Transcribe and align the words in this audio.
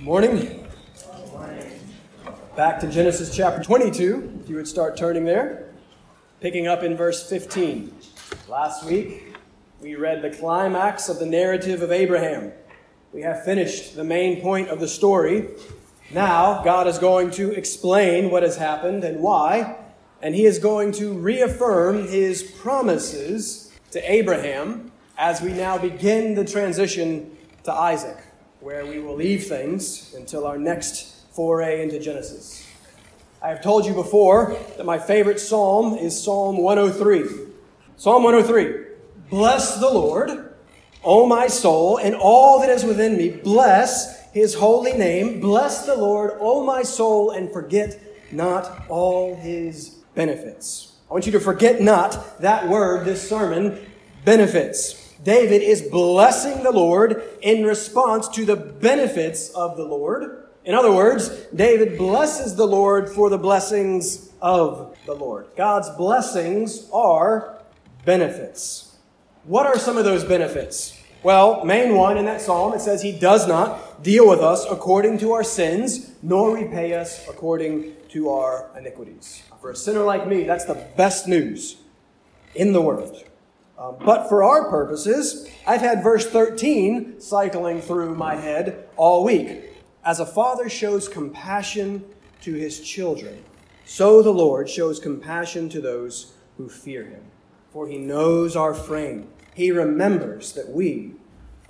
Morning. 0.00 0.68
Back 2.56 2.80
to 2.80 2.90
Genesis 2.90 3.34
chapter 3.34 3.62
22, 3.62 4.40
if 4.42 4.50
you 4.50 4.56
would 4.56 4.68
start 4.68 4.96
turning 4.96 5.24
there. 5.24 5.72
Picking 6.40 6.66
up 6.66 6.82
in 6.82 6.96
verse 6.96 7.28
15. 7.28 7.94
Last 8.48 8.84
week, 8.84 9.36
we 9.80 9.94
read 9.94 10.20
the 10.20 10.30
climax 10.30 11.08
of 11.08 11.18
the 11.18 11.26
narrative 11.26 11.80
of 11.80 11.90
Abraham. 11.90 12.52
We 13.12 13.22
have 13.22 13.44
finished 13.44 13.96
the 13.96 14.04
main 14.04 14.42
point 14.42 14.68
of 14.68 14.78
the 14.78 14.88
story. 14.88 15.48
Now, 16.10 16.62
God 16.62 16.86
is 16.86 16.98
going 16.98 17.30
to 17.32 17.52
explain 17.52 18.30
what 18.30 18.42
has 18.42 18.56
happened 18.56 19.04
and 19.04 19.20
why, 19.20 19.76
and 20.20 20.34
He 20.34 20.44
is 20.44 20.58
going 20.58 20.92
to 20.92 21.14
reaffirm 21.14 22.08
His 22.08 22.42
promises 22.42 23.72
to 23.92 24.12
Abraham 24.12 24.92
as 25.16 25.40
we 25.40 25.52
now 25.52 25.78
begin 25.78 26.34
the 26.34 26.44
transition 26.44 27.36
to 27.62 27.72
Isaac 27.72 28.18
where 28.64 28.86
we 28.86 28.98
will 28.98 29.14
leave 29.14 29.44
things 29.44 30.14
until 30.14 30.46
our 30.46 30.56
next 30.56 31.26
foray 31.34 31.82
into 31.82 31.98
Genesis. 31.98 32.66
I 33.42 33.48
have 33.48 33.62
told 33.62 33.84
you 33.84 33.92
before 33.92 34.56
that 34.78 34.86
my 34.86 34.98
favorite 34.98 35.38
psalm 35.38 35.92
is 35.92 36.18
Psalm 36.18 36.56
103. 36.56 37.50
Psalm 37.98 38.22
103 38.22 38.86
Bless 39.28 39.78
the 39.78 39.90
Lord, 39.90 40.54
O 41.04 41.26
my 41.26 41.46
soul, 41.46 41.98
and 41.98 42.14
all 42.14 42.58
that 42.60 42.70
is 42.70 42.84
within 42.84 43.18
me. 43.18 43.28
Bless 43.28 44.32
his 44.32 44.54
holy 44.54 44.94
name. 44.94 45.40
Bless 45.40 45.84
the 45.84 45.94
Lord, 45.94 46.30
O 46.40 46.64
my 46.64 46.84
soul, 46.84 47.32
and 47.32 47.52
forget 47.52 48.00
not 48.32 48.86
all 48.88 49.36
his 49.36 49.90
benefits. 50.14 50.94
I 51.10 51.12
want 51.12 51.26
you 51.26 51.32
to 51.32 51.40
forget 51.40 51.82
not 51.82 52.40
that 52.40 52.66
word, 52.70 53.04
this 53.04 53.28
sermon, 53.28 53.78
benefits. 54.24 55.03
David 55.24 55.62
is 55.62 55.82
blessing 55.82 56.62
the 56.62 56.70
Lord 56.70 57.22
in 57.42 57.64
response 57.64 58.28
to 58.28 58.44
the 58.44 58.56
benefits 58.56 59.50
of 59.50 59.76
the 59.76 59.84
Lord. 59.84 60.44
In 60.64 60.74
other 60.74 60.92
words, 60.92 61.28
David 61.54 61.98
blesses 61.98 62.54
the 62.54 62.66
Lord 62.66 63.08
for 63.08 63.28
the 63.28 63.38
blessings 63.38 64.30
of 64.40 64.96
the 65.06 65.14
Lord. 65.14 65.46
God's 65.56 65.90
blessings 65.90 66.88
are 66.92 67.58
benefits. 68.04 68.96
What 69.44 69.66
are 69.66 69.78
some 69.78 69.98
of 69.98 70.04
those 70.04 70.24
benefits? 70.24 70.98
Well, 71.22 71.64
main 71.64 71.94
one 71.96 72.18
in 72.18 72.26
that 72.26 72.42
psalm, 72.42 72.74
it 72.74 72.82
says, 72.82 73.00
He 73.02 73.12
does 73.12 73.48
not 73.48 74.02
deal 74.02 74.28
with 74.28 74.40
us 74.40 74.66
according 74.70 75.18
to 75.18 75.32
our 75.32 75.44
sins, 75.44 76.12
nor 76.22 76.54
repay 76.54 76.92
us 76.92 77.26
according 77.28 77.94
to 78.10 78.28
our 78.28 78.70
iniquities. 78.76 79.42
For 79.60 79.70
a 79.70 79.76
sinner 79.76 80.02
like 80.02 80.26
me, 80.26 80.44
that's 80.44 80.66
the 80.66 80.86
best 80.96 81.26
news 81.26 81.76
in 82.54 82.74
the 82.74 82.82
world. 82.82 83.24
Um, 83.84 83.96
but 84.04 84.28
for 84.28 84.42
our 84.42 84.70
purposes, 84.70 85.48
I've 85.66 85.80
had 85.80 86.02
verse 86.02 86.26
13 86.26 87.20
cycling 87.20 87.82
through 87.82 88.14
my 88.14 88.36
head 88.36 88.88
all 88.96 89.24
week. 89.24 89.62
As 90.04 90.20
a 90.20 90.26
father 90.26 90.68
shows 90.68 91.08
compassion 91.08 92.04
to 92.42 92.54
his 92.54 92.80
children, 92.80 93.42
so 93.84 94.22
the 94.22 94.32
Lord 94.32 94.70
shows 94.70 94.98
compassion 94.98 95.68
to 95.70 95.80
those 95.80 96.32
who 96.56 96.68
fear 96.68 97.04
him. 97.04 97.24
For 97.72 97.86
he 97.86 97.98
knows 97.98 98.56
our 98.56 98.72
frame. 98.72 99.28
He 99.54 99.70
remembers 99.70 100.52
that 100.52 100.70
we 100.70 101.12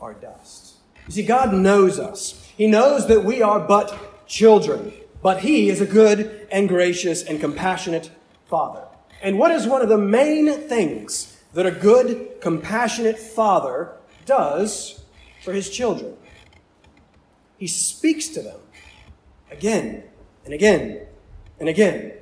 are 0.00 0.14
dust. 0.14 0.74
You 1.06 1.14
see, 1.14 1.24
God 1.24 1.52
knows 1.52 1.98
us. 1.98 2.48
He 2.56 2.66
knows 2.66 3.08
that 3.08 3.24
we 3.24 3.42
are 3.42 3.58
but 3.58 4.26
children, 4.28 4.92
but 5.22 5.40
he 5.40 5.68
is 5.68 5.80
a 5.80 5.86
good 5.86 6.46
and 6.52 6.68
gracious 6.68 7.24
and 7.24 7.40
compassionate 7.40 8.10
father. 8.46 8.84
And 9.22 9.38
what 9.38 9.50
is 9.50 9.66
one 9.66 9.82
of 9.82 9.88
the 9.88 9.98
main 9.98 10.52
things 10.68 11.33
that 11.54 11.66
a 11.66 11.70
good, 11.70 12.40
compassionate 12.40 13.18
father 13.18 13.92
does 14.26 15.02
for 15.42 15.52
his 15.52 15.70
children. 15.70 16.16
He 17.58 17.66
speaks 17.66 18.28
to 18.28 18.42
them 18.42 18.60
again 19.50 20.04
and 20.44 20.52
again 20.52 21.06
and 21.58 21.68
again. 21.68 22.12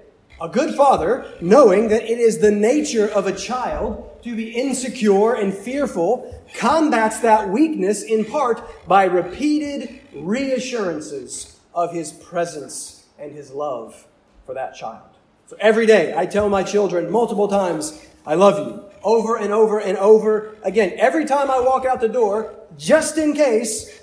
A 0.41 0.49
good 0.49 0.75
father, 0.75 1.33
knowing 1.41 1.89
that 1.89 2.03
it 2.03 2.19
is 2.19 2.39
the 2.39 2.51
nature 2.51 3.09
of 3.09 3.27
a 3.27 3.33
child 3.33 4.23
to 4.23 4.35
be 4.35 4.51
insecure 4.51 5.35
and 5.35 5.55
fearful, 5.55 6.43
combats 6.55 7.21
that 7.21 7.49
weakness 7.49 8.03
in 8.03 8.25
part 8.25 8.87
by 8.89 9.05
repeated 9.05 10.01
reassurances 10.15 11.61
of 11.75 11.93
his 11.93 12.13
presence 12.13 13.07
and 13.19 13.33
his 13.33 13.51
love 13.51 14.07
for 14.45 14.55
that 14.55 14.75
child. 14.75 15.09
So 15.47 15.57
every 15.61 15.87
day 15.87 16.15
I 16.17 16.27
tell 16.27 16.49
my 16.49 16.63
children 16.63 17.11
multiple 17.11 17.49
times, 17.49 18.05
I 18.27 18.35
love 18.35 18.59
you 18.67 18.85
over 19.03 19.37
and 19.37 19.53
over 19.53 19.81
and 19.81 19.99
over 19.99 20.57
again. 20.63 20.93
Every 20.97 21.25
time 21.25 21.51
I 21.51 21.61
walk 21.61 21.85
out 21.85 22.01
the 22.01 22.09
door, 22.09 22.55
just 22.79 23.19
in 23.19 23.35
case, 23.35 24.01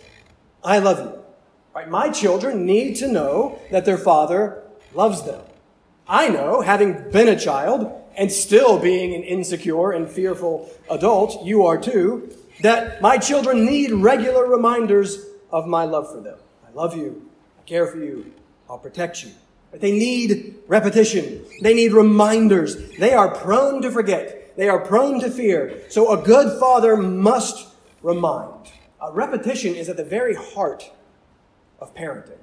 I 0.63 0.79
love 0.79 0.99
you. 0.99 1.23
Right? 1.73 1.89
My 1.89 2.09
children 2.09 2.65
need 2.65 2.95
to 2.97 3.07
know 3.07 3.59
that 3.71 3.85
their 3.85 3.97
father 3.97 4.63
loves 4.93 5.23
them. 5.23 5.41
I 6.07 6.27
know, 6.27 6.61
having 6.61 7.11
been 7.11 7.27
a 7.27 7.39
child 7.39 7.91
and 8.17 8.31
still 8.31 8.79
being 8.79 9.13
an 9.13 9.23
insecure 9.23 9.91
and 9.91 10.09
fearful 10.09 10.69
adult, 10.89 11.45
you 11.45 11.65
are 11.65 11.79
too, 11.79 12.35
that 12.61 13.01
my 13.01 13.17
children 13.17 13.63
need 13.63 13.91
regular 13.91 14.47
reminders 14.47 15.25
of 15.51 15.67
my 15.67 15.85
love 15.85 16.11
for 16.11 16.19
them. 16.19 16.37
I 16.67 16.71
love 16.73 16.97
you. 16.97 17.29
I 17.59 17.63
care 17.63 17.87
for 17.87 17.97
you. 17.97 18.33
I'll 18.69 18.79
protect 18.79 19.23
you. 19.23 19.31
They 19.71 19.91
need 19.91 20.55
repetition. 20.67 21.45
They 21.61 21.73
need 21.73 21.93
reminders. 21.93 22.75
They 22.97 23.13
are 23.13 23.33
prone 23.35 23.81
to 23.81 23.91
forget. 23.91 24.55
They 24.57 24.67
are 24.67 24.79
prone 24.79 25.19
to 25.21 25.29
fear. 25.29 25.83
So 25.89 26.11
a 26.11 26.21
good 26.21 26.59
father 26.59 26.97
must 26.97 27.67
remind. 28.01 28.71
Uh, 29.01 29.11
repetition 29.11 29.75
is 29.75 29.89
at 29.89 29.97
the 29.97 30.03
very 30.03 30.35
heart 30.35 30.91
of 31.79 31.95
parenting. 31.95 32.37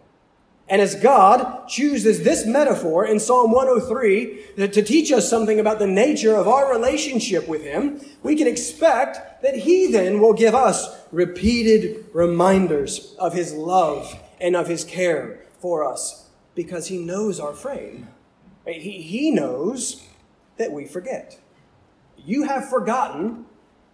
And 0.69 0.83
as 0.83 0.97
God 0.97 1.69
chooses 1.69 2.25
this 2.25 2.45
metaphor 2.45 3.07
in 3.07 3.21
Psalm 3.21 3.53
103 3.53 4.57
to 4.57 4.83
teach 4.83 5.13
us 5.13 5.29
something 5.31 5.61
about 5.61 5.79
the 5.79 5.87
nature 5.87 6.35
of 6.35 6.49
our 6.49 6.73
relationship 6.73 7.47
with 7.47 7.63
Him, 7.63 8.01
we 8.25 8.35
can 8.35 8.49
expect 8.49 9.43
that 9.43 9.55
He 9.55 9.93
then 9.93 10.21
will 10.21 10.33
give 10.33 10.55
us 10.55 10.89
repeated 11.13 12.07
reminders 12.13 13.15
of 13.19 13.33
His 13.33 13.53
love 13.53 14.19
and 14.41 14.57
of 14.57 14.67
His 14.67 14.85
care 14.85 15.41
for 15.61 15.85
us 15.85 16.26
because 16.56 16.89
He 16.89 16.99
knows 16.99 17.39
our 17.39 17.53
frame. 17.53 18.09
He, 18.67 19.00
he 19.00 19.31
knows 19.31 20.05
that 20.56 20.72
we 20.72 20.87
forget 20.87 21.39
you 22.27 22.43
have 22.43 22.69
forgotten 22.69 23.47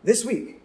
this 0.02 0.24
week. 0.24 0.62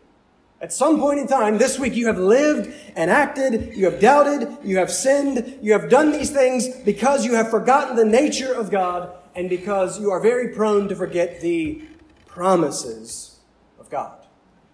At 0.59 0.73
some 0.73 0.99
point 0.99 1.19
in 1.19 1.27
time 1.27 1.59
this 1.59 1.77
week, 1.77 1.93
you 1.93 2.07
have 2.07 2.17
lived 2.17 2.73
and 2.95 3.11
acted, 3.11 3.75
you 3.75 3.85
have 3.85 3.99
doubted, 3.99 4.57
you 4.63 4.77
have 4.77 4.89
sinned, 4.91 5.59
you 5.61 5.73
have 5.73 5.89
done 5.89 6.11
these 6.11 6.31
things 6.31 6.67
because 6.77 7.25
you 7.25 7.35
have 7.35 7.51
forgotten 7.51 7.95
the 7.95 8.05
nature 8.05 8.53
of 8.53 8.71
God 8.71 9.11
and 9.35 9.49
because 9.49 9.99
you 9.99 10.09
are 10.09 10.19
very 10.19 10.55
prone 10.55 10.87
to 10.87 10.95
forget 10.95 11.41
the 11.41 11.83
promises 12.25 13.39
of 13.79 13.89
God. 13.89 14.17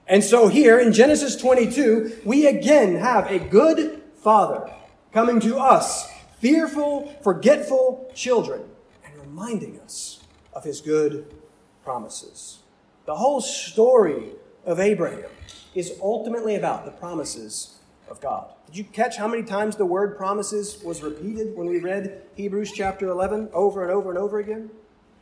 And 0.07 0.23
so 0.23 0.47
here 0.47 0.79
in 0.79 0.93
Genesis 0.93 1.35
22, 1.35 2.21
we 2.23 2.47
again 2.47 2.95
have 2.95 3.29
a 3.29 3.39
good 3.39 4.01
father 4.15 4.71
coming 5.11 5.41
to 5.41 5.57
us, 5.57 6.09
fearful, 6.43 7.07
forgetful 7.21 8.11
children, 8.13 8.61
and 9.05 9.17
reminding 9.17 9.79
us 9.79 10.25
of 10.51 10.65
his 10.65 10.81
good 10.81 11.25
promises. 11.85 12.59
The 13.05 13.15
whole 13.15 13.39
story 13.39 14.31
of 14.65 14.77
Abraham 14.77 15.29
is 15.73 15.97
ultimately 16.01 16.55
about 16.55 16.83
the 16.83 16.91
promises 16.91 17.79
of 18.09 18.19
God. 18.19 18.49
Did 18.65 18.75
you 18.75 18.83
catch 18.83 19.15
how 19.15 19.27
many 19.29 19.43
times 19.43 19.77
the 19.77 19.85
word 19.85 20.17
promises 20.17 20.83
was 20.83 21.01
repeated 21.01 21.55
when 21.55 21.67
we 21.67 21.79
read 21.79 22.23
Hebrews 22.35 22.73
chapter 22.73 23.07
11 23.07 23.49
over 23.53 23.81
and 23.81 23.91
over 23.91 24.09
and 24.09 24.19
over 24.19 24.39
again? 24.39 24.69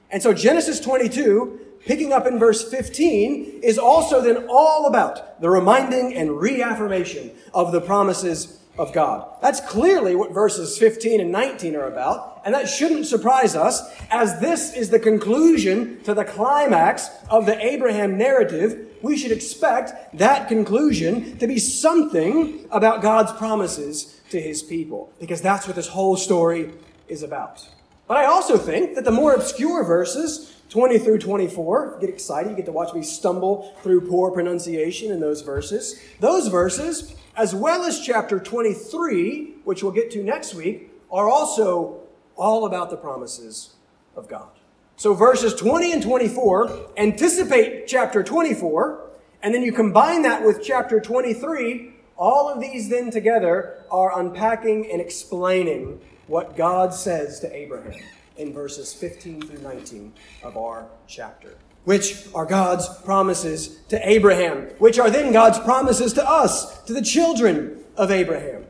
And 0.09 0.23
so 0.23 0.33
Genesis 0.33 0.79
22, 0.79 1.59
picking 1.85 2.11
up 2.11 2.25
in 2.25 2.39
verse 2.39 2.67
15, 2.67 3.59
is 3.61 3.77
also 3.77 4.21
then 4.21 4.47
all 4.49 4.87
about 4.87 5.39
the 5.39 5.51
reminding 5.51 6.15
and 6.15 6.41
reaffirmation 6.41 7.29
of 7.53 7.71
the 7.71 7.79
promises 7.79 8.60
of 8.77 8.93
God. 8.93 9.27
That's 9.41 9.59
clearly 9.59 10.15
what 10.15 10.31
verses 10.31 10.77
15 10.77 11.19
and 11.21 11.31
19 11.31 11.75
are 11.75 11.87
about, 11.87 12.41
and 12.45 12.53
that 12.55 12.69
shouldn't 12.69 13.05
surprise 13.05 13.55
us, 13.55 13.81
as 14.09 14.39
this 14.39 14.73
is 14.73 14.89
the 14.89 14.99
conclusion 14.99 16.01
to 16.03 16.13
the 16.13 16.25
climax 16.25 17.09
of 17.29 17.45
the 17.45 17.63
Abraham 17.63 18.17
narrative. 18.17 18.87
We 19.01 19.17
should 19.17 19.31
expect 19.31 20.17
that 20.17 20.47
conclusion 20.47 21.37
to 21.39 21.47
be 21.47 21.59
something 21.59 22.65
about 22.71 23.01
God's 23.01 23.31
promises 23.33 24.19
to 24.29 24.41
his 24.41 24.63
people, 24.63 25.11
because 25.19 25.41
that's 25.41 25.67
what 25.67 25.75
this 25.75 25.89
whole 25.89 26.15
story 26.15 26.71
is 27.07 27.23
about. 27.23 27.67
But 28.07 28.17
I 28.17 28.25
also 28.25 28.57
think 28.57 28.95
that 28.95 29.05
the 29.05 29.11
more 29.11 29.33
obscure 29.33 29.83
verses, 29.83 30.60
20 30.71 30.99
through 30.99 31.17
24, 31.17 31.97
get 31.99 32.09
excited, 32.09 32.49
you 32.49 32.55
get 32.55 32.65
to 32.65 32.71
watch 32.71 32.93
me 32.93 33.03
stumble 33.03 33.75
through 33.83 34.07
poor 34.07 34.31
pronunciation 34.31 35.11
in 35.11 35.19
those 35.19 35.41
verses. 35.41 36.01
Those 36.21 36.47
verses 36.47 37.13
as 37.35 37.53
well 37.53 37.83
as 37.83 37.99
chapter 37.99 38.39
23, 38.39 39.55
which 39.65 39.83
we'll 39.83 39.91
get 39.91 40.09
to 40.11 40.23
next 40.23 40.53
week, 40.53 40.89
are 41.11 41.29
also 41.29 41.99
all 42.37 42.65
about 42.65 42.89
the 42.89 42.95
promises 42.95 43.71
of 44.15 44.29
God. 44.29 44.49
So 44.95 45.13
verses 45.13 45.53
20 45.55 45.91
and 45.91 46.01
24 46.01 46.91
anticipate 46.95 47.85
chapter 47.85 48.23
24, 48.23 49.09
and 49.43 49.53
then 49.53 49.63
you 49.63 49.73
combine 49.73 50.21
that 50.21 50.45
with 50.45 50.63
chapter 50.63 51.01
23, 51.01 51.93
All 52.15 52.49
of 52.49 52.61
these 52.61 52.87
then 52.87 53.11
together 53.11 53.83
are 53.89 54.17
unpacking 54.17 54.89
and 54.89 55.01
explaining 55.01 55.99
what 56.27 56.55
God 56.55 56.93
says 56.93 57.41
to 57.41 57.53
Abraham 57.53 57.99
in 58.37 58.53
verses 58.53 58.93
15 58.93 59.41
through 59.41 59.61
19 59.61 60.13
of 60.43 60.57
our 60.57 60.87
chapter, 61.07 61.57
which 61.83 62.27
are 62.33 62.45
God's 62.45 62.87
promises 63.03 63.79
to 63.89 64.09
Abraham, 64.09 64.67
which 64.79 64.99
are 64.99 65.09
then 65.09 65.31
God's 65.31 65.59
promises 65.59 66.13
to 66.13 66.27
us, 66.27 66.81
to 66.83 66.93
the 66.93 67.01
children 67.01 67.83
of 67.97 68.11
Abraham. 68.11 68.65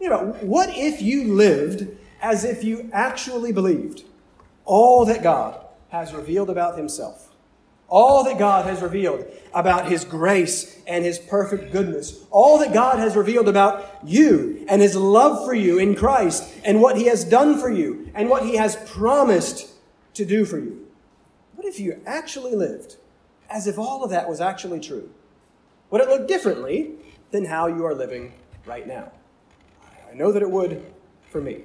You 0.00 0.10
know, 0.10 0.36
what 0.40 0.70
if 0.76 1.00
you 1.00 1.34
lived 1.34 1.96
as 2.20 2.44
if 2.44 2.64
you 2.64 2.90
actually 2.92 3.52
believed 3.52 4.04
all 4.64 5.04
that 5.04 5.22
God 5.22 5.64
has 5.90 6.14
revealed 6.14 6.50
about 6.50 6.76
himself? 6.76 7.31
All 7.92 8.24
that 8.24 8.38
God 8.38 8.64
has 8.64 8.80
revealed 8.80 9.26
about 9.52 9.86
His 9.86 10.02
grace 10.02 10.80
and 10.86 11.04
His 11.04 11.18
perfect 11.18 11.72
goodness, 11.72 12.24
all 12.30 12.58
that 12.58 12.72
God 12.72 12.98
has 12.98 13.14
revealed 13.14 13.48
about 13.48 13.98
you 14.02 14.64
and 14.66 14.80
His 14.80 14.96
love 14.96 15.44
for 15.44 15.52
you 15.52 15.78
in 15.78 15.94
Christ 15.94 16.50
and 16.64 16.80
what 16.80 16.96
He 16.96 17.04
has 17.04 17.22
done 17.22 17.60
for 17.60 17.70
you 17.70 18.10
and 18.14 18.30
what 18.30 18.44
He 18.44 18.56
has 18.56 18.76
promised 18.90 19.68
to 20.14 20.24
do 20.24 20.46
for 20.46 20.58
you. 20.58 20.88
What 21.54 21.66
if 21.66 21.78
you 21.78 22.00
actually 22.06 22.54
lived 22.54 22.96
as 23.50 23.66
if 23.66 23.78
all 23.78 24.02
of 24.02 24.10
that 24.10 24.26
was 24.26 24.40
actually 24.40 24.80
true? 24.80 25.10
Would 25.90 26.00
it 26.00 26.08
look 26.08 26.26
differently 26.26 26.92
than 27.30 27.44
how 27.44 27.66
you 27.66 27.84
are 27.84 27.94
living 27.94 28.32
right 28.64 28.86
now? 28.86 29.12
I 30.10 30.14
know 30.14 30.32
that 30.32 30.40
it 30.40 30.50
would 30.50 30.82
for 31.28 31.42
me. 31.42 31.64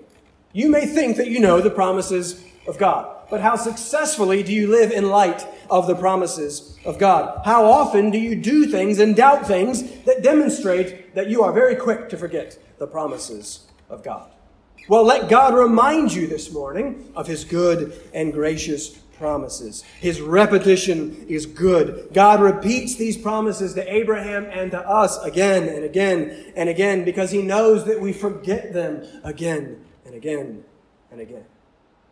You 0.51 0.69
may 0.69 0.85
think 0.85 1.15
that 1.15 1.29
you 1.29 1.39
know 1.39 1.61
the 1.61 1.69
promises 1.69 2.43
of 2.67 2.77
God 2.77 3.16
but 3.29 3.41
how 3.41 3.55
successfully 3.55 4.43
do 4.43 4.53
you 4.53 4.67
live 4.67 4.91
in 4.91 5.09
light 5.09 5.45
of 5.69 5.87
the 5.87 5.95
promises 5.95 6.77
of 6.85 6.97
God? 6.97 7.41
How 7.45 7.65
often 7.65 8.09
do 8.09 8.17
you 8.17 8.35
do 8.35 8.65
things 8.67 8.99
and 8.99 9.15
doubt 9.15 9.47
things 9.47 9.83
that 10.03 10.23
demonstrate 10.23 11.15
that 11.15 11.29
you 11.29 11.43
are 11.43 11.51
very 11.51 11.75
quick 11.75 12.09
to 12.09 12.17
forget 12.17 12.57
the 12.77 12.87
promises 12.87 13.67
of 13.89 14.03
God? 14.03 14.29
Well, 14.87 15.03
let 15.03 15.29
God 15.29 15.53
remind 15.53 16.13
you 16.13 16.27
this 16.27 16.51
morning 16.51 17.11
of 17.15 17.27
His 17.27 17.43
good 17.43 17.99
and 18.13 18.31
gracious 18.31 18.89
promises. 19.17 19.83
His 19.99 20.21
repetition 20.21 21.25
is 21.27 21.45
good. 21.45 22.09
God 22.13 22.39
repeats 22.39 22.95
these 22.95 23.17
promises 23.17 23.73
to 23.73 23.93
Abraham 23.93 24.45
and 24.45 24.71
to 24.71 24.79
us 24.79 25.21
again 25.23 25.67
and 25.67 25.83
again 25.83 26.53
and 26.55 26.69
again 26.69 27.03
because 27.03 27.31
He 27.31 27.41
knows 27.41 27.85
that 27.85 27.99
we 27.99 28.13
forget 28.13 28.71
them 28.71 29.05
again 29.23 29.83
and 30.05 30.15
again 30.15 30.63
and 31.11 31.19
again. 31.19 31.45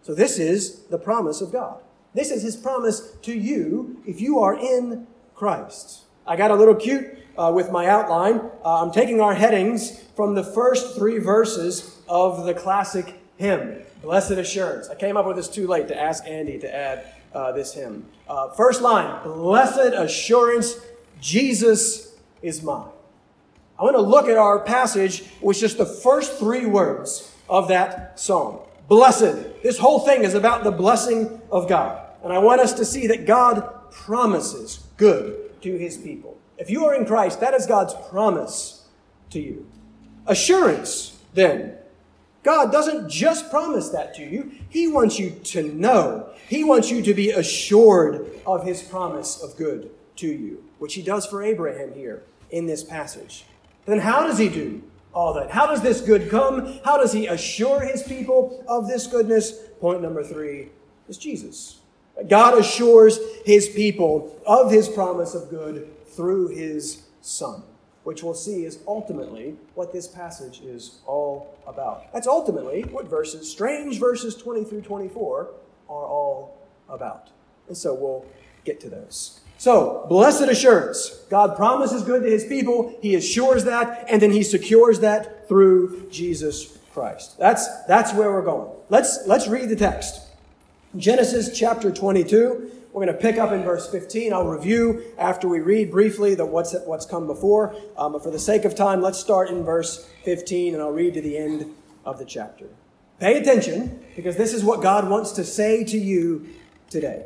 So, 0.06 0.14
this 0.14 0.38
is 0.38 0.84
the 0.84 1.00
promise 1.00 1.42
of 1.42 1.52
God. 1.52 1.80
This 2.14 2.30
is 2.30 2.44
his 2.44 2.56
promise 2.56 3.16
to 3.24 3.36
you 3.36 4.04
if 4.06 4.22
you 4.22 4.38
are 4.38 4.56
in 4.56 5.08
Christ. 5.34 6.04
I 6.28 6.36
got 6.36 6.52
a 6.52 6.56
little 6.56 6.76
cute 6.76 7.18
uh, 7.36 7.52
with 7.56 7.72
my 7.72 7.88
outline. 7.88 8.40
Uh, 8.64 8.84
I'm 8.84 8.92
taking 8.92 9.20
our 9.20 9.34
headings 9.34 10.00
from 10.16 10.36
the 10.36 10.44
first 10.44 10.96
three 10.96 11.18
verses 11.18 11.98
of 12.08 12.46
the 12.46 12.54
classic 12.54 13.20
hymn, 13.38 13.82
Blessed 14.04 14.34
Assurance. 14.34 14.90
I 14.90 14.96
came 14.96 15.18
up 15.18 15.26
with 15.26 15.38
this 15.38 15.50
too 15.50 15.66
late 15.66 15.88
to 15.88 16.00
ask 16.00 16.24
Andy 16.28 16.60
to 16.60 16.72
add 16.72 17.08
uh, 17.34 17.52
this 17.54 17.74
hymn. 17.74 18.06
Uh, 18.30 18.52
first 18.52 18.84
line 18.84 19.24
Blessed 19.24 19.96
Assurance, 19.96 20.80
Jesus 21.20 22.16
is 22.44 22.62
mine. 22.62 22.90
I 23.80 23.84
want 23.84 23.96
to 23.96 24.04
look 24.04 24.30
at 24.30 24.38
our 24.38 24.60
passage 24.60 25.24
with 25.42 25.58
just 25.58 25.80
the 25.80 25.86
first 25.88 26.38
three 26.38 26.68
words 26.68 27.36
of 27.50 27.70
that 27.70 28.20
song 28.20 28.62
blessed. 28.88 29.48
This 29.64 29.78
whole 29.78 30.00
thing 30.00 30.24
is 30.24 30.34
about 30.34 30.64
the 30.64 30.72
blessing 30.72 31.42
of 31.52 31.68
God. 31.68 32.02
And 32.24 32.34
I 32.34 32.40
want 32.40 32.62
us 32.62 32.74
to 32.74 32.86
see 32.86 33.08
that 33.08 33.26
God 33.26 33.92
promises 33.92 34.84
good 34.98 35.62
to 35.62 35.78
his 35.78 35.98
people. 35.98 36.38
If 36.58 36.70
you 36.70 36.86
are 36.86 36.96
in 36.96 37.06
Christ, 37.06 37.40
that 37.42 37.54
is 37.54 37.66
God's 37.66 37.94
promise 38.10 38.86
to 39.32 39.40
you. 39.40 39.68
Assurance, 40.28 41.18
then. 41.34 41.78
God 42.44 42.72
doesn't 42.72 43.10
just 43.10 43.50
promise 43.50 43.90
that 43.90 44.14
to 44.16 44.24
you. 44.24 44.52
He 44.70 44.88
wants 44.88 45.18
you 45.18 45.32
to 45.32 45.64
know. 45.64 46.30
He 46.48 46.64
wants 46.64 46.92
you 46.92 47.02
to 47.02 47.14
be 47.14 47.32
assured 47.32 48.30
of 48.46 48.64
his 48.64 48.84
promise 48.84 49.42
of 49.42 49.58
good 49.58 49.90
to 50.18 50.28
you, 50.28 50.64
which 50.78 50.94
he 50.94 51.02
does 51.02 51.26
for 51.26 51.42
Abraham 51.44 51.94
here 51.94 52.24
in 52.52 52.68
this 52.68 52.84
passage. 52.84 53.46
Then 53.86 54.00
how 54.00 54.26
does 54.28 54.38
he 54.38 54.50
do 54.50 54.84
all 55.16 55.34
that. 55.34 55.50
How 55.50 55.66
does 55.66 55.82
this 55.82 56.02
good 56.02 56.30
come? 56.30 56.80
How 56.84 56.98
does 56.98 57.14
he 57.14 57.26
assure 57.26 57.80
his 57.80 58.04
people 58.04 58.64
of 58.68 58.88
this 58.88 59.08
goodness? 59.08 59.54
Point 59.80 60.02
number 60.02 60.24
three 60.24 60.68
is 61.08 61.18
Jesus. 61.18 61.80
God 62.28 62.58
assures 62.58 63.20
his 63.46 63.68
people 63.70 64.40
of 64.46 64.72
his 64.72 64.88
promise 64.88 65.34
of 65.34 65.50
good 65.50 65.90
through 66.08 66.50
his 66.50 67.04
Son, 67.22 67.64
which 68.04 68.24
we'll 68.24 68.34
see 68.34 68.66
is 68.66 68.80
ultimately 68.88 69.56
what 69.74 69.92
this 69.92 70.08
passage 70.08 70.62
is 70.62 71.00
all 71.06 71.58
about. 71.66 72.14
That's 72.14 72.28
ultimately 72.28 72.84
what 72.84 73.10
verses, 73.10 73.50
strange 73.50 74.00
verses 74.00 74.36
20 74.36 74.64
through 74.66 74.82
24, 74.82 75.50
are 75.90 76.06
all 76.06 76.58
about. 76.90 77.30
And 77.68 77.76
so 77.76 77.94
we'll 77.94 78.26
get 78.64 78.80
to 78.82 78.90
those. 78.90 79.42
So, 79.58 80.06
blessed 80.10 80.44
assurance. 80.44 81.10
God 81.30 81.56
promises 81.56 82.04
good 82.04 82.24
to 82.24 82.30
his 82.30 82.46
people. 82.46 82.98
He 83.02 83.16
assures 83.16 83.64
that, 83.64 84.06
and 84.10 84.22
then 84.22 84.32
he 84.32 84.44
secures 84.44 85.00
that 85.00 85.48
through 85.48 86.10
Jesus 86.12 86.78
Christ. 86.94 87.38
That's, 87.38 87.84
that's 87.86 88.14
where 88.14 88.32
we're 88.32 88.44
going. 88.44 88.70
Let's, 88.90 89.26
let's 89.28 89.48
read 89.48 89.70
the 89.70 89.76
text. 89.76 90.22
Genesis 90.98 91.58
chapter 91.58 91.92
22. 91.92 92.72
We're 92.94 93.06
going 93.06 93.16
to 93.16 93.22
pick 93.22 93.38
up 93.38 93.52
in 93.52 93.64
verse 93.64 93.90
15. 93.92 94.32
I'll 94.32 94.48
review 94.48 95.04
after 95.18 95.50
we 95.50 95.60
read 95.60 95.92
briefly 95.92 96.36
the 96.36 96.46
what's, 96.46 96.74
what's 96.86 97.06
come 97.06 97.28
before. 97.28 97.76
Um, 97.98 98.14
but 98.14 98.24
for 98.24 98.32
the 98.32 98.40
sake 98.40 98.64
of 98.64 98.76
time, 98.76 99.02
let's 99.02 99.20
start 99.20 99.50
in 99.50 99.66
verse 99.66 100.10
15 100.24 100.74
and 100.74 100.82
I'll 100.82 100.92
read 100.92 101.14
to 101.16 101.22
the 101.22 101.38
end 101.38 101.76
of 102.06 102.20
the 102.20 102.24
chapter. 102.24 102.68
Pay 103.20 103.38
attention 103.38 104.06
because 104.16 104.38
this 104.38 104.54
is 104.54 104.64
what 104.64 104.82
God 104.82 105.10
wants 105.10 105.34
to 105.34 105.44
say 105.44 105.84
to 105.84 105.98
you 105.98 106.48
today. 106.90 107.26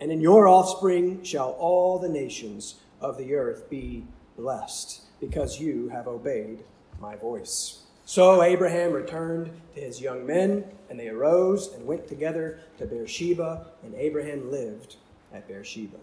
and 0.00 0.10
in 0.10 0.20
your 0.20 0.46
offspring 0.46 1.22
shall 1.22 1.50
all 1.58 1.98
the 1.98 2.08
nations 2.08 2.76
of 3.00 3.18
the 3.18 3.34
earth 3.34 3.68
be 3.70 4.04
blessed, 4.36 5.02
because 5.20 5.60
you 5.60 5.88
have 5.88 6.06
obeyed 6.06 6.64
my 7.00 7.16
voice. 7.16 7.82
So 8.04 8.42
Abraham 8.42 8.92
returned 8.92 9.50
to 9.74 9.80
his 9.80 10.00
young 10.00 10.26
men, 10.26 10.64
and 10.88 11.00
they 11.00 11.08
arose 11.08 11.72
and 11.74 11.86
went 11.86 12.06
together 12.06 12.60
to 12.78 12.86
Beersheba, 12.86 13.66
and 13.82 13.94
Abraham 13.94 14.50
lived 14.50 14.96
at 15.32 15.48
Beersheba. 15.48 15.96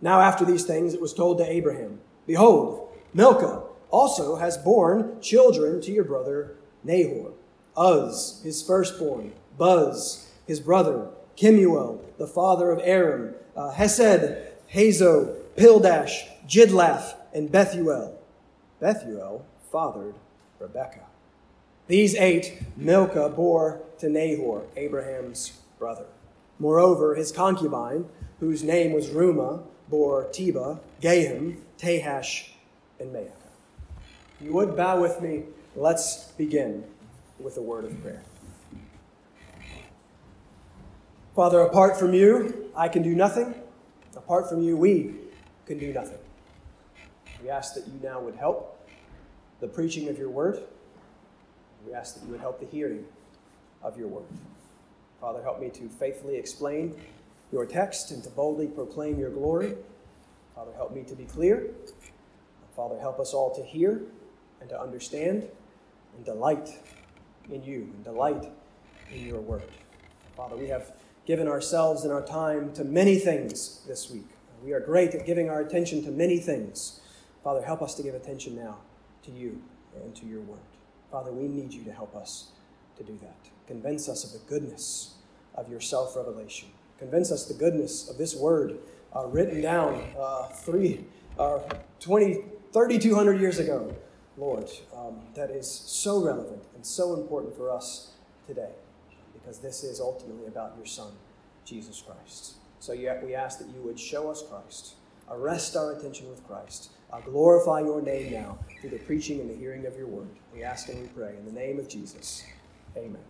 Now, 0.00 0.20
after 0.20 0.44
these 0.44 0.64
things, 0.64 0.94
it 0.94 1.00
was 1.00 1.12
told 1.14 1.38
to 1.38 1.50
Abraham, 1.50 2.00
Behold, 2.26 2.88
Milcah 3.12 3.62
also 3.90 4.36
has 4.36 4.56
borne 4.56 5.20
children 5.20 5.80
to 5.82 5.92
your 5.92 6.04
brother 6.04 6.56
Nahor. 6.84 7.32
Uz, 7.78 8.40
his 8.42 8.62
firstborn, 8.62 9.32
Buz, 9.58 10.30
his 10.46 10.60
brother, 10.60 11.08
Kemuel, 11.36 12.02
the 12.18 12.26
father 12.26 12.70
of 12.70 12.80
Aram, 12.82 13.34
uh, 13.56 13.70
Hesed, 13.70 14.36
Hazo, 14.72 15.36
Pildash, 15.56 16.26
Jidlaph, 16.48 17.14
and 17.34 17.50
Bethuel. 17.50 18.18
Bethuel 18.80 19.44
fathered 19.70 20.14
Rebekah. 20.58 21.06
These 21.86 22.14
eight 22.16 22.62
Milcah 22.76 23.28
bore 23.28 23.80
to 23.98 24.08
Nahor, 24.08 24.64
Abraham's 24.76 25.52
brother. 25.78 26.06
Moreover, 26.58 27.14
his 27.14 27.30
concubine, 27.30 28.06
whose 28.40 28.62
name 28.62 28.92
was 28.92 29.08
Reumah, 29.08 29.62
bore 29.88 30.24
Tebah, 30.24 30.80
Gaham, 31.00 31.58
Tahash, 31.78 32.50
and 32.98 33.14
Maacah. 33.14 33.30
You 34.40 34.52
would 34.54 34.76
bow 34.76 35.00
with 35.00 35.20
me, 35.20 35.44
let's 35.74 36.28
begin 36.32 36.84
with 37.38 37.56
a 37.56 37.62
word 37.62 37.84
of 37.84 38.02
prayer. 38.02 38.22
Father, 41.36 41.60
apart 41.60 41.98
from 41.98 42.14
you, 42.14 42.70
I 42.74 42.88
can 42.88 43.02
do 43.02 43.14
nothing. 43.14 43.54
Apart 44.16 44.48
from 44.48 44.62
you, 44.62 44.74
we 44.74 45.16
can 45.66 45.78
do 45.78 45.92
nothing. 45.92 46.16
We 47.42 47.50
ask 47.50 47.74
that 47.74 47.86
you 47.86 48.00
now 48.02 48.20
would 48.20 48.36
help 48.36 48.88
the 49.60 49.68
preaching 49.68 50.08
of 50.08 50.16
your 50.16 50.30
word. 50.30 50.62
We 51.86 51.92
ask 51.92 52.14
that 52.14 52.24
you 52.24 52.30
would 52.30 52.40
help 52.40 52.58
the 52.58 52.64
hearing 52.64 53.04
of 53.82 53.98
your 53.98 54.08
word. 54.08 54.24
Father, 55.20 55.42
help 55.42 55.60
me 55.60 55.68
to 55.68 55.90
faithfully 55.90 56.36
explain 56.36 56.98
your 57.52 57.66
text 57.66 58.12
and 58.12 58.24
to 58.24 58.30
boldly 58.30 58.68
proclaim 58.68 59.18
your 59.18 59.30
glory. 59.30 59.74
Father, 60.54 60.72
help 60.74 60.94
me 60.94 61.02
to 61.02 61.14
be 61.14 61.24
clear. 61.24 61.68
Father, 62.74 62.98
help 62.98 63.20
us 63.20 63.34
all 63.34 63.54
to 63.54 63.62
hear 63.62 64.00
and 64.62 64.70
to 64.70 64.80
understand 64.80 65.46
and 66.16 66.24
delight 66.24 66.70
in 67.52 67.62
you 67.62 67.82
and 67.94 68.04
delight 68.04 68.50
in 69.12 69.26
your 69.26 69.42
word. 69.42 69.68
Father, 70.34 70.56
we 70.56 70.68
have 70.68 70.92
given 71.26 71.48
ourselves 71.48 72.04
and 72.04 72.12
our 72.12 72.24
time 72.24 72.72
to 72.72 72.84
many 72.84 73.16
things 73.16 73.80
this 73.86 74.10
week. 74.10 74.28
We 74.62 74.72
are 74.72 74.80
great 74.80 75.14
at 75.14 75.26
giving 75.26 75.50
our 75.50 75.60
attention 75.60 76.02
to 76.04 76.10
many 76.10 76.38
things. 76.38 77.00
Father, 77.42 77.62
help 77.62 77.82
us 77.82 77.94
to 77.96 78.02
give 78.02 78.14
attention 78.14 78.56
now 78.56 78.78
to 79.24 79.32
you 79.32 79.60
and 79.96 80.14
to 80.14 80.24
your 80.24 80.40
word. 80.40 80.60
Father, 81.10 81.32
we 81.32 81.48
need 81.48 81.72
you 81.72 81.84
to 81.84 81.92
help 81.92 82.14
us 82.14 82.52
to 82.96 83.02
do 83.02 83.18
that. 83.22 83.36
Convince 83.66 84.08
us 84.08 84.24
of 84.24 84.32
the 84.32 84.46
goodness 84.48 85.14
of 85.54 85.68
your 85.68 85.80
self 85.80 86.16
revelation. 86.16 86.68
Convince 86.98 87.30
us 87.32 87.44
the 87.44 87.54
goodness 87.54 88.08
of 88.08 88.18
this 88.18 88.34
word 88.34 88.78
uh, 89.14 89.26
written 89.26 89.60
down 89.60 90.02
uh, 90.18 90.44
three, 90.44 91.04
uh, 91.38 91.58
20, 92.00 92.34
3,200 92.72 93.40
years 93.40 93.58
ago, 93.58 93.94
Lord, 94.36 94.70
um, 94.94 95.20
that 95.34 95.50
is 95.50 95.70
so 95.70 96.22
relevant 96.22 96.62
and 96.74 96.86
so 96.86 97.14
important 97.14 97.56
for 97.56 97.70
us 97.70 98.12
today 98.46 98.70
because 99.46 99.60
this 99.60 99.84
is 99.84 100.00
ultimately 100.00 100.48
about 100.48 100.72
your 100.76 100.86
Son, 100.86 101.12
Jesus 101.64 102.02
Christ. 102.04 102.54
So 102.80 102.92
yet 102.92 103.24
we 103.24 103.36
ask 103.36 103.60
that 103.60 103.68
you 103.68 103.80
would 103.82 103.98
show 103.98 104.28
us 104.28 104.42
Christ, 104.42 104.94
arrest 105.30 105.76
our 105.76 105.92
attention 105.92 106.28
with 106.28 106.44
Christ, 106.48 106.90
uh, 107.12 107.20
glorify 107.20 107.80
your 107.80 108.02
name 108.02 108.32
now 108.32 108.58
through 108.80 108.90
the 108.90 108.98
preaching 108.98 109.38
and 109.38 109.48
the 109.48 109.54
hearing 109.54 109.86
of 109.86 109.96
your 109.96 110.08
word. 110.08 110.26
We 110.52 110.64
ask 110.64 110.88
and 110.88 111.00
we 111.00 111.06
pray 111.08 111.36
in 111.38 111.44
the 111.44 111.52
name 111.52 111.78
of 111.78 111.88
Jesus. 111.88 112.44
Amen. 112.96 113.22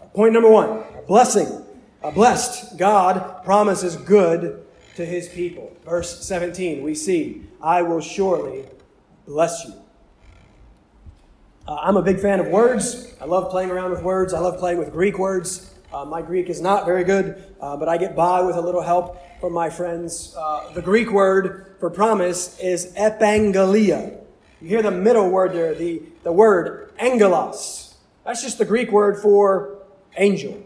Uh, 0.00 0.06
point 0.06 0.32
number 0.32 0.50
one 0.50 0.82
a 0.98 1.02
blessing. 1.06 1.66
A 2.02 2.10
blessed 2.10 2.76
God 2.76 3.44
promises 3.44 3.94
good 3.94 4.66
to 4.96 5.06
his 5.06 5.28
people. 5.28 5.72
Verse 5.84 6.26
17, 6.26 6.82
we 6.82 6.96
see, 6.96 7.44
I 7.62 7.82
will 7.82 8.00
surely 8.00 8.64
bless 9.24 9.64
you. 9.66 9.74
Uh, 11.66 11.76
I'm 11.80 11.96
a 11.96 12.02
big 12.02 12.18
fan 12.18 12.40
of 12.40 12.48
words. 12.48 13.14
I 13.20 13.24
love 13.24 13.50
playing 13.50 13.70
around 13.70 13.92
with 13.92 14.02
words. 14.02 14.34
I 14.34 14.40
love 14.40 14.58
playing 14.58 14.78
with 14.78 14.90
Greek 14.90 15.16
words. 15.16 15.72
Uh, 15.92 16.04
my 16.04 16.20
Greek 16.20 16.48
is 16.48 16.60
not 16.60 16.86
very 16.86 17.04
good, 17.04 17.54
uh, 17.60 17.76
but 17.76 17.88
I 17.88 17.98
get 17.98 18.16
by 18.16 18.42
with 18.42 18.56
a 18.56 18.60
little 18.60 18.82
help 18.82 19.18
from 19.40 19.52
my 19.52 19.70
friends. 19.70 20.34
Uh, 20.36 20.72
the 20.72 20.82
Greek 20.82 21.12
word 21.12 21.76
for 21.78 21.88
promise 21.88 22.58
is 22.58 22.92
epangelia. 22.94 24.18
You 24.60 24.68
hear 24.68 24.82
the 24.82 24.90
middle 24.90 25.30
word 25.30 25.52
there, 25.52 25.72
the, 25.74 26.02
the 26.24 26.32
word 26.32 26.92
angelos. 26.98 27.94
That's 28.24 28.42
just 28.42 28.58
the 28.58 28.64
Greek 28.64 28.90
word 28.90 29.22
for 29.22 29.78
angel. 30.16 30.60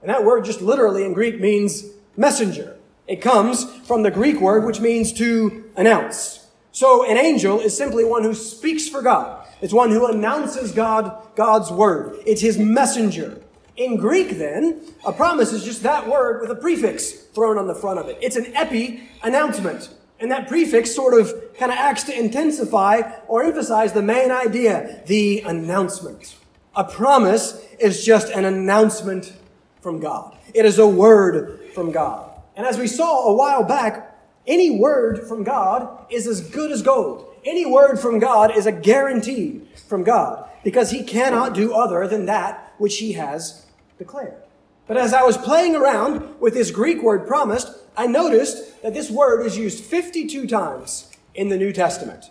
And 0.00 0.10
that 0.10 0.24
word 0.24 0.44
just 0.44 0.60
literally 0.60 1.04
in 1.04 1.12
Greek 1.12 1.40
means 1.40 1.84
messenger. 2.16 2.78
It 3.06 3.16
comes 3.16 3.64
from 3.86 4.02
the 4.02 4.10
Greek 4.10 4.40
word 4.40 4.64
which 4.64 4.80
means 4.80 5.12
to 5.14 5.70
announce. 5.76 6.48
So 6.72 7.08
an 7.08 7.16
angel 7.16 7.60
is 7.60 7.76
simply 7.76 8.04
one 8.04 8.24
who 8.24 8.34
speaks 8.34 8.88
for 8.88 9.02
God. 9.02 9.41
It's 9.62 9.72
one 9.72 9.90
who 9.90 10.06
announces 10.06 10.72
God, 10.72 11.16
God's 11.36 11.70
word. 11.70 12.18
It's 12.26 12.40
his 12.40 12.58
messenger. 12.58 13.40
In 13.76 13.96
Greek, 13.96 14.36
then, 14.36 14.82
a 15.06 15.12
promise 15.12 15.52
is 15.52 15.64
just 15.64 15.84
that 15.84 16.08
word 16.08 16.40
with 16.40 16.50
a 16.50 16.60
prefix 16.60 17.12
thrown 17.12 17.56
on 17.56 17.68
the 17.68 17.74
front 17.74 18.00
of 18.00 18.08
it. 18.08 18.18
It's 18.20 18.36
an 18.36 18.54
epi 18.54 19.08
announcement. 19.22 19.88
And 20.18 20.30
that 20.30 20.48
prefix 20.48 20.94
sort 20.94 21.18
of 21.18 21.32
kind 21.56 21.72
of 21.72 21.78
acts 21.78 22.02
to 22.04 22.18
intensify 22.18 23.02
or 23.28 23.44
emphasize 23.44 23.92
the 23.92 24.02
main 24.02 24.30
idea, 24.30 25.02
the 25.06 25.40
announcement. 25.46 26.36
A 26.74 26.84
promise 26.84 27.64
is 27.78 28.04
just 28.04 28.32
an 28.32 28.44
announcement 28.44 29.32
from 29.80 30.00
God. 30.00 30.36
It 30.54 30.64
is 30.64 30.78
a 30.78 30.86
word 30.86 31.60
from 31.72 31.92
God. 31.92 32.30
And 32.56 32.66
as 32.66 32.78
we 32.78 32.86
saw 32.86 33.28
a 33.28 33.34
while 33.34 33.62
back, 33.62 34.16
any 34.46 34.78
word 34.78 35.26
from 35.28 35.44
God 35.44 36.06
is 36.10 36.26
as 36.26 36.40
good 36.40 36.72
as 36.72 36.82
gold. 36.82 37.31
Any 37.44 37.66
word 37.66 37.98
from 37.98 38.18
God 38.18 38.56
is 38.56 38.66
a 38.66 38.72
guarantee 38.72 39.62
from 39.88 40.04
God 40.04 40.48
because 40.62 40.90
he 40.90 41.02
cannot 41.02 41.54
do 41.54 41.74
other 41.74 42.06
than 42.06 42.26
that 42.26 42.74
which 42.78 42.98
he 42.98 43.12
has 43.12 43.66
declared. 43.98 44.42
But 44.86 44.96
as 44.96 45.12
I 45.12 45.22
was 45.22 45.36
playing 45.36 45.74
around 45.74 46.40
with 46.40 46.54
this 46.54 46.70
Greek 46.70 47.02
word 47.02 47.26
promised, 47.26 47.68
I 47.96 48.06
noticed 48.06 48.82
that 48.82 48.94
this 48.94 49.10
word 49.10 49.44
is 49.44 49.56
used 49.56 49.84
52 49.84 50.46
times 50.46 51.10
in 51.34 51.48
the 51.48 51.56
New 51.56 51.72
Testament. 51.72 52.26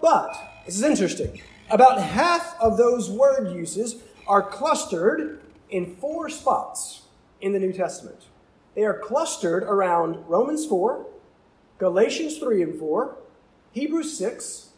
But, 0.00 0.36
this 0.66 0.76
is 0.76 0.82
interesting, 0.82 1.40
about 1.70 2.00
half 2.00 2.58
of 2.60 2.76
those 2.76 3.10
word 3.10 3.54
uses 3.54 3.96
are 4.26 4.42
clustered 4.42 5.40
in 5.70 5.96
four 5.96 6.28
spots 6.28 7.02
in 7.40 7.52
the 7.52 7.58
New 7.58 7.72
Testament. 7.72 8.20
They 8.74 8.84
are 8.84 8.98
clustered 8.98 9.62
around 9.62 10.24
Romans 10.28 10.66
4, 10.66 11.06
Galatians 11.78 12.38
3 12.38 12.62
and 12.62 12.78
4, 12.78 13.16
Hebrews 13.74 14.16
6, 14.16 14.68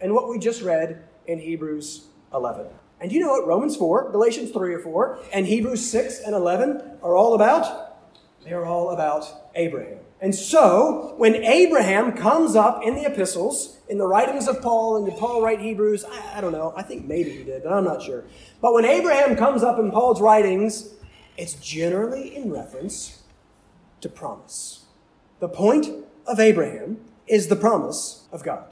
and 0.00 0.12
what 0.12 0.28
we 0.28 0.36
just 0.36 0.60
read 0.60 1.04
in 1.28 1.38
Hebrews 1.38 2.06
11. 2.34 2.66
And 3.00 3.12
you 3.12 3.20
know 3.20 3.28
what 3.28 3.46
Romans 3.46 3.76
4, 3.76 4.10
Galatians 4.10 4.50
3 4.50 4.74
or 4.74 4.80
4, 4.80 5.18
and 5.32 5.46
Hebrews 5.46 5.88
6 5.88 6.22
and 6.26 6.34
11 6.34 6.98
are 7.00 7.14
all 7.14 7.34
about? 7.34 7.96
They 8.44 8.52
are 8.52 8.66
all 8.66 8.90
about 8.90 9.52
Abraham. 9.54 9.98
And 10.20 10.34
so, 10.34 11.14
when 11.16 11.36
Abraham 11.36 12.12
comes 12.12 12.56
up 12.56 12.82
in 12.82 12.96
the 12.96 13.04
epistles, 13.04 13.78
in 13.88 13.98
the 13.98 14.06
writings 14.06 14.48
of 14.48 14.60
Paul, 14.60 14.96
and 14.96 15.06
did 15.06 15.16
Paul 15.16 15.40
write 15.42 15.60
Hebrews? 15.60 16.04
I, 16.04 16.38
I, 16.38 16.40
don't 16.40 16.52
know. 16.52 16.74
I 16.76 16.82
think 16.82 17.06
maybe 17.06 17.30
he 17.30 17.44
did, 17.44 17.62
but 17.62 17.72
I'm 17.72 17.84
not 17.84 18.02
sure. 18.02 18.24
But 18.60 18.74
when 18.74 18.84
Abraham 18.84 19.36
comes 19.36 19.62
up 19.62 19.78
in 19.78 19.92
Paul's 19.92 20.20
writings, 20.20 20.94
it's 21.38 21.54
generally 21.54 22.34
in 22.34 22.50
reference 22.50 23.22
to 24.00 24.08
promise. 24.08 24.86
The 25.38 25.48
point 25.48 25.88
of 26.26 26.40
Abraham 26.40 26.98
is 27.30 27.46
the 27.48 27.56
promise 27.56 28.26
of 28.32 28.42
God. 28.42 28.64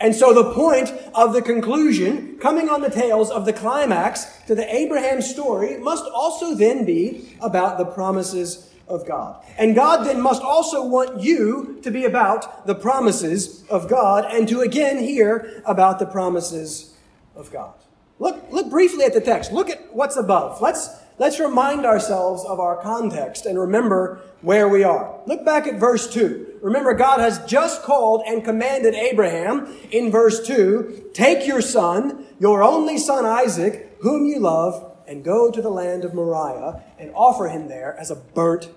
And 0.00 0.14
so 0.14 0.32
the 0.32 0.54
point 0.54 0.90
of 1.14 1.32
the 1.32 1.42
conclusion, 1.42 2.38
coming 2.38 2.68
on 2.68 2.82
the 2.82 2.90
tails 2.90 3.30
of 3.30 3.44
the 3.44 3.52
climax 3.52 4.26
to 4.46 4.54
the 4.54 4.72
Abraham 4.72 5.20
story, 5.20 5.76
must 5.76 6.04
also 6.04 6.54
then 6.54 6.84
be 6.84 7.36
about 7.40 7.78
the 7.78 7.84
promises 7.84 8.72
of 8.86 9.06
God. 9.06 9.44
And 9.58 9.74
God 9.74 10.04
then 10.06 10.20
must 10.20 10.40
also 10.40 10.84
want 10.84 11.20
you 11.20 11.80
to 11.82 11.90
be 11.90 12.04
about 12.04 12.66
the 12.66 12.76
promises 12.76 13.64
of 13.68 13.88
God 13.88 14.24
and 14.30 14.48
to 14.48 14.60
again 14.60 14.98
hear 14.98 15.62
about 15.66 15.98
the 15.98 16.06
promises 16.06 16.94
of 17.34 17.52
God. 17.52 17.74
Look, 18.20 18.50
look 18.50 18.70
briefly 18.70 19.04
at 19.04 19.14
the 19.14 19.20
text. 19.20 19.52
Look 19.52 19.68
at 19.68 19.94
what's 19.94 20.16
above. 20.16 20.60
Let's 20.60 20.88
let's 21.18 21.40
remind 21.40 21.84
ourselves 21.84 22.44
of 22.44 22.60
our 22.60 22.76
context 22.82 23.46
and 23.46 23.58
remember 23.58 24.20
where 24.40 24.68
we 24.68 24.84
are. 24.84 25.20
Look 25.26 25.44
back 25.44 25.66
at 25.66 25.78
verse 25.78 26.12
2. 26.12 26.58
Remember, 26.62 26.94
God 26.94 27.20
has 27.20 27.44
just 27.46 27.82
called 27.82 28.22
and 28.26 28.44
commanded 28.44 28.94
Abraham 28.94 29.74
in 29.90 30.10
verse 30.10 30.46
2 30.46 31.10
take 31.12 31.46
your 31.46 31.60
son, 31.60 32.24
your 32.38 32.62
only 32.62 32.98
son 32.98 33.26
Isaac, 33.26 33.96
whom 34.00 34.26
you 34.26 34.38
love, 34.38 34.96
and 35.06 35.24
go 35.24 35.50
to 35.50 35.62
the 35.62 35.70
land 35.70 36.04
of 36.04 36.14
Moriah 36.14 36.82
and 36.98 37.10
offer 37.14 37.48
him 37.48 37.68
there 37.68 37.96
as 37.98 38.10
a 38.10 38.16
burnt 38.16 38.70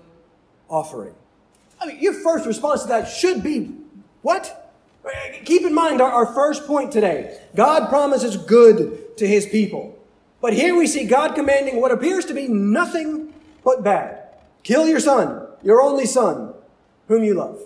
offering. 0.68 1.14
I 1.80 1.86
mean, 1.86 2.00
your 2.00 2.14
first 2.14 2.46
response 2.46 2.82
to 2.82 2.88
that 2.88 3.08
should 3.08 3.42
be, 3.42 3.74
What? 4.22 4.58
Keep 5.44 5.62
in 5.62 5.74
mind 5.74 6.00
our, 6.00 6.10
our 6.10 6.26
first 6.32 6.66
point 6.66 6.92
today. 6.92 7.38
God 7.56 7.88
promises 7.88 8.36
good 8.36 9.16
to 9.16 9.26
his 9.26 9.46
people. 9.46 9.98
But 10.42 10.54
here 10.54 10.76
we 10.76 10.88
see 10.88 11.04
God 11.04 11.36
commanding 11.36 11.80
what 11.80 11.92
appears 11.92 12.24
to 12.26 12.34
be 12.34 12.48
nothing 12.48 13.32
but 13.64 13.84
bad. 13.84 14.18
Kill 14.64 14.88
your 14.88 14.98
son, 14.98 15.46
your 15.62 15.80
only 15.80 16.04
son, 16.04 16.52
whom 17.06 17.22
you 17.22 17.34
love. 17.34 17.60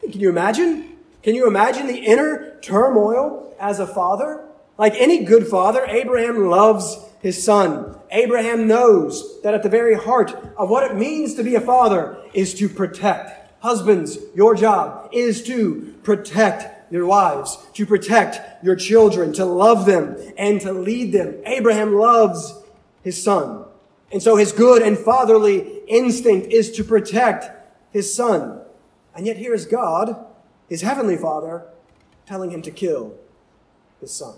Can 0.00 0.18
you 0.18 0.28
imagine? 0.28 0.98
Can 1.22 1.36
you 1.36 1.46
imagine 1.46 1.86
the 1.86 2.04
inner 2.04 2.58
turmoil 2.60 3.54
as 3.60 3.78
a 3.78 3.86
father? 3.86 4.44
Like 4.76 4.94
any 4.96 5.24
good 5.24 5.46
father, 5.46 5.84
Abraham 5.86 6.48
loves 6.48 6.98
his 7.20 7.42
son. 7.42 7.96
Abraham 8.10 8.66
knows 8.66 9.40
that 9.42 9.54
at 9.54 9.62
the 9.62 9.68
very 9.68 9.94
heart 9.94 10.32
of 10.56 10.68
what 10.68 10.90
it 10.90 10.96
means 10.96 11.34
to 11.34 11.44
be 11.44 11.54
a 11.54 11.60
father 11.60 12.18
is 12.34 12.52
to 12.54 12.68
protect. 12.68 13.62
Husbands, 13.62 14.18
your 14.34 14.56
job 14.56 15.08
is 15.12 15.44
to 15.44 15.94
protect 16.02 16.81
your 16.92 17.06
wives, 17.06 17.58
to 17.74 17.86
protect 17.86 18.64
your 18.64 18.76
children, 18.76 19.32
to 19.32 19.44
love 19.44 19.86
them 19.86 20.16
and 20.36 20.60
to 20.60 20.72
lead 20.72 21.12
them. 21.12 21.36
Abraham 21.46 21.94
loves 21.94 22.54
his 23.02 23.22
son. 23.22 23.64
And 24.12 24.22
so 24.22 24.36
his 24.36 24.52
good 24.52 24.82
and 24.82 24.98
fatherly 24.98 25.80
instinct 25.88 26.52
is 26.52 26.70
to 26.72 26.84
protect 26.84 27.50
his 27.92 28.14
son. 28.14 28.60
And 29.14 29.26
yet 29.26 29.38
here 29.38 29.54
is 29.54 29.64
God, 29.64 30.16
his 30.68 30.82
heavenly 30.82 31.16
father, 31.16 31.66
telling 32.26 32.50
him 32.50 32.62
to 32.62 32.70
kill 32.70 33.14
his 34.00 34.12
son. 34.12 34.34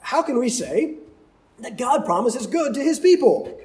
How 0.00 0.22
can 0.22 0.38
we 0.38 0.48
say 0.48 0.96
that 1.58 1.76
God 1.76 2.04
promises 2.04 2.46
good 2.46 2.74
to 2.74 2.82
his 2.82 2.98
people? 2.98 3.60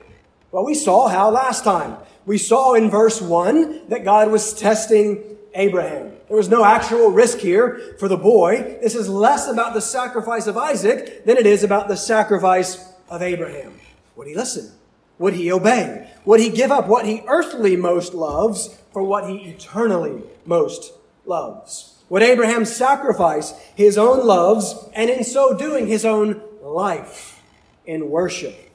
Well, 0.52 0.66
we 0.66 0.76
saw 0.76 1.08
how 1.08 1.30
last 1.30 1.64
time. 1.64 1.98
We 2.26 2.38
saw 2.38 2.74
in 2.74 2.90
verse 2.90 3.22
1 3.22 3.90
that 3.90 4.04
God 4.04 4.32
was 4.32 4.54
testing 4.54 5.24
Abraham. 5.56 6.14
There 6.28 6.38
was 6.38 6.50
no 6.50 6.64
actual 6.64 7.10
risk 7.10 7.40
here 7.40 7.96
for 8.00 8.08
the 8.08 8.18
boy. 8.18 8.78
This 8.82 8.96
is 8.96 9.08
less 9.08 9.48
about 9.48 9.74
the 9.74 9.82
sacrifice 9.82 10.48
of 10.48 10.58
Isaac 10.58 11.26
than 11.26 11.38
it 11.38 11.46
is 11.46 11.64
about 11.64 11.88
the 11.88 11.98
sacrifice 11.98 12.92
of 13.10 13.22
Abraham. 13.22 13.80
Would 14.16 14.28
he 14.28 14.36
listen? 14.36 14.72
Would 15.20 15.36
he 15.36 15.52
obey? 15.52 16.10
Would 16.26 16.40
he 16.40 16.50
give 16.50 16.72
up 16.72 16.88
what 16.88 17.06
he 17.06 17.24
earthly 17.28 17.76
most 17.76 18.14
loves 18.14 18.76
for 18.92 19.04
what 19.04 19.30
he 19.30 19.36
eternally 19.50 20.24
most 20.46 20.94
loves? 21.26 22.04
Would 22.10 22.24
Abraham 22.24 22.66
sacrifice 22.66 23.54
his 23.76 23.98
own 23.98 24.26
loves 24.26 24.76
and 24.94 25.10
in 25.10 25.24
so 25.24 25.58
doing 25.58 25.88
his 25.88 26.06
own 26.06 26.42
life 26.62 27.42
in 27.86 28.10
worship 28.10 28.72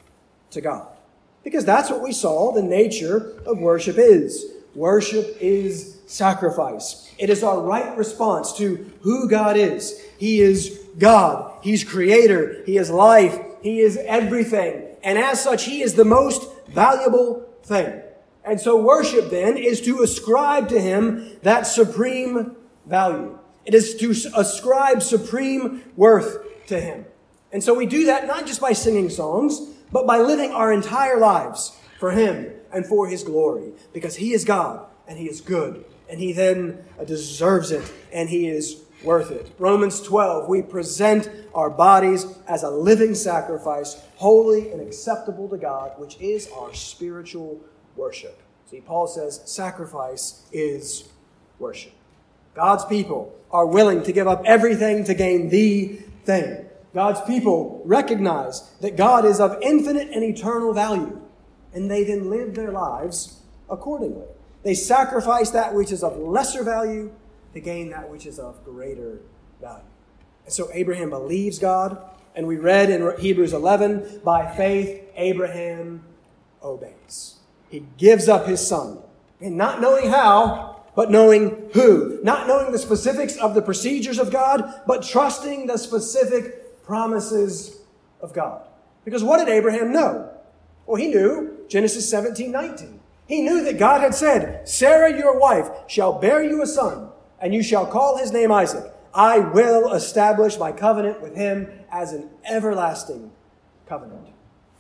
to 0.51 0.61
God? 0.61 0.89
Because 1.45 1.65
that's 1.65 1.91
what 1.91 2.03
we 2.03 2.13
saw 2.13 2.53
the 2.53 2.63
nature 2.63 3.41
of 3.47 3.59
worship 3.59 3.97
is. 3.99 4.47
Worship 4.75 5.37
is 5.41 5.98
sacrifice. 6.09 7.13
It 7.19 7.31
is 7.31 7.45
our 7.45 7.61
right 7.61 7.97
response 7.97 8.53
to 8.55 8.91
who 9.03 9.29
God 9.29 9.57
is. 9.57 10.01
He 10.19 10.41
is 10.41 10.81
God. 10.99 11.53
He's 11.63 11.85
creator. 11.85 12.63
He 12.67 12.79
is 12.79 12.91
life. 12.91 13.39
He 13.63 13.81
is 13.81 13.97
everything. 13.97 14.97
And 15.03 15.19
as 15.19 15.43
such, 15.43 15.65
He 15.65 15.83
is 15.83 15.95
the 15.95 16.05
most 16.05 16.49
valuable 16.69 17.49
thing. 17.63 18.03
And 18.45 18.61
so 18.61 18.81
worship 18.81 19.31
then 19.31 19.57
is 19.57 19.81
to 19.83 20.03
ascribe 20.03 20.69
to 20.71 20.81
Him 20.81 21.37
that 21.43 21.67
supreme 21.67 22.57
value. 22.87 23.39
It 23.65 23.75
is 23.75 23.95
to 23.97 24.11
ascribe 24.35 25.03
supreme 25.03 25.85
worth 25.97 26.67
to 26.69 26.81
Him. 26.81 27.05
And 27.53 27.63
so 27.63 27.75
we 27.75 27.87
do 27.87 28.07
that 28.07 28.27
not 28.27 28.47
just 28.47 28.61
by 28.61 28.73
singing 28.73 29.11
songs, 29.11 29.61
but 29.93 30.07
by 30.07 30.19
living 30.19 30.53
our 30.53 30.73
entire 30.73 31.19
lives 31.19 31.77
for 31.99 32.13
Him 32.13 32.51
and 32.73 32.87
for 32.87 33.09
His 33.09 33.23
glory. 33.23 33.73
Because 33.93 34.17
He 34.17 34.33
is 34.33 34.45
God 34.45 34.87
and 35.07 35.19
He 35.19 35.29
is 35.29 35.41
good 35.41 35.85
and 36.09 36.21
He 36.21 36.33
then 36.33 36.85
deserves 37.07 37.71
it 37.71 37.93
and 38.13 38.29
He 38.29 38.49
is 38.49 38.83
worth 39.05 39.31
it. 39.31 39.51
Romans 39.59 40.01
12, 40.03 40.49
we 40.49 40.63
present 40.63 41.31
our 41.55 41.71
bodies 41.71 42.27
as 42.47 42.63
a 42.63 42.71
living 42.71 43.15
sacrifice, 43.15 44.01
holy 44.17 44.71
and 44.73 44.81
acceptable 44.81 45.49
to 45.49 45.57
God, 45.57 45.93
which 45.99 46.17
is 46.21 46.51
our 46.51 46.75
spiritual 46.75 47.61
worship. 47.97 48.41
See, 48.71 48.81
Paul 48.81 49.07
says 49.07 49.41
sacrifice 49.45 50.45
is 50.53 51.09
worship. 51.59 51.93
God's 52.55 52.85
people 52.85 53.35
are 53.51 53.67
willing 53.67 54.03
to 54.03 54.13
give 54.13 54.27
up 54.27 54.43
everything 54.45 55.05
to 55.05 55.15
gain 55.15 55.49
the 55.49 56.01
thing. 56.25 56.67
God's 56.93 57.21
people 57.23 57.81
recognize 57.85 58.73
that 58.81 58.97
God 58.97 59.25
is 59.25 59.41
of 59.41 59.59
infinite 59.63 60.09
and 60.11 60.25
eternal 60.25 60.73
value, 60.73 61.21
and 61.73 61.91
they 61.91 62.03
then 62.03 62.29
live 62.29 62.55
their 62.55 62.73
lives 62.73 63.41
accordingly. 63.71 64.27
They 64.69 64.75
sacrifice 64.75 65.49
that 65.53 65.73
which 65.73 65.91
is 65.91 66.05
of 66.05 66.19
lesser 66.19 66.63
value 66.63 67.11
to 67.55 67.61
gain 67.61 67.89
that 67.89 68.11
which 68.11 68.27
is 68.27 68.39
of 68.39 68.63
greater 68.67 69.21
value. 69.63 69.81
And 70.45 70.53
so 70.53 70.69
Abraham 70.75 71.09
believes 71.09 71.59
God, 71.59 71.97
and 72.37 72.47
we 72.47 72.59
read 72.59 72.91
in 72.91 73.15
Hebrews 73.19 73.55
11 73.55 74.21
by 74.23 74.55
faith, 74.57 75.05
Abraham 75.17 76.05
obeys. 76.63 77.37
He 77.71 77.87
gives 77.97 78.29
up 78.29 78.47
his 78.47 78.61
son, 78.61 78.99
and 79.41 79.57
not 79.57 79.81
knowing 79.81 80.11
how, 80.11 80.83
but 80.95 81.11
knowing 81.11 81.71
who. 81.73 82.21
Not 82.23 82.47
knowing 82.47 82.71
the 82.71 82.79
specifics 82.79 83.39
of 83.39 83.55
the 83.55 83.63
procedures 83.63 84.19
of 84.19 84.31
God, 84.31 84.83
but 84.87 85.03
trusting 85.03 85.67
the 85.67 85.79
specific 85.79 86.85
promises 86.85 87.81
of 88.21 88.35
God. 88.35 88.69
Because 89.07 89.25
what 89.25 89.39
did 89.39 89.49
Abraham 89.49 89.95
know? 89.95 90.31
Well, 90.85 90.97
he 90.97 91.09
knew 91.09 91.65
Genesis 91.71 92.07
17 92.11 92.53
19. 92.53 92.98
He 93.29 93.43
knew 93.43 93.63
that 93.65 93.79
God 93.79 94.01
had 94.01 94.15
said, 94.15 94.69
Sarah, 94.69 95.17
your 95.17 95.39
wife, 95.39 95.69
shall 95.87 96.19
bear 96.19 96.43
you 96.43 96.63
a 96.63 96.67
son 96.67 97.11
and 97.41 97.55
you 97.55 97.63
shall 97.63 97.87
call 97.87 98.17
his 98.17 98.33
name 98.33 98.51
Isaac. 98.51 98.93
I 99.15 99.39
will 99.39 99.93
establish 99.93 100.59
my 100.59 100.73
covenant 100.73 101.21
with 101.21 101.37
him 101.37 101.69
as 101.91 102.13
an 102.13 102.31
everlasting 102.49 103.31
covenant. 103.87 104.27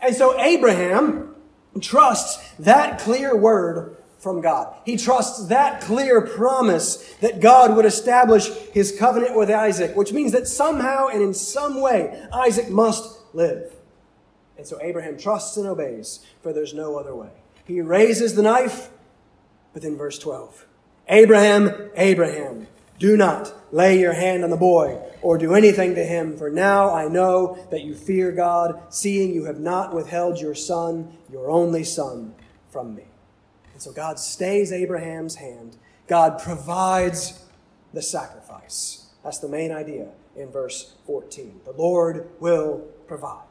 And 0.01 0.15
so 0.15 0.39
Abraham 0.41 1.35
trusts 1.81 2.53
that 2.59 2.99
clear 2.99 3.37
word 3.37 3.97
from 4.19 4.41
God. 4.41 4.75
He 4.85 4.97
trusts 4.97 5.47
that 5.47 5.81
clear 5.81 6.21
promise 6.21 7.15
that 7.21 7.41
God 7.41 7.77
would 7.77 7.85
establish 7.85 8.49
his 8.73 8.97
covenant 8.99 9.37
with 9.37 9.51
Isaac, 9.51 9.97
which 9.97 10.13
means 10.13 10.33
that 10.33 10.49
somehow 10.49 11.09
and 11.09 11.23
in 11.23 11.35
some 11.35 11.81
way 11.81 12.27
Isaac 12.33 12.69
must 12.69 13.19
live. 13.33 13.75
And 14.57 14.67
so 14.67 14.81
Abraham 14.83 15.17
trusts 15.17 15.57
and 15.57 15.67
obeys, 15.67 16.27
for 16.43 16.53
there's 16.53 16.75
no 16.75 16.97
other 16.97 17.15
way. 17.15 17.31
He 17.69 17.83
raises 17.83 18.35
the 18.35 18.43
knife, 18.43 18.89
but 19.75 19.83
then 19.83 19.97
verse 19.97 20.19
12 20.19 20.67
Abraham, 21.09 21.91
Abraham, 21.95 22.67
do 22.99 23.17
not 23.17 23.53
lay 23.71 24.01
your 24.01 24.15
hand 24.15 24.43
on 24.43 24.51
the 24.51 24.57
boy 24.57 24.99
or 25.21 25.37
do 25.37 25.55
anything 25.55 25.95
to 25.95 26.05
him, 26.05 26.37
for 26.37 26.51
now 26.51 26.93
I 26.93 27.09
know 27.09 27.59
that 27.71 27.83
you 27.83 27.95
fear 27.95 28.33
God, 28.33 28.81
seeing 28.89 29.35
you 29.35 29.45
have 29.45 29.61
not 29.61 29.95
withheld 29.95 30.41
your 30.41 30.55
son, 30.55 31.17
your 31.31 31.51
only 31.51 31.85
son, 31.85 32.35
from 32.71 32.95
me. 32.95 33.05
And 33.75 33.83
so 33.83 33.93
God 33.93 34.19
stays 34.19 34.73
Abraham's 34.73 35.37
hand. 35.37 35.77
God 36.07 36.41
provides 36.43 37.45
the 37.93 38.03
sacrifice. 38.03 39.07
That's 39.23 39.39
the 39.39 39.49
main 39.49 39.73
idea 39.73 40.09
in 40.37 40.51
verse 40.51 40.95
14. 41.07 41.61
The 41.67 41.73
Lord 41.73 42.31
will 42.41 42.79
provide. 43.07 43.48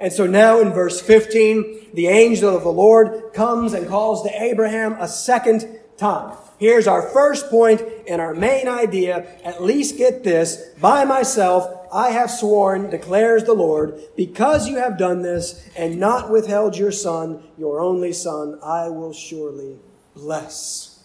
And 0.00 0.12
so 0.12 0.26
now 0.26 0.60
in 0.60 0.72
verse 0.72 1.00
15, 1.00 1.90
the 1.92 2.06
angel 2.06 2.56
of 2.56 2.62
the 2.62 2.72
Lord 2.72 3.34
comes 3.34 3.74
and 3.74 3.86
calls 3.86 4.22
to 4.22 4.42
Abraham 4.42 4.94
a 4.98 5.06
second 5.06 5.78
time. 5.98 6.36
Here's 6.58 6.86
our 6.86 7.02
first 7.02 7.50
point 7.50 7.82
and 8.08 8.20
our 8.20 8.34
main 8.34 8.66
idea. 8.66 9.26
At 9.44 9.62
least 9.62 9.98
get 9.98 10.24
this. 10.24 10.56
By 10.80 11.04
myself, 11.04 11.88
I 11.92 12.10
have 12.10 12.30
sworn, 12.30 12.88
declares 12.90 13.44
the 13.44 13.52
Lord, 13.52 14.00
because 14.16 14.68
you 14.68 14.76
have 14.76 14.96
done 14.96 15.22
this 15.22 15.68
and 15.76 15.98
not 15.98 16.30
withheld 16.30 16.78
your 16.78 16.92
son, 16.92 17.42
your 17.58 17.80
only 17.80 18.12
son, 18.12 18.58
I 18.62 18.88
will 18.88 19.12
surely 19.12 19.78
bless 20.14 21.04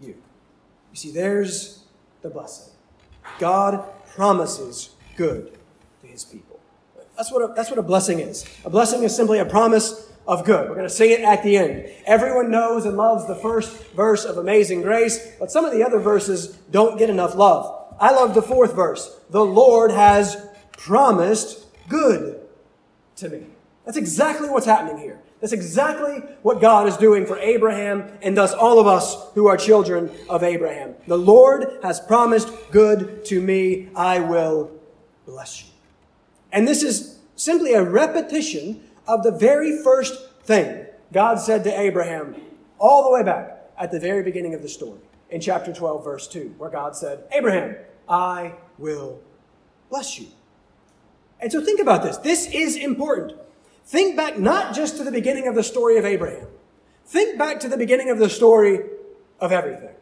you. 0.00 0.16
You 0.90 0.96
see, 0.96 1.10
there's 1.12 1.84
the 2.22 2.30
blessing. 2.30 2.72
God 3.38 3.84
promises 4.14 4.90
good 5.16 5.58
to 6.00 6.06
his 6.06 6.24
people. 6.24 6.51
That's 7.16 7.30
what 7.30 7.50
a, 7.50 7.54
that's 7.54 7.70
what 7.70 7.78
a 7.78 7.82
blessing 7.82 8.20
is. 8.20 8.44
A 8.64 8.70
blessing 8.70 9.02
is 9.02 9.14
simply 9.14 9.38
a 9.38 9.44
promise 9.44 10.10
of 10.26 10.44
good. 10.44 10.68
We're 10.68 10.76
going 10.76 10.88
to 10.88 10.94
sing 10.94 11.10
it 11.10 11.20
at 11.20 11.42
the 11.42 11.56
end. 11.56 11.90
Everyone 12.06 12.50
knows 12.50 12.84
and 12.84 12.96
loves 12.96 13.26
the 13.26 13.34
first 13.34 13.92
verse 13.92 14.24
of 14.24 14.38
Amazing 14.38 14.82
Grace, 14.82 15.32
but 15.38 15.50
some 15.50 15.64
of 15.64 15.72
the 15.72 15.84
other 15.84 15.98
verses 15.98 16.48
don't 16.70 16.98
get 16.98 17.10
enough 17.10 17.34
love. 17.34 17.94
I 18.00 18.12
love 18.12 18.34
the 18.34 18.42
fourth 18.42 18.74
verse. 18.74 19.14
The 19.30 19.44
Lord 19.44 19.90
has 19.90 20.46
promised 20.72 21.66
good 21.88 22.40
to 23.16 23.28
me. 23.28 23.46
That's 23.84 23.96
exactly 23.96 24.48
what's 24.48 24.66
happening 24.66 24.98
here. 24.98 25.20
That's 25.40 25.52
exactly 25.52 26.18
what 26.42 26.60
God 26.60 26.86
is 26.86 26.96
doing 26.96 27.26
for 27.26 27.36
Abraham 27.36 28.16
and 28.22 28.36
thus 28.36 28.52
all 28.52 28.78
of 28.78 28.86
us 28.86 29.16
who 29.34 29.48
are 29.48 29.56
children 29.56 30.08
of 30.28 30.44
Abraham. 30.44 30.94
The 31.08 31.18
Lord 31.18 31.80
has 31.82 31.98
promised 31.98 32.48
good 32.70 33.24
to 33.26 33.40
me. 33.40 33.88
I 33.96 34.20
will 34.20 34.70
bless 35.26 35.64
you. 35.64 35.71
And 36.52 36.68
this 36.68 36.82
is 36.82 37.18
simply 37.34 37.72
a 37.72 37.82
repetition 37.82 38.82
of 39.08 39.22
the 39.22 39.32
very 39.32 39.82
first 39.82 40.30
thing 40.42 40.86
God 41.12 41.36
said 41.36 41.64
to 41.64 41.80
Abraham 41.80 42.36
all 42.78 43.04
the 43.04 43.10
way 43.10 43.22
back 43.22 43.70
at 43.78 43.90
the 43.90 43.98
very 43.98 44.22
beginning 44.22 44.54
of 44.54 44.62
the 44.62 44.68
story 44.68 45.00
in 45.30 45.40
chapter 45.40 45.72
12, 45.72 46.04
verse 46.04 46.28
2, 46.28 46.54
where 46.58 46.70
God 46.70 46.94
said, 46.94 47.24
Abraham, 47.32 47.76
I 48.08 48.54
will 48.78 49.20
bless 49.90 50.18
you. 50.18 50.28
And 51.40 51.50
so 51.50 51.64
think 51.64 51.80
about 51.80 52.02
this. 52.02 52.18
This 52.18 52.46
is 52.52 52.76
important. 52.76 53.38
Think 53.84 54.16
back 54.16 54.38
not 54.38 54.74
just 54.74 54.96
to 54.98 55.04
the 55.04 55.10
beginning 55.10 55.48
of 55.48 55.54
the 55.54 55.62
story 55.62 55.98
of 55.98 56.04
Abraham. 56.04 56.46
Think 57.06 57.38
back 57.38 57.60
to 57.60 57.68
the 57.68 57.76
beginning 57.76 58.10
of 58.10 58.18
the 58.18 58.28
story 58.28 58.80
of 59.40 59.50
everything. 59.52 59.94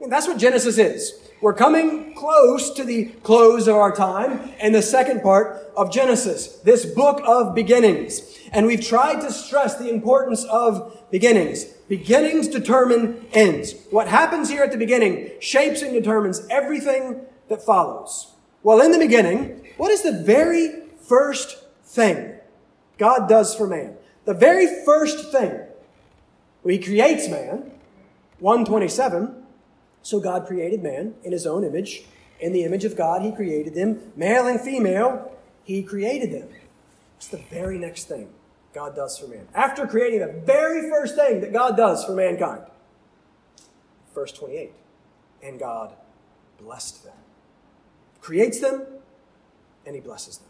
And 0.00 0.10
that's 0.10 0.26
what 0.26 0.38
Genesis 0.38 0.78
is. 0.78 1.29
We're 1.40 1.54
coming 1.54 2.12
close 2.14 2.70
to 2.74 2.84
the 2.84 3.06
close 3.22 3.66
of 3.66 3.74
our 3.74 3.96
time 3.96 4.50
in 4.60 4.72
the 4.72 4.82
second 4.82 5.22
part 5.22 5.72
of 5.74 5.90
Genesis, 5.90 6.58
this 6.58 6.84
book 6.84 7.22
of 7.24 7.54
beginnings. 7.54 8.38
And 8.52 8.66
we've 8.66 8.86
tried 8.86 9.22
to 9.22 9.32
stress 9.32 9.78
the 9.78 9.88
importance 9.88 10.44
of 10.44 11.00
beginnings. 11.10 11.64
Beginnings 11.88 12.46
determine 12.46 13.26
ends. 13.32 13.74
What 13.90 14.06
happens 14.06 14.50
here 14.50 14.62
at 14.62 14.70
the 14.70 14.76
beginning 14.76 15.30
shapes 15.40 15.80
and 15.80 15.94
determines 15.94 16.46
everything 16.50 17.22
that 17.48 17.62
follows. 17.62 18.34
Well, 18.62 18.82
in 18.82 18.92
the 18.92 18.98
beginning, 18.98 19.66
what 19.78 19.90
is 19.90 20.02
the 20.02 20.22
very 20.22 20.82
first 21.00 21.64
thing 21.84 22.34
God 22.98 23.30
does 23.30 23.54
for 23.54 23.66
man? 23.66 23.96
The 24.26 24.34
very 24.34 24.84
first 24.84 25.32
thing. 25.32 25.52
Well, 26.62 26.72
he 26.72 26.78
creates 26.78 27.30
man. 27.30 27.70
127 28.40 29.39
so 30.02 30.20
God 30.20 30.46
created 30.46 30.82
man 30.82 31.14
in 31.22 31.32
his 31.32 31.46
own 31.46 31.64
image. 31.64 32.04
In 32.40 32.52
the 32.52 32.64
image 32.64 32.84
of 32.84 32.96
God, 32.96 33.22
he 33.22 33.32
created 33.32 33.74
them. 33.74 34.12
Male 34.16 34.46
and 34.46 34.60
female, 34.60 35.32
he 35.64 35.82
created 35.82 36.32
them. 36.32 36.48
It's 37.16 37.28
the 37.28 37.42
very 37.50 37.78
next 37.78 38.04
thing 38.04 38.30
God 38.72 38.96
does 38.96 39.18
for 39.18 39.26
man. 39.26 39.46
After 39.54 39.86
creating 39.86 40.20
the 40.20 40.40
very 40.44 40.88
first 40.88 41.16
thing 41.16 41.40
that 41.40 41.52
God 41.52 41.76
does 41.76 42.04
for 42.04 42.14
mankind. 42.14 42.62
Verse 44.14 44.32
28. 44.32 44.72
And 45.42 45.58
God 45.58 45.94
blessed 46.58 47.04
them. 47.04 47.14
Creates 48.20 48.60
them, 48.60 48.84
and 49.86 49.94
he 49.94 50.00
blesses 50.00 50.38
them. 50.38 50.48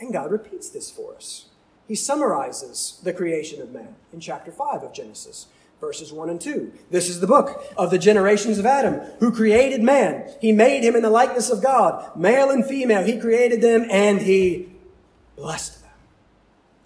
And 0.00 0.12
God 0.12 0.30
repeats 0.30 0.68
this 0.68 0.90
for 0.90 1.14
us. 1.14 1.46
He 1.86 1.94
summarizes 1.94 3.00
the 3.02 3.12
creation 3.12 3.60
of 3.60 3.72
man 3.72 3.96
in 4.12 4.20
chapter 4.20 4.50
5 4.50 4.82
of 4.82 4.92
Genesis 4.92 5.46
verses 5.84 6.14
1 6.14 6.30
and 6.30 6.40
2. 6.40 6.72
This 6.90 7.10
is 7.10 7.20
the 7.20 7.26
book 7.26 7.62
of 7.76 7.90
the 7.90 7.98
generations 7.98 8.58
of 8.58 8.64
Adam, 8.64 9.00
who 9.20 9.30
created 9.30 9.82
man. 9.82 10.26
He 10.40 10.50
made 10.50 10.82
him 10.82 10.96
in 10.96 11.02
the 11.02 11.10
likeness 11.10 11.50
of 11.50 11.62
God. 11.62 12.16
Male 12.16 12.50
and 12.50 12.64
female, 12.64 13.04
he 13.04 13.20
created 13.20 13.60
them 13.60 13.86
and 13.90 14.22
he 14.22 14.70
blessed 15.36 15.82
them. 15.82 15.90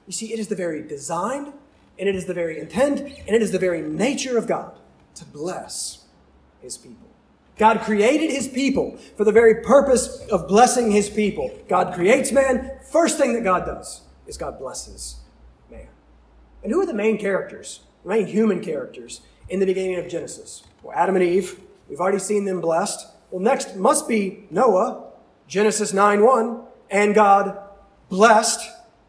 You 0.09 0.13
see, 0.13 0.33
it 0.33 0.41
is 0.41 0.49
the 0.49 0.57
very 0.57 0.83
design, 0.83 1.53
and 1.97 2.09
it 2.09 2.17
is 2.17 2.27
the 2.27 2.35
very 2.35 2.59
intent, 2.59 3.01
and 3.01 3.37
it 3.37 3.41
is 3.41 3.53
the 3.53 3.59
very 3.59 3.83
nature 3.83 4.37
of 4.37 4.49
God 4.49 4.77
to 5.15 5.25
bless 5.25 6.05
his 6.61 6.77
people. 6.77 7.07
God 7.57 7.81
created 7.83 8.31
his 8.33 8.49
people 8.49 8.97
for 9.17 9.25
the 9.25 9.33
very 9.33 9.63
purpose 9.63 10.27
of 10.27 10.49
blessing 10.49 10.91
his 10.91 11.09
people. 11.09 11.57
God 11.69 11.95
creates 11.95 12.33
man. 12.33 12.73
First 12.91 13.17
thing 13.17 13.33
that 13.35 13.45
God 13.45 13.65
does 13.65 14.01
is 14.27 14.37
God 14.37 14.59
blesses 14.59 15.17
man. 15.71 15.89
And 16.65 16.73
who 16.73 16.81
are 16.81 16.87
the 16.87 16.95
main 16.95 17.17
characters, 17.19 17.81
the 18.09 18.15
main 18.15 18.27
human 18.27 18.61
characters 18.61 19.21
in 19.49 19.61
the 19.61 19.67
beginning 19.67 19.97
of 19.97 20.09
Genesis? 20.09 20.63
Well, 20.83 20.97
Adam 20.97 21.17
and 21.17 21.25
Eve. 21.25 21.61
We've 21.89 22.01
already 22.01 22.19
seen 22.19 22.45
them 22.45 22.61
blessed. 22.61 23.07
Well, 23.31 23.41
next 23.41 23.77
must 23.77 24.09
be 24.09 24.45
Noah, 24.51 25.11
Genesis 25.47 25.93
9 25.93 26.25
1. 26.25 26.63
And 26.91 27.15
God 27.15 27.59
blessed 28.09 28.61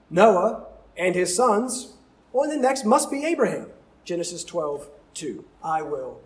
Noah 0.09 0.65
and 0.97 1.15
his 1.15 1.35
sons. 1.35 1.93
Well, 2.33 2.43
and 2.43 2.51
then 2.51 2.61
next 2.61 2.83
must 2.85 3.09
be 3.09 3.25
Abraham, 3.25 3.67
Genesis 4.03 4.43
12 4.43 4.89
2. 5.13 5.45
I 5.63 5.81
will 5.81 6.19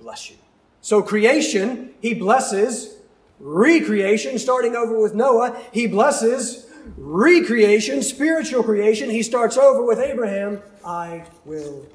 bless 0.00 0.30
you. 0.30 0.36
So 0.80 1.02
creation, 1.02 1.94
he 2.00 2.14
blesses. 2.14 2.98
Recreation, 3.40 4.38
starting 4.38 4.76
over 4.76 5.00
with 5.00 5.14
Noah, 5.14 5.60
he 5.72 5.86
blesses. 5.88 6.70
Recreation, 6.96 8.02
spiritual 8.02 8.62
creation, 8.62 9.10
he 9.10 9.22
starts 9.22 9.56
over 9.56 9.84
with 9.84 9.98
Abraham. 9.98 10.62
I 10.84 11.24
will 11.44 11.86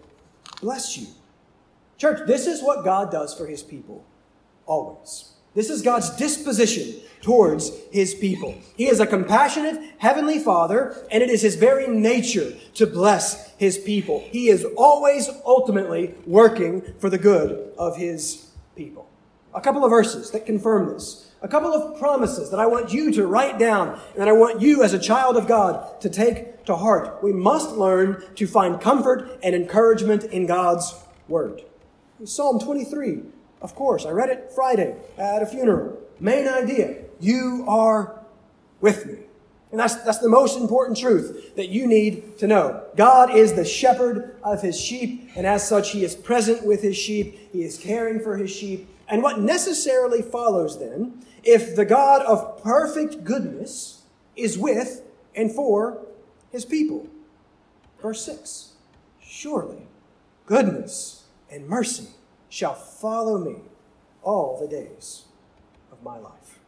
bless 0.62 0.98
you. 0.98 1.08
Church, 1.98 2.26
this 2.28 2.48
is 2.48 2.64
what 2.64 2.86
God 2.86 3.12
does 3.12 3.34
for 3.34 3.46
his 3.46 3.62
people. 3.62 4.06
Always. 4.66 5.34
This 5.56 5.70
is 5.70 5.82
God's 5.82 6.16
disposition 6.16 7.02
towards 7.22 7.72
his 7.92 8.14
people. 8.14 8.56
He 8.78 8.88
is 8.88 9.00
a 9.00 9.08
compassionate 9.08 9.96
heavenly 9.98 10.40
father, 10.40 10.96
and 11.12 11.24
it 11.24 11.30
is 11.30 11.42
his 11.42 11.56
very 11.56 11.88
nature 11.88 12.54
to 12.76 12.86
bless 12.86 13.54
his 13.58 13.78
people. 13.78 14.24
He 14.30 14.50
is 14.50 14.66
always 14.78 15.30
ultimately 15.46 16.14
working 16.26 16.82
for 17.00 17.10
the 17.10 17.18
good 17.18 17.74
of 17.78 17.98
his 17.98 18.52
people. 18.76 19.10
A 19.54 19.60
couple 19.60 19.84
of 19.84 19.90
verses 19.90 20.32
that 20.32 20.46
confirm 20.46 20.94
this. 20.94 21.32
A 21.42 21.48
couple 21.48 21.74
of 21.74 22.00
promises 22.00 22.52
that 22.52 22.60
I 22.60 22.66
want 22.66 22.94
you 22.94 23.12
to 23.14 23.26
write 23.26 23.58
down 23.58 24.00
and 24.12 24.22
that 24.22 24.28
I 24.28 24.34
want 24.34 24.62
you 24.62 24.84
as 24.84 24.94
a 24.94 25.00
child 25.00 25.36
of 25.36 25.48
God 25.48 26.00
to 26.02 26.10
take 26.10 26.59
to 26.70 26.76
heart. 26.76 27.24
We 27.24 27.34
must 27.34 27.72
learn 27.72 28.24
to 28.36 28.48
find 28.48 28.80
comfort 28.80 29.40
and 29.44 29.56
encouragement 29.56 30.26
in 30.26 30.46
God's 30.46 30.96
Word. 31.28 31.64
Psalm 32.24 32.60
23, 32.60 33.22
of 33.62 33.74
course, 33.76 34.06
I 34.06 34.12
read 34.12 34.30
it 34.30 34.52
Friday 34.54 34.96
at 35.18 35.42
a 35.42 35.48
funeral. 35.48 36.00
Main 36.20 36.48
idea, 36.48 36.98
you 37.20 37.66
are 37.68 38.20
with 38.82 39.06
me. 39.08 39.20
And 39.72 39.80
that's, 39.80 39.96
that's 40.04 40.20
the 40.20 40.30
most 40.30 40.60
important 40.60 40.98
truth 40.98 41.56
that 41.56 41.70
you 41.70 41.88
need 41.88 42.38
to 42.38 42.48
know. 42.48 42.84
God 42.96 43.36
is 43.36 43.54
the 43.54 43.66
shepherd 43.66 44.36
of 44.44 44.62
his 44.62 44.80
sheep, 44.80 45.32
and 45.36 45.48
as 45.48 45.68
such, 45.68 45.92
he 45.92 46.04
is 46.04 46.16
present 46.16 46.66
with 46.66 46.84
his 46.84 46.98
sheep. 46.98 47.52
He 47.52 47.64
is 47.64 47.78
caring 47.78 48.20
for 48.20 48.38
his 48.38 48.52
sheep. 48.52 48.88
And 49.08 49.24
what 49.24 49.40
necessarily 49.40 50.22
follows 50.22 50.80
then, 50.80 51.26
if 51.44 51.76
the 51.76 51.86
God 51.86 52.24
of 52.24 52.62
perfect 52.64 53.24
goodness 53.24 54.04
is 54.36 54.58
with 54.58 55.02
and 55.36 55.52
for 55.52 56.06
his 56.52 56.66
people? 56.66 57.08
Verse 58.02 58.26
6 58.26 58.74
Surely 59.22 59.88
goodness 60.46 61.26
and 61.52 61.68
mercy 61.68 62.08
shall 62.50 62.74
follow 62.74 63.38
me 63.38 63.58
all 64.24 64.60
the 64.60 64.68
days 64.68 65.26
of 65.92 66.02
my 66.04 66.18
life. 66.18 66.60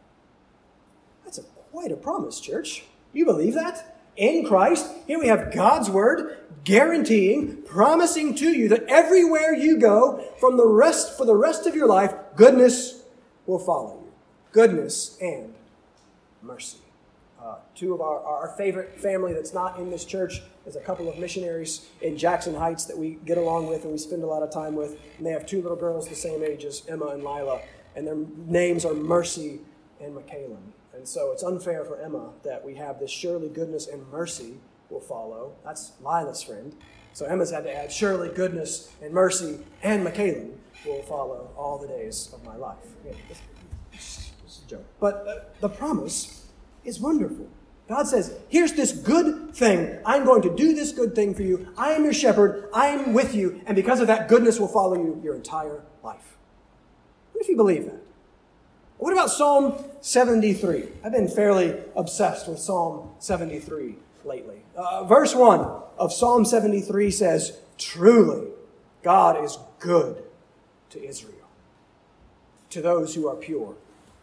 That's 1.24 1.38
a, 1.38 1.42
quite 1.42 1.92
a 1.92 1.96
promise, 1.96 2.40
church. 2.40 2.84
You 3.12 3.24
believe 3.24 3.54
that? 3.54 3.98
In 4.16 4.44
Christ, 4.44 4.90
here 5.06 5.18
we 5.18 5.28
have 5.28 5.52
God's 5.52 5.88
word 5.88 6.38
guaranteeing, 6.64 7.62
promising 7.62 8.34
to 8.36 8.50
you 8.50 8.68
that 8.68 8.84
everywhere 8.84 9.54
you 9.54 9.78
go 9.78 10.24
from 10.38 10.56
the 10.56 10.66
rest 10.66 11.16
for 11.16 11.24
the 11.24 11.34
rest 11.34 11.66
of 11.66 11.74
your 11.74 11.88
life, 11.88 12.14
goodness 12.36 13.02
will 13.46 13.58
follow 13.58 14.00
you. 14.02 14.12
Goodness 14.52 15.16
and 15.20 15.54
mercy. 16.42 16.81
Uh, 17.42 17.56
two 17.74 17.92
of 17.92 18.00
our, 18.00 18.22
our 18.24 18.54
favorite 18.56 19.00
family 19.00 19.32
that's 19.32 19.52
not 19.52 19.76
in 19.78 19.90
this 19.90 20.04
church 20.04 20.42
is 20.64 20.76
a 20.76 20.80
couple 20.80 21.08
of 21.08 21.18
missionaries 21.18 21.88
in 22.00 22.16
Jackson 22.16 22.54
Heights 22.54 22.84
that 22.84 22.96
we 22.96 23.18
get 23.26 23.36
along 23.36 23.66
with 23.66 23.82
and 23.82 23.90
we 23.90 23.98
spend 23.98 24.22
a 24.22 24.26
lot 24.26 24.44
of 24.44 24.50
time 24.52 24.76
with. 24.76 24.96
And 25.18 25.26
they 25.26 25.32
have 25.32 25.44
two 25.44 25.60
little 25.60 25.76
girls 25.76 26.08
the 26.08 26.14
same 26.14 26.44
age 26.44 26.64
as 26.64 26.86
Emma 26.88 27.06
and 27.06 27.24
Lila. 27.24 27.60
And 27.96 28.06
their 28.06 28.16
names 28.46 28.84
are 28.84 28.94
Mercy 28.94 29.58
and 30.00 30.14
Michaela. 30.14 30.58
And 30.94 31.06
so 31.08 31.32
it's 31.32 31.42
unfair 31.42 31.84
for 31.84 32.00
Emma 32.00 32.30
that 32.44 32.64
we 32.64 32.76
have 32.76 33.00
this 33.00 33.10
surely 33.10 33.48
goodness 33.48 33.88
and 33.88 34.06
mercy 34.12 34.54
will 34.88 35.00
follow. 35.00 35.54
That's 35.64 35.92
Lila's 36.00 36.44
friend. 36.44 36.76
So 37.12 37.26
Emma's 37.26 37.50
had 37.50 37.64
to 37.64 37.74
add 37.74 37.90
surely 37.90 38.28
goodness 38.28 38.92
and 39.02 39.12
mercy 39.12 39.58
and 39.82 40.04
Michaela 40.04 40.46
will 40.86 41.02
follow 41.02 41.50
all 41.56 41.78
the 41.78 41.88
days 41.88 42.30
of 42.32 42.44
my 42.44 42.54
life. 42.54 42.76
Yeah, 43.04 43.14
is 43.92 44.62
a 44.64 44.70
joke. 44.70 44.84
But 45.00 45.26
uh, 45.26 45.34
the 45.60 45.68
promise 45.68 46.41
is 46.84 47.00
wonderful. 47.00 47.48
God 47.88 48.06
says, 48.06 48.34
here's 48.48 48.72
this 48.72 48.92
good 48.92 49.54
thing. 49.54 49.98
I'm 50.06 50.24
going 50.24 50.42
to 50.42 50.54
do 50.54 50.74
this 50.74 50.92
good 50.92 51.14
thing 51.14 51.34
for 51.34 51.42
you. 51.42 51.68
I 51.76 51.92
am 51.92 52.04
your 52.04 52.12
shepherd. 52.12 52.68
I 52.72 52.88
am 52.88 53.12
with 53.12 53.34
you. 53.34 53.60
And 53.66 53.76
because 53.76 54.00
of 54.00 54.06
that, 54.06 54.28
goodness 54.28 54.58
will 54.58 54.68
follow 54.68 54.94
you 54.94 55.20
your 55.22 55.34
entire 55.34 55.82
life. 56.02 56.36
What 57.32 57.42
if 57.42 57.48
you 57.48 57.56
believe 57.56 57.84
that? 57.86 58.00
What 58.98 59.12
about 59.12 59.30
Psalm 59.30 59.84
73? 60.00 60.84
I've 61.04 61.12
been 61.12 61.28
fairly 61.28 61.74
obsessed 61.96 62.48
with 62.48 62.60
Psalm 62.60 63.10
73 63.18 63.96
lately. 64.24 64.62
Uh, 64.76 65.04
verse 65.04 65.34
1 65.34 65.60
of 65.98 66.12
Psalm 66.12 66.44
73 66.44 67.10
says, 67.10 67.58
Truly, 67.78 68.48
God 69.02 69.44
is 69.44 69.58
good 69.80 70.22
to 70.90 71.04
Israel, 71.04 71.48
to 72.70 72.80
those 72.80 73.14
who 73.14 73.28
are 73.28 73.34
pure 73.34 73.74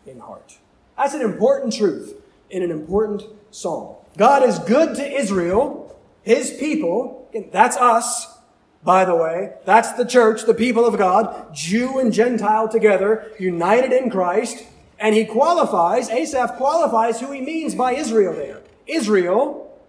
in 0.07 0.19
heart. 0.19 0.57
That's 0.97 1.13
an 1.13 1.21
important 1.21 1.73
truth 1.73 2.15
in 2.49 2.63
an 2.63 2.71
important 2.71 3.23
psalm. 3.51 3.95
God 4.17 4.43
is 4.43 4.59
good 4.59 4.95
to 4.95 5.11
Israel, 5.11 5.97
his 6.23 6.51
people, 6.51 7.29
that's 7.51 7.77
us, 7.77 8.39
by 8.83 9.05
the 9.05 9.15
way. 9.15 9.53
That's 9.65 9.93
the 9.93 10.05
church, 10.05 10.45
the 10.45 10.53
people 10.53 10.85
of 10.85 10.97
God, 10.97 11.53
Jew 11.53 11.99
and 11.99 12.13
Gentile 12.13 12.67
together, 12.67 13.31
united 13.39 13.91
in 13.91 14.09
Christ. 14.09 14.63
And 14.99 15.15
he 15.15 15.25
qualifies, 15.25 16.09
Asaph 16.09 16.57
qualifies 16.57 17.19
who 17.19 17.31
he 17.31 17.41
means 17.41 17.75
by 17.75 17.93
Israel 17.93 18.33
there. 18.33 18.61
Israel, 18.87 19.79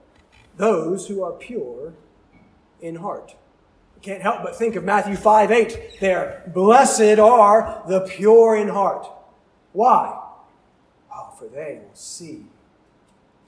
those 0.57 1.09
who 1.09 1.23
are 1.23 1.33
pure 1.33 1.95
in 2.81 2.97
heart. 2.97 3.35
You 3.97 4.03
can't 4.03 4.23
help 4.23 4.43
but 4.43 4.57
think 4.57 4.77
of 4.77 4.85
Matthew 4.85 5.17
5 5.17 5.51
8 5.51 6.01
there. 6.01 6.51
Blessed 6.55 7.19
are 7.19 7.83
the 7.89 8.01
pure 8.01 8.57
in 8.57 8.69
heart. 8.69 9.07
Why? 9.73 10.20
Oh, 11.21 11.35
for 11.39 11.49
they 11.49 11.81
will 11.83 11.95
see 11.95 12.47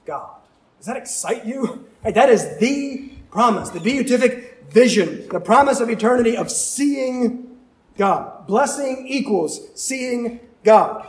God. 0.05 0.35
Does 0.77 0.85
that 0.85 0.97
excite 0.97 1.45
you? 1.45 1.87
that 2.03 2.29
is 2.29 2.57
the 2.57 3.09
promise, 3.31 3.69
the 3.69 3.79
beatific 3.79 4.63
vision, 4.69 5.27
the 5.29 5.39
promise 5.39 5.79
of 5.79 5.89
eternity 5.89 6.37
of 6.37 6.51
seeing 6.51 7.57
God. 7.97 8.45
Blessing 8.45 9.05
equals 9.07 9.69
seeing 9.73 10.39
God. 10.63 11.07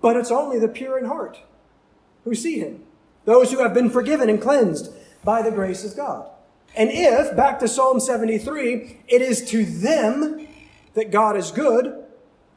But 0.00 0.16
it's 0.16 0.30
only 0.30 0.58
the 0.58 0.68
pure 0.68 0.98
in 0.98 1.04
heart 1.04 1.38
who 2.24 2.34
see 2.34 2.58
him, 2.58 2.82
those 3.24 3.52
who 3.52 3.62
have 3.62 3.74
been 3.74 3.90
forgiven 3.90 4.28
and 4.28 4.40
cleansed 4.40 4.92
by 5.22 5.42
the 5.42 5.50
grace 5.50 5.84
of 5.84 5.96
God. 5.96 6.28
And 6.76 6.90
if, 6.92 7.36
back 7.36 7.60
to 7.60 7.68
Psalm 7.68 8.00
73, 8.00 9.02
it 9.06 9.22
is 9.22 9.44
to 9.50 9.64
them 9.64 10.48
that 10.94 11.12
God 11.12 11.36
is 11.36 11.52
good, 11.52 12.03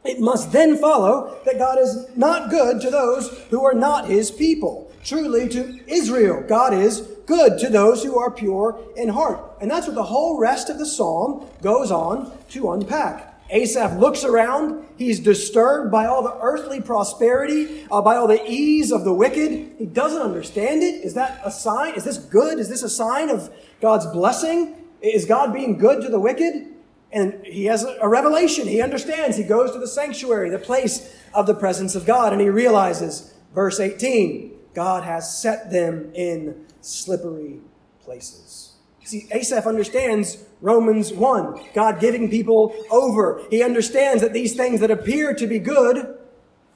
it 0.07 0.19
must 0.19 0.51
then 0.51 0.77
follow 0.77 1.39
that 1.45 1.57
God 1.57 1.79
is 1.79 2.07
not 2.15 2.49
good 2.49 2.81
to 2.81 2.89
those 2.89 3.29
who 3.49 3.63
are 3.63 3.73
not 3.73 4.07
his 4.07 4.31
people. 4.31 4.91
Truly, 5.03 5.47
to 5.49 5.79
Israel, 5.87 6.43
God 6.47 6.73
is 6.73 7.01
good 7.25 7.59
to 7.59 7.69
those 7.69 8.03
who 8.03 8.17
are 8.19 8.31
pure 8.31 8.79
in 8.95 9.09
heart. 9.09 9.39
And 9.61 9.69
that's 9.69 9.87
what 9.87 9.95
the 9.95 10.03
whole 10.03 10.39
rest 10.39 10.69
of 10.69 10.79
the 10.79 10.85
psalm 10.85 11.47
goes 11.61 11.91
on 11.91 12.37
to 12.49 12.71
unpack. 12.71 13.33
Asaph 13.49 13.97
looks 13.99 14.23
around. 14.23 14.85
He's 14.97 15.19
disturbed 15.19 15.91
by 15.91 16.05
all 16.05 16.23
the 16.23 16.37
earthly 16.41 16.81
prosperity, 16.81 17.85
uh, 17.89 18.01
by 18.01 18.17
all 18.17 18.27
the 18.27 18.43
ease 18.45 18.91
of 18.91 19.05
the 19.05 19.13
wicked. 19.13 19.75
He 19.77 19.85
doesn't 19.85 20.21
understand 20.21 20.83
it. 20.83 21.05
Is 21.05 21.13
that 21.13 21.39
a 21.45 21.51
sign? 21.51 21.95
Is 21.95 22.03
this 22.03 22.17
good? 22.17 22.59
Is 22.59 22.67
this 22.67 22.83
a 22.83 22.89
sign 22.89 23.29
of 23.29 23.49
God's 23.79 24.05
blessing? 24.07 24.75
Is 25.01 25.25
God 25.25 25.53
being 25.53 25.77
good 25.77 26.01
to 26.01 26.09
the 26.09 26.19
wicked? 26.19 26.67
And 27.11 27.45
he 27.45 27.65
has 27.65 27.83
a 27.83 28.07
revelation. 28.07 28.67
He 28.67 28.81
understands. 28.81 29.37
He 29.37 29.43
goes 29.43 29.71
to 29.71 29.79
the 29.79 29.87
sanctuary, 29.87 30.49
the 30.49 30.59
place 30.59 31.15
of 31.33 31.47
the 31.47 31.55
presence 31.55 31.95
of 31.95 32.05
God, 32.05 32.33
and 32.33 32.41
he 32.41 32.49
realizes, 32.49 33.33
verse 33.53 33.79
18, 33.79 34.51
God 34.73 35.03
has 35.03 35.41
set 35.41 35.71
them 35.71 36.11
in 36.13 36.65
slippery 36.81 37.59
places. 38.03 38.73
See, 39.03 39.25
Asaph 39.31 39.65
understands 39.65 40.43
Romans 40.59 41.13
1, 41.13 41.69
God 41.73 42.01
giving 42.01 42.29
people 42.29 42.75
over. 42.91 43.41
He 43.49 43.63
understands 43.63 44.21
that 44.21 44.33
these 44.33 44.53
things 44.55 44.81
that 44.81 44.91
appear 44.91 45.33
to 45.33 45.47
be 45.47 45.59
good 45.59 46.17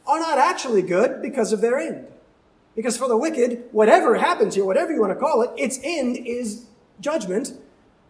are 0.08 0.20
not 0.20 0.38
actually 0.38 0.82
good 0.82 1.22
because 1.22 1.52
of 1.52 1.60
their 1.60 1.78
end. 1.78 2.08
Because 2.74 2.96
for 2.96 3.10
the 3.10 3.18
wicked, 3.18 3.66
whatever 3.74 4.16
happens 4.16 4.56
here, 4.56 4.64
whatever 4.64 4.94
you 4.94 5.02
want 5.02 5.12
to 5.12 5.20
call 5.20 5.42
it, 5.42 5.50
its 5.58 5.78
end 5.84 6.16
is 6.26 6.68
judgment 7.02 7.52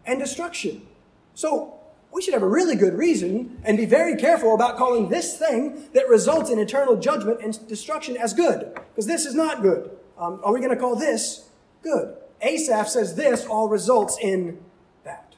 and 0.06 0.20
destruction. 0.20 0.86
So 1.34 1.80
we 2.12 2.20
should 2.20 2.34
have 2.34 2.42
a 2.42 2.48
really 2.48 2.76
good 2.76 2.94
reason 2.94 3.58
and 3.64 3.78
be 3.78 3.86
very 3.86 4.16
careful 4.16 4.54
about 4.54 4.76
calling 4.76 5.08
this 5.08 5.38
thing 5.38 5.88
that 5.94 6.08
results 6.08 6.50
in 6.50 6.58
eternal 6.58 6.96
judgment 6.96 7.40
and 7.42 7.66
destruction 7.66 8.18
as 8.18 8.34
good. 8.34 8.74
Because 8.74 9.06
this 9.06 9.24
is 9.24 9.34
not 9.34 9.62
good. 9.62 9.90
Um, 10.18 10.40
are 10.44 10.52
we 10.52 10.60
going 10.60 10.74
to 10.74 10.76
call 10.76 10.94
this 10.94 11.48
good? 11.82 12.16
Asaph 12.42 12.88
says 12.88 13.14
this 13.14 13.46
all 13.46 13.68
results 13.68 14.18
in 14.20 14.60
that. 15.04 15.36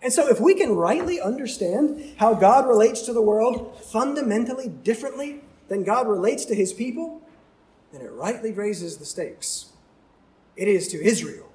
And 0.00 0.12
so, 0.12 0.26
if 0.28 0.40
we 0.40 0.54
can 0.54 0.74
rightly 0.74 1.20
understand 1.20 2.14
how 2.16 2.34
God 2.34 2.66
relates 2.66 3.02
to 3.02 3.12
the 3.12 3.22
world 3.22 3.78
fundamentally 3.84 4.68
differently 4.68 5.42
than 5.68 5.84
God 5.84 6.08
relates 6.08 6.44
to 6.46 6.54
his 6.54 6.72
people, 6.72 7.20
then 7.92 8.00
it 8.00 8.12
rightly 8.12 8.52
raises 8.52 8.96
the 8.96 9.04
stakes. 9.04 9.72
It 10.56 10.68
is 10.68 10.88
to 10.88 11.04
Israel, 11.04 11.52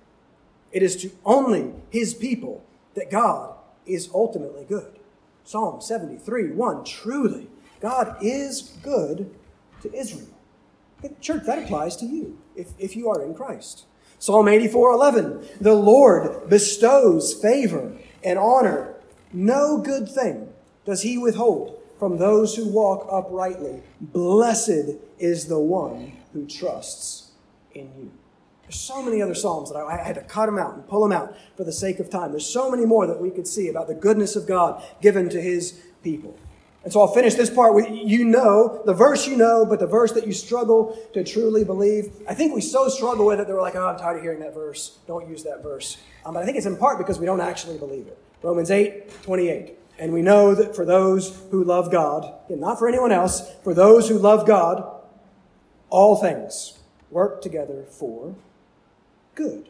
it 0.72 0.84
is 0.84 0.96
to 0.98 1.12
only 1.26 1.74
his 1.90 2.14
people 2.14 2.64
that 2.94 3.10
God 3.10 3.56
is 3.90 4.10
ultimately 4.14 4.66
good. 4.66 5.00
Psalm 5.44 5.82
73 5.82 6.52
1 6.52 6.84
Truly, 6.84 7.48
God 7.80 8.18
is 8.22 8.74
good 8.84 9.34
to 9.82 9.94
Israel. 9.94 10.28
Church, 11.22 11.44
that 11.46 11.60
applies 11.60 11.96
to 11.98 12.06
you 12.06 12.38
if, 12.56 12.68
if 12.78 12.96
you 12.96 13.10
are 13.10 13.24
in 13.24 13.34
Christ. 13.34 13.86
Psalm 14.20 14.48
84 14.48 14.92
11. 14.92 15.48
The 15.62 15.74
Lord 15.74 16.50
bestows 16.50 17.34
favor 17.34 17.98
and 18.24 18.38
honor. 18.38 18.96
No 19.32 19.78
good 19.78 20.10
thing 20.10 20.50
does 20.86 21.04
he 21.04 21.18
withhold 21.18 21.80
from 21.98 22.18
those 22.18 22.56
who 22.56 22.68
walk 22.68 23.08
uprightly. 23.12 23.82
Blessed 24.02 24.98
is 25.20 25.48
the 25.48 25.60
one 25.60 26.14
who 26.34 26.46
trusts 26.46 27.32
in 27.74 27.92
you. 27.98 28.12
There's 28.70 28.80
so 28.80 29.02
many 29.02 29.20
other 29.20 29.34
Psalms 29.34 29.72
that 29.72 29.80
I, 29.80 30.00
I 30.00 30.04
had 30.04 30.14
to 30.14 30.22
cut 30.22 30.46
them 30.46 30.60
out 30.60 30.76
and 30.76 30.88
pull 30.88 31.02
them 31.02 31.12
out 31.12 31.36
for 31.58 31.64
the 31.64 31.74
sake 31.74 32.00
of 32.00 32.08
time. 32.08 32.30
There's 32.30 32.46
so 32.46 32.70
many 32.70 32.86
more 32.86 33.08
that 33.08 33.20
we 33.20 33.32
could 33.32 33.48
see 33.48 33.68
about 33.68 33.88
the 33.88 33.96
goodness 33.96 34.36
of 34.36 34.46
God 34.46 34.84
given 35.02 35.28
to 35.30 35.42
his 35.42 35.82
people. 36.04 36.38
And 36.84 36.94
so 36.94 37.02
I'll 37.02 37.08
finish 37.08 37.34
this 37.34 37.50
part 37.50 37.74
with 37.74 37.88
you 37.90 38.26
know, 38.26 38.84
the 38.86 38.94
verse 38.94 39.26
you 39.26 39.36
know, 39.36 39.66
but 39.66 39.80
the 39.80 39.88
verse 39.88 40.12
that 40.12 40.28
you 40.28 40.34
struggle 40.34 40.96
to 41.14 41.24
truly 41.24 41.64
believe. 41.64 42.12
I 42.28 42.36
think 42.36 42.54
we 42.54 42.62
so 42.62 42.90
struggle 42.90 43.26
with 43.26 43.40
it 43.40 43.48
that 43.48 43.54
we're 43.54 43.60
like, 43.60 43.76
oh, 43.76 43.88
I'm 43.88 43.98
tired 43.98 44.18
of 44.18 44.22
hearing 44.22 44.40
that 44.42 44.54
verse. 44.54 45.00
Don't 45.08 45.28
use 45.28 45.44
that 45.46 45.64
verse. 45.64 45.98
Um, 46.24 46.36
but 46.36 46.44
I 46.44 46.46
think 46.46 46.56
it's 46.56 46.68
in 46.68 46.78
part 46.78 47.00
because 47.00 47.18
we 47.18 47.26
don't 47.26 47.42
actually 47.42 47.80
believe 47.80 48.06
it. 48.06 48.20
Romans 48.44 48.70
8, 48.70 49.24
28. 49.24 49.80
And 49.98 50.14
we 50.14 50.22
know 50.22 50.54
that 50.54 50.76
for 50.76 50.86
those 50.86 51.42
who 51.50 51.64
love 51.64 51.92
God, 51.92 52.32
and 52.50 52.62
not 52.62 52.78
for 52.78 52.88
anyone 52.88 53.12
else, 53.12 53.52
for 53.64 53.74
those 53.74 54.08
who 54.08 54.20
love 54.20 54.46
God, 54.46 54.88
all 55.90 56.18
things 56.18 56.78
work 57.10 57.42
together 57.42 57.86
for 57.90 58.36
good. 59.40 59.70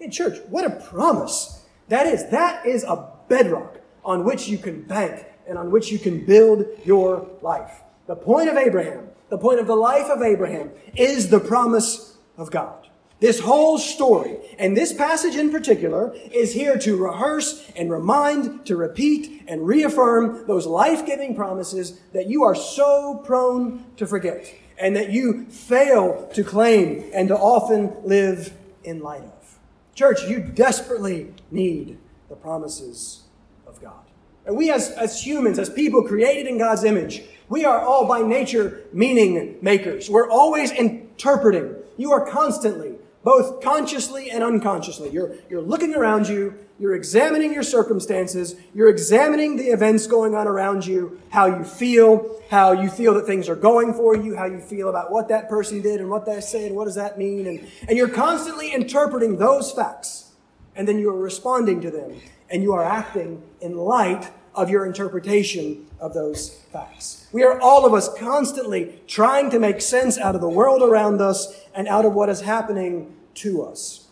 In 0.00 0.10
church, 0.10 0.38
what 0.48 0.64
a 0.64 0.70
promise 0.70 1.64
that 1.88 2.06
is. 2.06 2.26
That 2.30 2.66
is 2.66 2.84
a 2.84 3.06
bedrock 3.28 3.78
on 4.02 4.24
which 4.24 4.48
you 4.48 4.56
can 4.56 4.82
bank 4.82 5.26
and 5.46 5.58
on 5.58 5.70
which 5.70 5.92
you 5.92 5.98
can 5.98 6.24
build 6.24 6.64
your 6.84 7.28
life. 7.42 7.82
The 8.06 8.16
point 8.16 8.48
of 8.48 8.56
Abraham, 8.56 9.08
the 9.28 9.36
point 9.36 9.60
of 9.60 9.66
the 9.66 9.76
life 9.76 10.08
of 10.08 10.22
Abraham, 10.22 10.70
is 10.96 11.28
the 11.28 11.38
promise 11.38 12.16
of 12.38 12.50
God. 12.50 12.88
This 13.20 13.40
whole 13.40 13.78
story, 13.78 14.38
and 14.58 14.76
this 14.76 14.92
passage 14.92 15.36
in 15.36 15.52
particular, 15.52 16.12
is 16.32 16.54
here 16.54 16.76
to 16.78 16.96
rehearse 16.96 17.70
and 17.76 17.90
remind, 17.90 18.66
to 18.66 18.74
repeat 18.74 19.44
and 19.46 19.66
reaffirm 19.66 20.46
those 20.46 20.66
life 20.66 21.06
giving 21.06 21.36
promises 21.36 22.00
that 22.14 22.26
you 22.26 22.42
are 22.42 22.54
so 22.54 23.22
prone 23.24 23.84
to 23.98 24.06
forget 24.06 24.52
and 24.78 24.96
that 24.96 25.10
you 25.10 25.44
fail 25.44 26.28
to 26.34 26.42
claim 26.42 27.04
and 27.14 27.28
to 27.28 27.36
often 27.36 27.94
live 28.02 28.52
in 28.84 29.00
light 29.00 29.22
of. 29.22 29.58
Church, 29.94 30.22
you 30.24 30.40
desperately 30.40 31.34
need 31.50 31.98
the 32.28 32.36
promises 32.36 33.22
of 33.66 33.80
God. 33.80 34.04
And 34.46 34.56
we 34.56 34.70
as, 34.70 34.90
as 34.92 35.24
humans, 35.24 35.58
as 35.58 35.68
people 35.70 36.02
created 36.02 36.46
in 36.46 36.58
God's 36.58 36.84
image, 36.84 37.22
we 37.48 37.64
are 37.64 37.80
all 37.80 38.06
by 38.06 38.22
nature 38.22 38.84
meaning 38.92 39.58
makers. 39.60 40.08
We're 40.08 40.30
always 40.30 40.72
interpreting. 40.72 41.76
You 41.98 42.12
are 42.12 42.28
constantly, 42.28 42.94
both 43.24 43.62
consciously 43.62 44.30
and 44.30 44.42
unconsciously. 44.42 45.10
You're, 45.10 45.34
you're 45.48 45.62
looking 45.62 45.94
around 45.94 46.28
you, 46.28 46.54
you're 46.78 46.94
examining 46.94 47.52
your 47.52 47.62
circumstances, 47.62 48.56
you're 48.74 48.88
examining 48.88 49.56
the 49.56 49.66
events 49.66 50.06
going 50.06 50.34
on 50.34 50.48
around 50.48 50.84
you, 50.84 51.20
how 51.30 51.46
you 51.46 51.64
feel, 51.64 52.42
how 52.50 52.72
you 52.72 52.90
feel 52.90 53.14
that 53.14 53.26
things 53.26 53.48
are 53.48 53.56
going 53.56 53.94
for 53.94 54.16
you, 54.16 54.36
how 54.36 54.46
you 54.46 54.60
feel 54.60 54.88
about 54.88 55.12
what 55.12 55.28
that 55.28 55.48
person 55.48 55.80
did 55.80 56.00
and 56.00 56.10
what 56.10 56.26
they 56.26 56.40
said, 56.40 56.72
what 56.72 56.86
does 56.86 56.96
that 56.96 57.18
mean. 57.18 57.46
And, 57.46 57.68
and 57.88 57.96
you're 57.96 58.08
constantly 58.08 58.72
interpreting 58.72 59.38
those 59.38 59.70
facts. 59.70 60.32
And 60.74 60.88
then 60.88 60.98
you 60.98 61.10
are 61.10 61.18
responding 61.18 61.80
to 61.82 61.90
them 61.90 62.20
and 62.50 62.62
you 62.62 62.72
are 62.72 62.84
acting 62.84 63.42
in 63.60 63.76
light 63.76 64.30
of 64.54 64.68
your 64.68 64.84
interpretation 64.84 65.86
of 66.02 66.12
those 66.12 66.50
facts. 66.72 67.28
We 67.32 67.44
are 67.44 67.60
all 67.60 67.86
of 67.86 67.94
us 67.94 68.12
constantly 68.18 69.00
trying 69.06 69.50
to 69.50 69.60
make 69.60 69.80
sense 69.80 70.18
out 70.18 70.34
of 70.34 70.40
the 70.40 70.48
world 70.48 70.82
around 70.82 71.22
us 71.22 71.64
and 71.74 71.86
out 71.86 72.04
of 72.04 72.12
what 72.12 72.28
is 72.28 72.40
happening 72.40 73.14
to 73.34 73.62
us. 73.62 74.08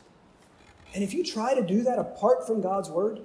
And 0.95 1.03
if 1.03 1.13
you 1.13 1.25
try 1.25 1.53
to 1.53 1.63
do 1.63 1.83
that 1.83 1.99
apart 1.99 2.47
from 2.47 2.61
God's 2.61 2.89
word, 2.89 3.21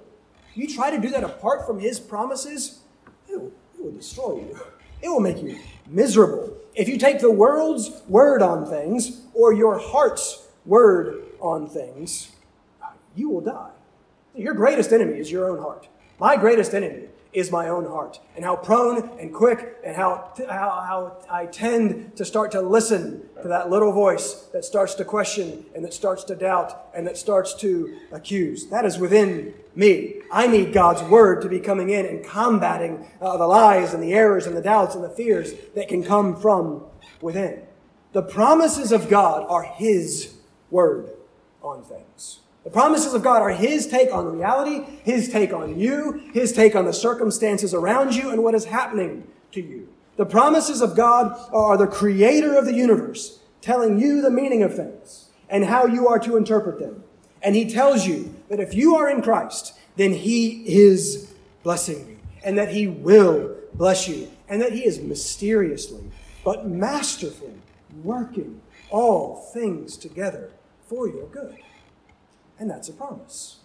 you 0.54 0.66
try 0.66 0.90
to 0.90 0.98
do 0.98 1.10
that 1.10 1.22
apart 1.22 1.64
from 1.64 1.78
His 1.78 2.00
promises, 2.00 2.80
it 3.28 3.40
will, 3.40 3.52
it 3.78 3.84
will 3.84 3.92
destroy 3.92 4.34
you. 4.36 4.60
It 5.00 5.08
will 5.08 5.20
make 5.20 5.40
you 5.40 5.58
miserable. 5.86 6.56
If 6.74 6.88
you 6.88 6.98
take 6.98 7.20
the 7.20 7.30
world's 7.30 8.02
word 8.08 8.42
on 8.42 8.66
things 8.66 9.22
or 9.32 9.52
your 9.52 9.78
heart's 9.78 10.48
word 10.64 11.22
on 11.40 11.68
things, 11.68 12.32
you 13.14 13.30
will 13.30 13.42
die. 13.42 13.70
Your 14.34 14.54
greatest 14.54 14.92
enemy 14.92 15.20
is 15.20 15.30
your 15.30 15.48
own 15.48 15.58
heart. 15.58 15.86
My 16.18 16.36
greatest 16.36 16.74
enemy 16.74 17.08
is 17.36 17.50
my 17.50 17.68
own 17.68 17.84
heart, 17.84 18.18
and 18.34 18.42
how 18.42 18.56
prone 18.56 19.10
and 19.20 19.32
quick, 19.32 19.76
and 19.84 19.94
how, 19.94 20.32
how, 20.48 20.70
how 20.88 21.18
I 21.30 21.44
tend 21.44 22.16
to 22.16 22.24
start 22.24 22.50
to 22.52 22.62
listen 22.62 23.28
to 23.42 23.48
that 23.48 23.68
little 23.68 23.92
voice 23.92 24.48
that 24.54 24.64
starts 24.64 24.94
to 24.94 25.04
question, 25.04 25.66
and 25.74 25.84
that 25.84 25.92
starts 25.92 26.24
to 26.24 26.34
doubt, 26.34 26.88
and 26.94 27.06
that 27.06 27.18
starts 27.18 27.52
to 27.56 27.94
accuse. 28.10 28.68
That 28.68 28.86
is 28.86 28.96
within 28.96 29.52
me. 29.74 30.14
I 30.32 30.46
need 30.46 30.72
God's 30.72 31.02
word 31.02 31.42
to 31.42 31.48
be 31.50 31.60
coming 31.60 31.90
in 31.90 32.06
and 32.06 32.24
combating 32.24 33.06
uh, 33.20 33.36
the 33.36 33.46
lies 33.46 33.92
and 33.92 34.02
the 34.02 34.14
errors 34.14 34.46
and 34.46 34.56
the 34.56 34.62
doubts 34.62 34.94
and 34.94 35.04
the 35.04 35.10
fears 35.10 35.52
that 35.74 35.88
can 35.88 36.02
come 36.02 36.40
from 36.40 36.86
within. 37.20 37.60
The 38.14 38.22
promises 38.22 38.92
of 38.92 39.10
God 39.10 39.44
are 39.50 39.62
His 39.62 40.36
word 40.70 41.10
on 41.62 41.84
things. 41.84 42.40
The 42.66 42.72
promises 42.72 43.14
of 43.14 43.22
God 43.22 43.42
are 43.42 43.50
His 43.50 43.86
take 43.86 44.12
on 44.12 44.36
reality, 44.36 44.82
His 45.04 45.28
take 45.28 45.52
on 45.52 45.78
you, 45.78 46.20
His 46.34 46.52
take 46.52 46.74
on 46.74 46.84
the 46.84 46.92
circumstances 46.92 47.72
around 47.72 48.16
you 48.16 48.30
and 48.30 48.42
what 48.42 48.56
is 48.56 48.64
happening 48.64 49.22
to 49.52 49.60
you. 49.60 49.88
The 50.16 50.26
promises 50.26 50.80
of 50.80 50.96
God 50.96 51.38
are 51.52 51.76
the 51.76 51.86
creator 51.86 52.58
of 52.58 52.64
the 52.64 52.74
universe, 52.74 53.38
telling 53.60 54.00
you 54.00 54.20
the 54.20 54.32
meaning 54.32 54.64
of 54.64 54.74
things 54.74 55.28
and 55.48 55.66
how 55.66 55.86
you 55.86 56.08
are 56.08 56.18
to 56.18 56.36
interpret 56.36 56.80
them. 56.80 57.04
And 57.40 57.54
He 57.54 57.70
tells 57.70 58.04
you 58.04 58.34
that 58.48 58.58
if 58.58 58.74
you 58.74 58.96
are 58.96 59.08
in 59.08 59.22
Christ, 59.22 59.78
then 59.94 60.12
He 60.12 60.64
is 60.66 61.32
blessing 61.62 62.08
you 62.08 62.18
and 62.42 62.58
that 62.58 62.70
He 62.70 62.88
will 62.88 63.58
bless 63.74 64.08
you 64.08 64.28
and 64.48 64.60
that 64.60 64.72
He 64.72 64.84
is 64.84 64.98
mysteriously 64.98 66.02
but 66.42 66.66
masterfully 66.66 67.54
working 68.02 68.60
all 68.90 69.36
things 69.54 69.96
together 69.96 70.50
for 70.88 71.06
your 71.06 71.28
good. 71.28 71.58
And 72.58 72.70
that's 72.70 72.88
a 72.88 72.92
promise. 72.92 73.60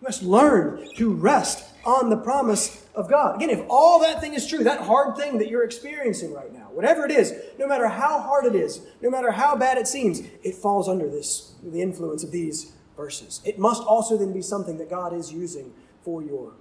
You 0.00 0.06
must 0.06 0.22
learn 0.22 0.88
to 0.96 1.12
rest 1.12 1.64
on 1.84 2.10
the 2.10 2.16
promise 2.16 2.86
of 2.94 3.08
God. 3.08 3.36
Again, 3.36 3.50
if 3.50 3.64
all 3.68 4.00
that 4.00 4.20
thing 4.20 4.34
is 4.34 4.46
true, 4.46 4.64
that 4.64 4.80
hard 4.80 5.16
thing 5.16 5.38
that 5.38 5.48
you're 5.48 5.64
experiencing 5.64 6.32
right 6.32 6.52
now, 6.52 6.68
whatever 6.72 7.04
it 7.04 7.10
is, 7.10 7.34
no 7.58 7.66
matter 7.66 7.88
how 7.88 8.20
hard 8.20 8.46
it 8.46 8.54
is, 8.54 8.80
no 9.02 9.10
matter 9.10 9.30
how 9.32 9.56
bad 9.56 9.78
it 9.78 9.86
seems, 9.86 10.20
it 10.42 10.54
falls 10.54 10.88
under 10.88 11.08
this, 11.08 11.54
the 11.62 11.82
influence 11.82 12.24
of 12.24 12.30
these 12.30 12.72
verses. 12.96 13.40
It 13.44 13.58
must 13.58 13.82
also 13.82 14.16
then 14.16 14.32
be 14.32 14.42
something 14.42 14.78
that 14.78 14.88
God 14.88 15.12
is 15.12 15.32
using 15.32 15.72
for 16.02 16.22
your. 16.22 16.52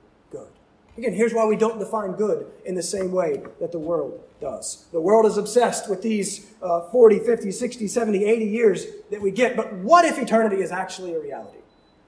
Again, 0.97 1.13
here's 1.13 1.33
why 1.33 1.45
we 1.45 1.55
don't 1.55 1.79
define 1.79 2.13
good 2.13 2.45
in 2.65 2.75
the 2.75 2.83
same 2.83 3.11
way 3.11 3.41
that 3.59 3.71
the 3.71 3.79
world 3.79 4.21
does. 4.39 4.85
The 4.91 5.01
world 5.01 5.25
is 5.25 5.37
obsessed 5.37 5.89
with 5.89 6.01
these 6.01 6.51
uh, 6.61 6.81
40, 6.89 7.19
50, 7.19 7.51
60, 7.51 7.87
70, 7.87 8.25
80 8.25 8.45
years 8.45 8.85
that 9.09 9.21
we 9.21 9.31
get. 9.31 9.55
But 9.55 9.73
what 9.73 10.05
if 10.05 10.19
eternity 10.19 10.57
is 10.57 10.71
actually 10.71 11.15
a 11.15 11.19
reality? 11.19 11.57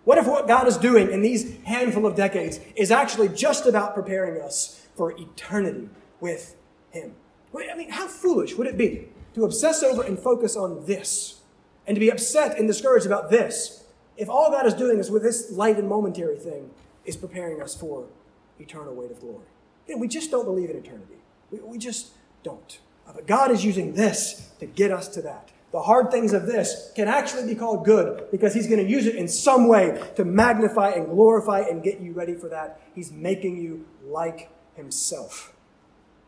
What 0.03 0.19
if 0.19 0.27
what 0.27 0.47
God 0.47 0.67
is 0.67 0.77
doing 0.77 1.11
in 1.11 1.23
these 1.23 1.57
handful 1.63 2.05
of 2.05 2.15
decades 2.15 2.59
is 2.75 2.91
actually 2.91 3.29
just 3.29 3.65
about 3.65 3.95
preparing 3.95 4.39
us 4.39 4.87
for 4.95 5.11
eternity 5.11 5.89
with 6.19 6.55
Him? 6.91 7.15
I 7.55 7.75
mean, 7.75 7.89
how 7.89 8.07
foolish 8.07 8.55
would 8.55 8.67
it 8.67 8.77
be 8.77 9.07
to 9.33 9.45
obsess 9.45 9.81
over 9.81 10.03
and 10.03 10.19
focus 10.19 10.55
on 10.55 10.85
this 10.85 11.41
and 11.87 11.95
to 11.95 11.99
be 11.99 12.11
upset 12.11 12.59
and 12.59 12.67
discouraged 12.67 13.05
about 13.05 13.31
this 13.31 13.85
if 14.17 14.29
all 14.29 14.51
God 14.51 14.65
is 14.65 14.73
doing 14.73 14.99
is 14.99 15.11
with 15.11 15.23
this 15.23 15.51
light 15.51 15.77
and 15.77 15.89
momentary 15.89 16.37
thing, 16.37 16.71
is 17.03 17.17
preparing 17.17 17.61
us 17.61 17.75
for 17.75 18.05
eternal 18.59 18.93
weight 18.93 19.11
of 19.11 19.19
glory. 19.19 19.45
You 19.87 19.95
know, 19.95 20.01
we 20.01 20.07
just 20.07 20.31
don't 20.31 20.45
believe 20.45 20.69
in 20.69 20.77
eternity. 20.77 21.15
We, 21.51 21.59
we 21.59 21.77
just 21.77 22.11
don't. 22.43 22.79
Uh, 23.07 23.13
but 23.13 23.27
God 23.27 23.51
is 23.51 23.63
using 23.63 23.93
this 23.93 24.49
to 24.59 24.65
get 24.65 24.91
us 24.91 25.07
to 25.09 25.21
that. 25.23 25.51
The 25.71 25.81
hard 25.81 26.09
things 26.09 26.31
of 26.31 26.45
this 26.45 26.91
can 26.95 27.07
actually 27.07 27.47
be 27.47 27.55
called 27.55 27.83
good 27.83 28.31
because 28.31 28.53
He's 28.53 28.67
going 28.67 28.83
to 28.83 28.89
use 28.89 29.05
it 29.07 29.15
in 29.15 29.27
some 29.27 29.67
way 29.67 30.01
to 30.15 30.23
magnify 30.23 30.91
and 30.91 31.07
glorify 31.07 31.61
and 31.61 31.83
get 31.83 31.99
you 31.99 32.13
ready 32.13 32.33
for 32.33 32.47
that. 32.49 32.81
He's 32.93 33.11
making 33.11 33.57
you 33.57 33.85
like 34.05 34.49
Himself. 34.75 35.53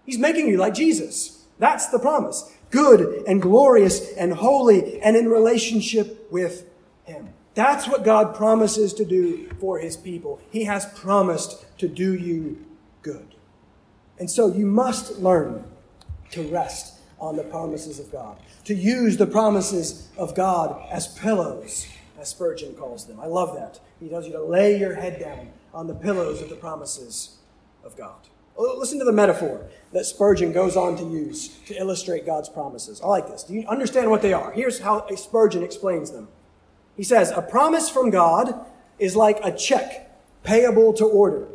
He's 0.05 0.17
making 0.17 0.47
you 0.47 0.57
like 0.57 0.73
Jesus. 0.73 1.45
That's 1.59 1.87
the 1.87 1.99
promise. 1.99 2.51
Good 2.71 3.23
and 3.25 3.41
glorious 3.41 4.13
and 4.13 4.33
holy 4.33 4.99
and 5.01 5.15
in 5.15 5.29
relationship 5.29 6.27
with 6.31 6.69
Him. 7.05 7.29
That's 7.57 7.87
what 7.87 8.03
God 8.03 8.35
promises 8.35 8.93
to 8.93 9.03
do 9.03 9.49
for 9.59 9.79
His 9.79 9.97
people. 9.97 10.39
He 10.51 10.65
has 10.65 10.85
promised 10.93 11.65
to 11.79 11.87
do 11.87 12.13
you 12.13 12.63
good. 13.01 13.33
And 14.19 14.29
so 14.29 14.53
you 14.53 14.67
must 14.67 15.17
learn 15.17 15.63
to 16.29 16.43
rest 16.49 16.99
on 17.19 17.35
the 17.35 17.41
promises 17.41 17.97
of 17.99 18.11
God, 18.11 18.37
to 18.65 18.75
use 18.75 19.17
the 19.17 19.25
promises 19.25 20.07
of 20.19 20.35
God 20.35 20.87
as 20.91 21.07
pillows, 21.07 21.87
as 22.19 22.29
Spurgeon 22.29 22.75
calls 22.75 23.07
them. 23.07 23.19
I 23.19 23.25
love 23.25 23.55
that. 23.55 23.79
He 23.99 24.07
tells 24.07 24.27
you 24.27 24.33
to 24.33 24.43
lay 24.43 24.77
your 24.77 24.93
head 24.93 25.19
down 25.19 25.49
on 25.73 25.87
the 25.87 25.95
pillows 25.95 26.43
of 26.43 26.49
the 26.49 26.55
promises 26.55 27.37
of 27.83 27.97
God. 27.97 28.19
Oh, 28.55 28.75
listen 28.77 28.99
to 28.99 29.05
the 29.05 29.11
metaphor 29.11 29.65
that 29.93 30.05
Spurgeon 30.05 30.51
goes 30.51 30.77
on 30.77 30.95
to 30.97 31.03
use 31.03 31.57
to 31.65 31.75
illustrate 31.75 32.23
God's 32.23 32.49
promises. 32.49 33.01
I 33.01 33.07
like 33.07 33.27
this. 33.27 33.41
Do 33.41 33.55
you 33.55 33.67
understand 33.67 34.11
what 34.11 34.21
they 34.21 34.33
are? 34.33 34.51
Here's 34.51 34.77
how 34.77 35.07
Spurgeon 35.15 35.63
explains 35.63 36.11
them. 36.11 36.27
He 36.97 37.03
says, 37.03 37.31
A 37.31 37.41
promise 37.41 37.89
from 37.89 38.09
God 38.09 38.65
is 38.99 39.15
like 39.15 39.39
a 39.43 39.55
check 39.55 40.11
payable 40.43 40.93
to 40.93 41.05
order. 41.05 41.47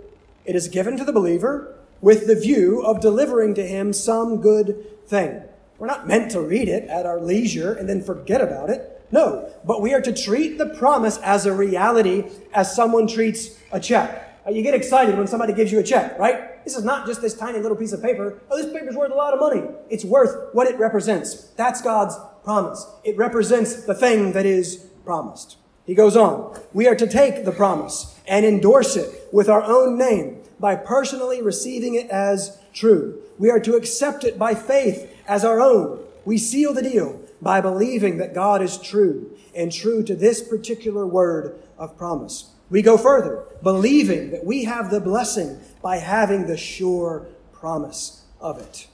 It 0.44 0.55
is 0.55 0.68
given 0.68 0.96
to 0.96 1.05
the 1.05 1.12
believer 1.12 1.76
with 2.00 2.26
the 2.26 2.37
view 2.37 2.83
of 2.83 3.00
delivering 3.00 3.55
to 3.55 3.66
him 3.66 3.92
some 3.92 4.40
good 4.40 5.07
thing. 5.07 5.42
We're 5.78 5.87
not 5.88 6.07
meant 6.07 6.31
to 6.33 6.40
read 6.40 6.68
it 6.68 6.88
at 6.88 7.07
our 7.07 7.20
leisure 7.20 7.72
and 7.72 7.88
then 7.88 8.02
forget 8.02 8.40
about 8.40 8.70
it. 8.70 9.05
No, 9.11 9.52
but 9.64 9.83
we 9.83 9.92
are 9.92 10.00
to 10.00 10.12
treat 10.12 10.59
the 10.59 10.66
promise 10.66 11.18
as 11.18 11.44
a 11.44 11.52
reality 11.52 12.24
as 12.55 12.74
someone 12.74 13.07
treats 13.07 13.59
a 13.72 13.81
check. 13.81 14.40
Uh, 14.46 14.50
you 14.50 14.62
get 14.62 14.74
excited 14.74 15.16
when 15.16 15.26
somebody 15.26 15.52
gives 15.52 15.70
you 15.70 15.78
a 15.78 15.83
check, 15.83 16.18
right? 16.18 16.64
This 16.64 16.76
is 16.76 16.85
not 16.85 17.07
just 17.07 17.20
this 17.20 17.35
tiny 17.35 17.59
little 17.59 17.76
piece 17.76 17.92
of 17.92 18.02
paper. 18.02 18.40
Oh, 18.50 18.57
this 18.57 18.72
paper's 18.72 18.96
worth 18.96 19.12
a 19.12 19.14
lot 19.14 19.35
of 19.35 19.40
money. 19.40 19.62
It's 19.90 20.05
worth 20.05 20.55
what 20.55 20.66
it 20.66 20.78
represents. 20.78 21.48
That's 21.57 21.83
God's 21.83 22.16
promise. 22.44 22.87
It 23.05 23.16
represents 23.16 23.85
the 23.85 23.94
thing 23.94 24.33
that 24.33 24.46
is 24.46 24.87
promised. 25.05 25.57
He 25.85 25.95
goes 25.95 26.17
on. 26.17 26.59
We 26.73 26.87
are 26.87 26.95
to 26.95 27.07
take 27.07 27.45
the 27.45 27.53
promise 27.53 28.19
and 28.27 28.47
endorse 28.47 28.97
it 28.97 29.29
with 29.33 29.49
our 29.49 29.62
own 29.62 29.99
name 29.99 30.38
by 30.61 30.77
personally 30.77 31.43
receiving 31.43 31.95
it 31.95 32.09
as 32.09 32.59
true. 32.73 33.21
We 33.38 33.51
are 33.51 33.61
to 33.61 33.75
accept 33.75 34.25
it 34.25 34.38
by 34.38 34.55
faith 34.55 35.12
as 35.27 35.45
our 35.45 35.61
own. 35.61 36.01
We 36.25 36.38
seal 36.38 36.73
the 36.73 36.83
deal 36.83 37.21
by 37.41 37.61
believing 37.61 38.19
that 38.19 38.35
God 38.35 38.62
is 38.62 38.79
true 38.79 39.37
and 39.57 39.73
true 39.73 40.05
to 40.05 40.15
this 40.15 40.41
particular 40.41 41.07
word 41.07 41.61
of 41.77 41.97
promise. 41.99 42.51
We 42.71 42.81
go 42.81 42.97
further, 42.97 43.45
believing 43.62 44.31
that 44.31 44.45
we 44.45 44.65
have 44.65 44.91
the 44.91 45.01
blessing 45.01 45.59
by 45.83 45.97
having 45.97 46.47
the 46.47 46.57
sure 46.57 47.27
promise 47.53 48.23
of 48.41 48.61
it. 48.61 48.87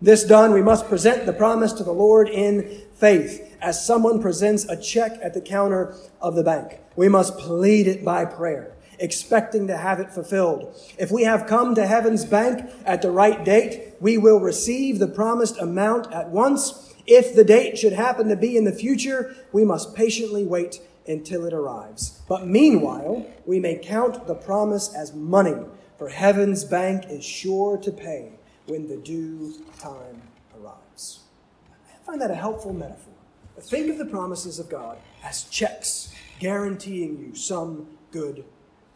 This 0.00 0.24
done, 0.24 0.52
we 0.52 0.62
must 0.62 0.88
present 0.88 1.26
the 1.26 1.32
promise 1.32 1.72
to 1.74 1.84
the 1.84 1.92
Lord 1.92 2.28
in 2.28 2.82
faith 2.94 3.47
as 3.60 3.84
someone 3.84 4.20
presents 4.20 4.64
a 4.64 4.76
check 4.76 5.18
at 5.22 5.34
the 5.34 5.40
counter 5.40 5.94
of 6.20 6.34
the 6.34 6.42
bank. 6.42 6.80
We 6.96 7.08
must 7.08 7.38
plead 7.38 7.86
it 7.86 8.04
by 8.04 8.24
prayer 8.24 8.74
expecting 8.98 9.66
to 9.68 9.76
have 9.76 10.00
it 10.00 10.12
fulfilled. 10.12 10.74
If 10.98 11.10
we 11.10 11.24
have 11.24 11.46
come 11.46 11.74
to 11.74 11.86
heaven's 11.86 12.24
bank 12.24 12.68
at 12.84 13.02
the 13.02 13.10
right 13.10 13.44
date, 13.44 13.94
we 14.00 14.18
will 14.18 14.40
receive 14.40 14.98
the 14.98 15.08
promised 15.08 15.58
amount 15.58 16.12
at 16.12 16.30
once. 16.30 16.94
If 17.06 17.34
the 17.34 17.44
date 17.44 17.78
should 17.78 17.92
happen 17.92 18.28
to 18.28 18.36
be 18.36 18.56
in 18.56 18.64
the 18.64 18.72
future, 18.72 19.34
we 19.52 19.64
must 19.64 19.94
patiently 19.94 20.44
wait 20.44 20.80
until 21.06 21.44
it 21.44 21.54
arrives. 21.54 22.20
But 22.28 22.46
meanwhile, 22.46 23.26
we 23.46 23.60
may 23.60 23.76
count 23.76 24.26
the 24.26 24.34
promise 24.34 24.92
as 24.94 25.14
money, 25.14 25.56
for 25.96 26.10
heaven's 26.10 26.64
bank 26.64 27.04
is 27.08 27.24
sure 27.24 27.78
to 27.78 27.90
pay 27.90 28.32
when 28.66 28.88
the 28.88 28.98
due 28.98 29.54
time 29.78 30.22
arrives. 30.60 31.20
I 31.90 32.04
find 32.04 32.20
that 32.20 32.30
a 32.30 32.34
helpful 32.34 32.74
metaphor. 32.74 33.07
Think 33.62 33.90
of 33.90 33.98
the 33.98 34.06
promises 34.06 34.58
of 34.58 34.68
God 34.68 34.98
as 35.24 35.44
checks 35.44 36.14
guaranteeing 36.38 37.18
you 37.18 37.34
some 37.34 37.86
good 38.10 38.44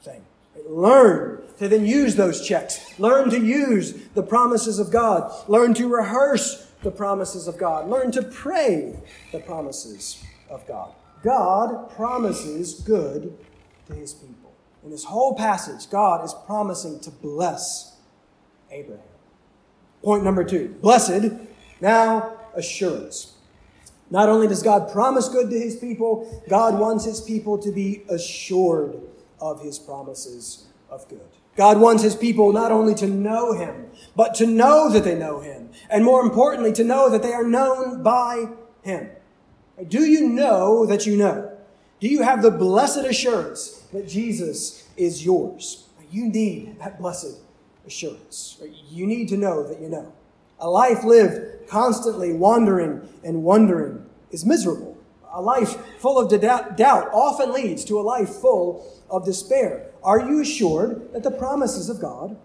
thing. 0.02 0.24
Learn 0.68 1.42
to 1.58 1.68
then 1.68 1.86
use 1.86 2.14
those 2.14 2.46
checks. 2.46 2.98
Learn 2.98 3.30
to 3.30 3.40
use 3.40 3.94
the 4.14 4.22
promises 4.22 4.78
of 4.78 4.90
God. 4.90 5.32
Learn 5.48 5.74
to 5.74 5.88
rehearse 5.88 6.66
the 6.82 6.90
promises 6.90 7.48
of 7.48 7.56
God. 7.58 7.88
Learn 7.88 8.12
to 8.12 8.22
pray 8.22 8.98
the 9.32 9.40
promises 9.40 10.22
of 10.50 10.66
God. 10.66 10.92
God 11.22 11.90
promises 11.90 12.80
good 12.80 13.36
to 13.86 13.94
his 13.94 14.12
people. 14.12 14.52
In 14.84 14.90
this 14.90 15.04
whole 15.04 15.34
passage, 15.34 15.88
God 15.90 16.24
is 16.24 16.34
promising 16.46 17.00
to 17.00 17.10
bless 17.10 17.96
Abraham. 18.70 19.04
Point 20.02 20.24
number 20.24 20.42
two 20.42 20.76
blessed, 20.80 21.32
now 21.80 22.36
assurance. 22.54 23.34
Not 24.12 24.28
only 24.28 24.46
does 24.46 24.62
God 24.62 24.92
promise 24.92 25.30
good 25.30 25.48
to 25.48 25.58
his 25.58 25.76
people, 25.76 26.44
God 26.46 26.78
wants 26.78 27.06
his 27.06 27.18
people 27.18 27.56
to 27.56 27.72
be 27.72 28.02
assured 28.10 29.00
of 29.40 29.62
his 29.62 29.78
promises 29.78 30.66
of 30.90 31.08
good. 31.08 31.30
God 31.56 31.80
wants 31.80 32.02
his 32.02 32.14
people 32.14 32.52
not 32.52 32.72
only 32.72 32.94
to 32.96 33.06
know 33.06 33.54
him, 33.54 33.86
but 34.14 34.34
to 34.34 34.46
know 34.46 34.90
that 34.90 35.04
they 35.04 35.14
know 35.14 35.40
him. 35.40 35.70
And 35.88 36.04
more 36.04 36.20
importantly, 36.20 36.74
to 36.74 36.84
know 36.84 37.08
that 37.08 37.22
they 37.22 37.32
are 37.32 37.42
known 37.42 38.02
by 38.02 38.48
him. 38.82 39.08
Do 39.88 40.04
you 40.04 40.28
know 40.28 40.84
that 40.84 41.06
you 41.06 41.16
know? 41.16 41.50
Do 41.98 42.06
you 42.06 42.22
have 42.22 42.42
the 42.42 42.50
blessed 42.50 43.06
assurance 43.06 43.86
that 43.94 44.06
Jesus 44.06 44.86
is 44.94 45.24
yours? 45.24 45.88
You 46.10 46.26
need 46.26 46.78
that 46.80 46.98
blessed 46.98 47.38
assurance. 47.86 48.60
You 48.90 49.06
need 49.06 49.28
to 49.28 49.38
know 49.38 49.66
that 49.66 49.80
you 49.80 49.88
know. 49.88 50.12
A 50.62 50.70
life 50.70 51.02
lived 51.02 51.68
constantly 51.68 52.32
wandering 52.32 53.08
and 53.24 53.42
wondering 53.42 54.06
is 54.30 54.46
miserable. 54.46 54.96
A 55.32 55.42
life 55.42 55.76
full 55.98 56.20
of 56.20 56.30
doubt 56.40 57.08
often 57.12 57.52
leads 57.52 57.84
to 57.86 57.98
a 57.98 58.02
life 58.02 58.28
full 58.28 58.86
of 59.10 59.24
despair. 59.24 59.86
Are 60.04 60.20
you 60.20 60.40
assured 60.40 61.12
that 61.12 61.24
the 61.24 61.32
promises 61.32 61.88
of 61.88 62.00
God 62.00 62.36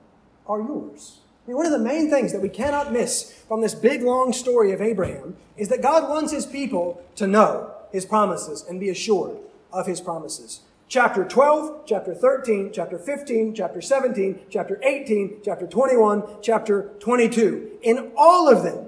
are 0.48 0.62
yours? 0.62 1.20
I 1.46 1.50
mean, 1.50 1.58
one 1.58 1.68
of 1.68 1.72
the 1.72 1.80
main 1.80 2.10
things 2.10 2.34
that 2.34 2.42
we 2.42 2.50
cannot 2.50 2.92
miss 2.92 3.32
from 3.48 3.62
this 3.62 3.76
big 3.76 4.02
long 4.02 4.34
story 4.34 4.72
of 4.72 4.82
Abraham 4.82 5.38
is 5.56 5.70
that 5.70 5.84
God 5.84 6.10
wants 6.10 6.32
his 6.32 6.48
people 6.48 7.02
to 7.18 7.28
know 7.28 7.72
his 7.92 8.06
promises 8.06 8.66
and 8.68 8.80
be 8.80 8.90
assured 8.90 9.38
of 9.72 9.86
his 9.86 10.02
promises. 10.02 10.62
Chapter 10.90 11.26
12, 11.26 11.86
chapter 11.86 12.16
13, 12.16 12.72
chapter 12.74 12.98
15, 12.98 13.54
chapter 13.54 13.82
17, 13.82 14.40
chapter 14.50 14.80
18, 14.82 15.42
chapter 15.44 15.68
21, 15.68 16.24
chapter 16.42 16.92
22. 17.00 17.72
In 17.82 18.12
all 18.16 18.48
of 18.48 18.64
them, 18.64 18.88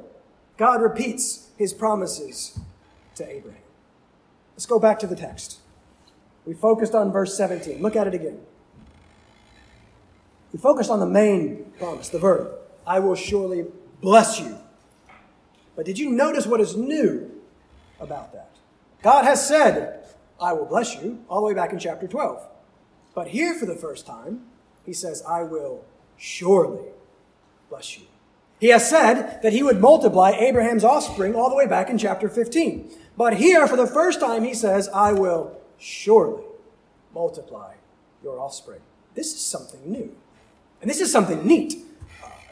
God 0.56 0.82
repeats 0.82 1.50
his 1.58 1.74
promises 1.74 2.58
to 3.16 3.30
Abraham. 3.30 3.62
Let's 4.54 4.66
go 4.66 4.80
back 4.80 5.00
to 5.00 5.08
the 5.08 5.16
text. 5.16 5.60
We 6.46 6.54
focused 6.54 6.96
on 6.96 7.12
verse 7.12 7.36
17. 7.36 7.82
Look 7.82 7.98
at 7.98 8.08
it 8.08 8.14
again. 8.14 8.40
We 10.54 10.60
focused 10.60 10.90
on 10.90 11.02
the 11.02 11.06
main 11.06 11.66
promise, 11.78 12.08
the 12.08 12.20
verb 12.20 12.54
I 12.88 13.00
will 13.00 13.16
surely 13.16 13.66
bless 14.02 14.40
you. 14.40 14.58
But 15.76 15.86
did 15.86 16.00
you 16.00 16.12
notice 16.12 16.48
what 16.48 16.62
is 16.62 16.78
new 16.78 17.30
about 18.00 18.32
that? 18.34 18.52
God 19.04 19.26
has 19.26 19.46
said, 19.46 19.99
I 20.42 20.54
will 20.54 20.66
bless 20.66 20.96
you, 20.96 21.24
all 21.30 21.42
the 21.42 21.48
way 21.48 21.54
back 21.54 21.74
in 21.74 21.80
chapter 21.80 22.08
12. 22.08 22.46
But 23.14 23.28
here, 23.30 23.56
for 23.56 23.66
the 23.66 23.76
first 23.76 24.06
time, 24.06 24.44
he 24.86 24.94
says, 24.94 25.24
I 25.28 25.44
will 25.44 25.84
surely 26.18 26.86
bless 27.70 27.98
you. 27.98 28.06
He 28.60 28.70
has 28.70 28.90
said 28.90 29.42
that 29.42 29.54
he 29.54 29.64
would 29.64 29.80
multiply 29.80 30.32
Abraham's 30.32 30.84
offspring 30.84 31.36
all 31.36 31.50
the 31.50 31.56
way 31.56 31.66
back 31.66 31.90
in 31.90 31.98
chapter 31.98 32.28
15. 32.28 32.90
But 33.18 33.38
here, 33.38 33.68
for 33.68 33.78
the 33.78 33.88
first 33.88 34.20
time, 34.20 34.44
he 34.44 34.54
says, 34.54 34.90
I 34.90 35.14
will 35.14 35.58
surely 35.78 36.44
multiply 37.14 37.74
your 38.22 38.40
offspring. 38.40 38.82
This 39.16 39.34
is 39.34 39.42
something 39.42 39.90
new. 39.90 40.16
And 40.82 40.90
this 40.90 41.02
is 41.02 41.12
something 41.12 41.46
neat. 41.46 41.76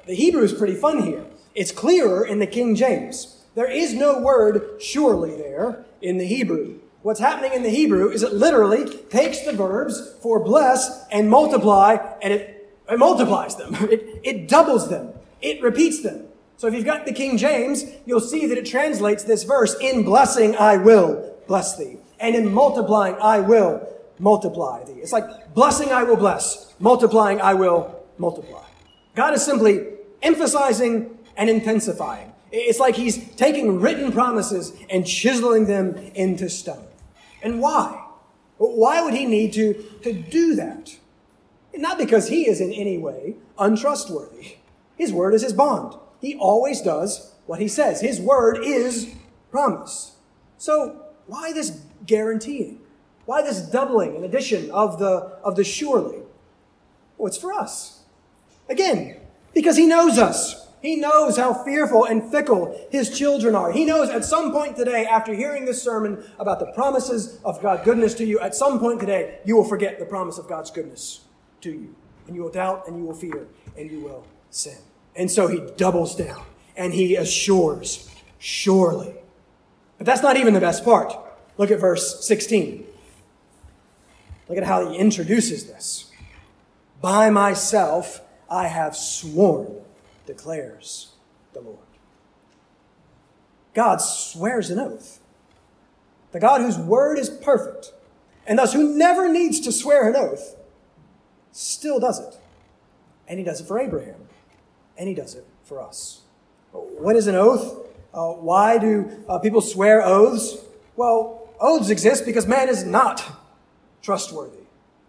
The 0.05 0.15
Hebrew 0.15 0.43
is 0.43 0.53
pretty 0.53 0.75
fun 0.75 1.03
here. 1.03 1.25
It's 1.55 1.71
clearer 1.71 2.25
in 2.25 2.39
the 2.39 2.47
King 2.47 2.75
James. 2.75 3.43
There 3.55 3.69
is 3.69 3.93
no 3.93 4.19
word 4.19 4.81
surely 4.81 5.35
there 5.35 5.85
in 6.01 6.17
the 6.17 6.27
Hebrew. 6.27 6.79
What's 7.07 7.21
happening 7.21 7.53
in 7.53 7.63
the 7.63 7.69
Hebrew 7.69 8.09
is 8.09 8.21
it 8.21 8.33
literally 8.33 8.83
takes 9.07 9.39
the 9.45 9.53
verbs 9.53 10.15
for 10.21 10.43
bless 10.43 11.07
and 11.09 11.29
multiply 11.29 11.95
and 12.21 12.33
it, 12.33 12.69
it 12.91 12.99
multiplies 12.99 13.55
them. 13.55 13.75
It, 13.89 14.19
it 14.25 14.49
doubles 14.49 14.89
them. 14.89 15.13
It 15.41 15.63
repeats 15.63 16.03
them. 16.03 16.25
So 16.57 16.67
if 16.67 16.73
you've 16.73 16.83
got 16.83 17.05
the 17.05 17.13
King 17.13 17.37
James, 17.37 17.85
you'll 18.05 18.19
see 18.19 18.45
that 18.47 18.57
it 18.57 18.65
translates 18.65 19.23
this 19.23 19.43
verse, 19.43 19.73
in 19.79 20.03
blessing 20.03 20.57
I 20.57 20.75
will 20.75 21.33
bless 21.47 21.77
thee. 21.77 21.95
And 22.19 22.35
in 22.35 22.53
multiplying 22.53 23.15
I 23.21 23.39
will 23.39 23.87
multiply 24.19 24.83
thee. 24.83 24.99
It's 25.01 25.13
like 25.13 25.53
blessing 25.53 25.93
I 25.93 26.03
will 26.03 26.17
bless, 26.17 26.73
multiplying 26.77 27.39
I 27.39 27.53
will 27.53 28.03
multiply. 28.17 28.65
God 29.15 29.33
is 29.33 29.45
simply 29.45 29.93
emphasizing 30.21 31.17
and 31.37 31.49
intensifying. 31.49 32.33
It's 32.51 32.81
like 32.81 32.95
he's 32.97 33.33
taking 33.35 33.79
written 33.79 34.11
promises 34.11 34.73
and 34.89 35.07
chiseling 35.07 35.67
them 35.67 35.95
into 36.13 36.49
stone. 36.49 36.83
And 37.41 37.61
why? 37.61 38.05
Why 38.57 39.01
would 39.01 39.13
he 39.13 39.25
need 39.25 39.53
to, 39.53 39.73
to 40.03 40.13
do 40.13 40.55
that? 40.55 40.97
Not 41.73 41.97
because 41.97 42.29
he 42.29 42.47
is 42.47 42.59
in 42.59 42.71
any 42.73 42.97
way 42.97 43.35
untrustworthy. 43.59 44.57
His 44.95 45.13
word 45.13 45.33
is 45.33 45.43
his 45.43 45.53
bond. 45.53 45.95
He 46.19 46.35
always 46.35 46.81
does 46.81 47.35
what 47.45 47.59
he 47.59 47.67
says. 47.67 48.01
His 48.01 48.19
word 48.19 48.57
is 48.63 49.13
promise. 49.51 50.15
So 50.57 51.03
why 51.27 51.53
this 51.53 51.81
guaranteeing? 52.05 52.79
Why 53.25 53.41
this 53.41 53.61
doubling 53.61 54.15
and 54.15 54.25
addition 54.25 54.71
of 54.71 54.99
the, 54.99 55.37
of 55.43 55.55
the 55.55 55.63
surely? 55.63 56.19
Well, 57.17 57.27
it's 57.27 57.37
for 57.37 57.53
us. 57.53 58.03
Again, 58.69 59.17
because 59.53 59.77
he 59.77 59.85
knows 59.85 60.17
us. 60.17 60.66
He 60.81 60.95
knows 60.95 61.37
how 61.37 61.53
fearful 61.53 62.05
and 62.05 62.31
fickle 62.31 62.87
his 62.91 63.17
children 63.17 63.55
are. 63.55 63.71
He 63.71 63.83
knows 63.83 64.09
at 64.09 64.23
some 64.23 64.51
point 64.51 64.75
today, 64.75 65.05
after 65.05 65.33
hearing 65.33 65.65
this 65.65 65.81
sermon 65.81 66.23
about 66.39 66.59
the 66.59 66.67
promises 66.67 67.39
of 67.43 67.61
God's 67.61 67.83
goodness 67.83 68.13
to 68.15 68.25
you, 68.25 68.39
at 68.39 68.53
some 68.53 68.79
point 68.79 68.99
today, 68.99 69.39
you 69.43 69.55
will 69.55 69.63
forget 69.63 69.97
the 69.97 70.05
promise 70.05 70.37
of 70.37 70.47
God's 70.47 70.69
goodness 70.69 71.21
to 71.61 71.71
you. 71.71 71.95
And 72.27 72.35
you 72.35 72.43
will 72.43 72.51
doubt 72.51 72.87
and 72.87 72.97
you 72.97 73.05
will 73.05 73.15
fear 73.15 73.47
and 73.75 73.89
you 73.89 74.01
will 74.01 74.25
sin. 74.51 74.77
And 75.15 75.31
so 75.31 75.47
he 75.47 75.61
doubles 75.77 76.15
down 76.15 76.43
and 76.75 76.93
he 76.93 77.15
assures, 77.15 78.09
surely. 78.37 79.15
But 79.97 80.05
that's 80.05 80.21
not 80.21 80.37
even 80.37 80.53
the 80.53 80.59
best 80.59 80.85
part. 80.85 81.13
Look 81.57 81.71
at 81.71 81.79
verse 81.79 82.23
16. 82.25 82.85
Look 84.47 84.57
at 84.59 84.63
how 84.63 84.87
he 84.89 84.97
introduces 84.97 85.65
this. 85.65 86.11
By 87.01 87.31
myself 87.31 88.21
I 88.49 88.67
have 88.67 88.95
sworn 88.95 89.81
declares 90.27 91.13
the 91.53 91.61
Lord. 91.61 91.79
God 93.73 94.01
swears 94.01 94.69
an 94.69 94.77
oath. 94.77 95.19
The 96.31 96.39
God 96.39 96.61
whose 96.61 96.77
word 96.77 97.17
is 97.17 97.29
perfect, 97.29 97.93
and 98.45 98.59
thus 98.59 98.73
who 98.73 98.95
never 98.95 99.31
needs 99.31 99.59
to 99.61 99.71
swear 99.71 100.07
an 100.07 100.15
oath, 100.15 100.55
still 101.51 101.99
does 101.99 102.19
it. 102.19 102.39
And 103.27 103.39
he 103.39 103.45
does 103.45 103.61
it 103.61 103.67
for 103.67 103.79
Abraham, 103.79 104.27
and 104.97 105.07
he 105.07 105.15
does 105.15 105.33
it 105.33 105.45
for 105.63 105.81
us. 105.81 106.21
What 106.71 107.15
is 107.15 107.27
an 107.27 107.35
oath? 107.35 107.87
Uh, 108.13 108.33
why 108.33 108.77
do 108.77 109.09
uh, 109.27 109.39
people 109.39 109.61
swear 109.61 110.01
oaths? 110.03 110.57
Well, 110.95 111.49
oaths 111.59 111.89
exist 111.89 112.25
because 112.25 112.45
man 112.45 112.69
is 112.69 112.83
not 112.83 113.23
trustworthy. 114.01 114.63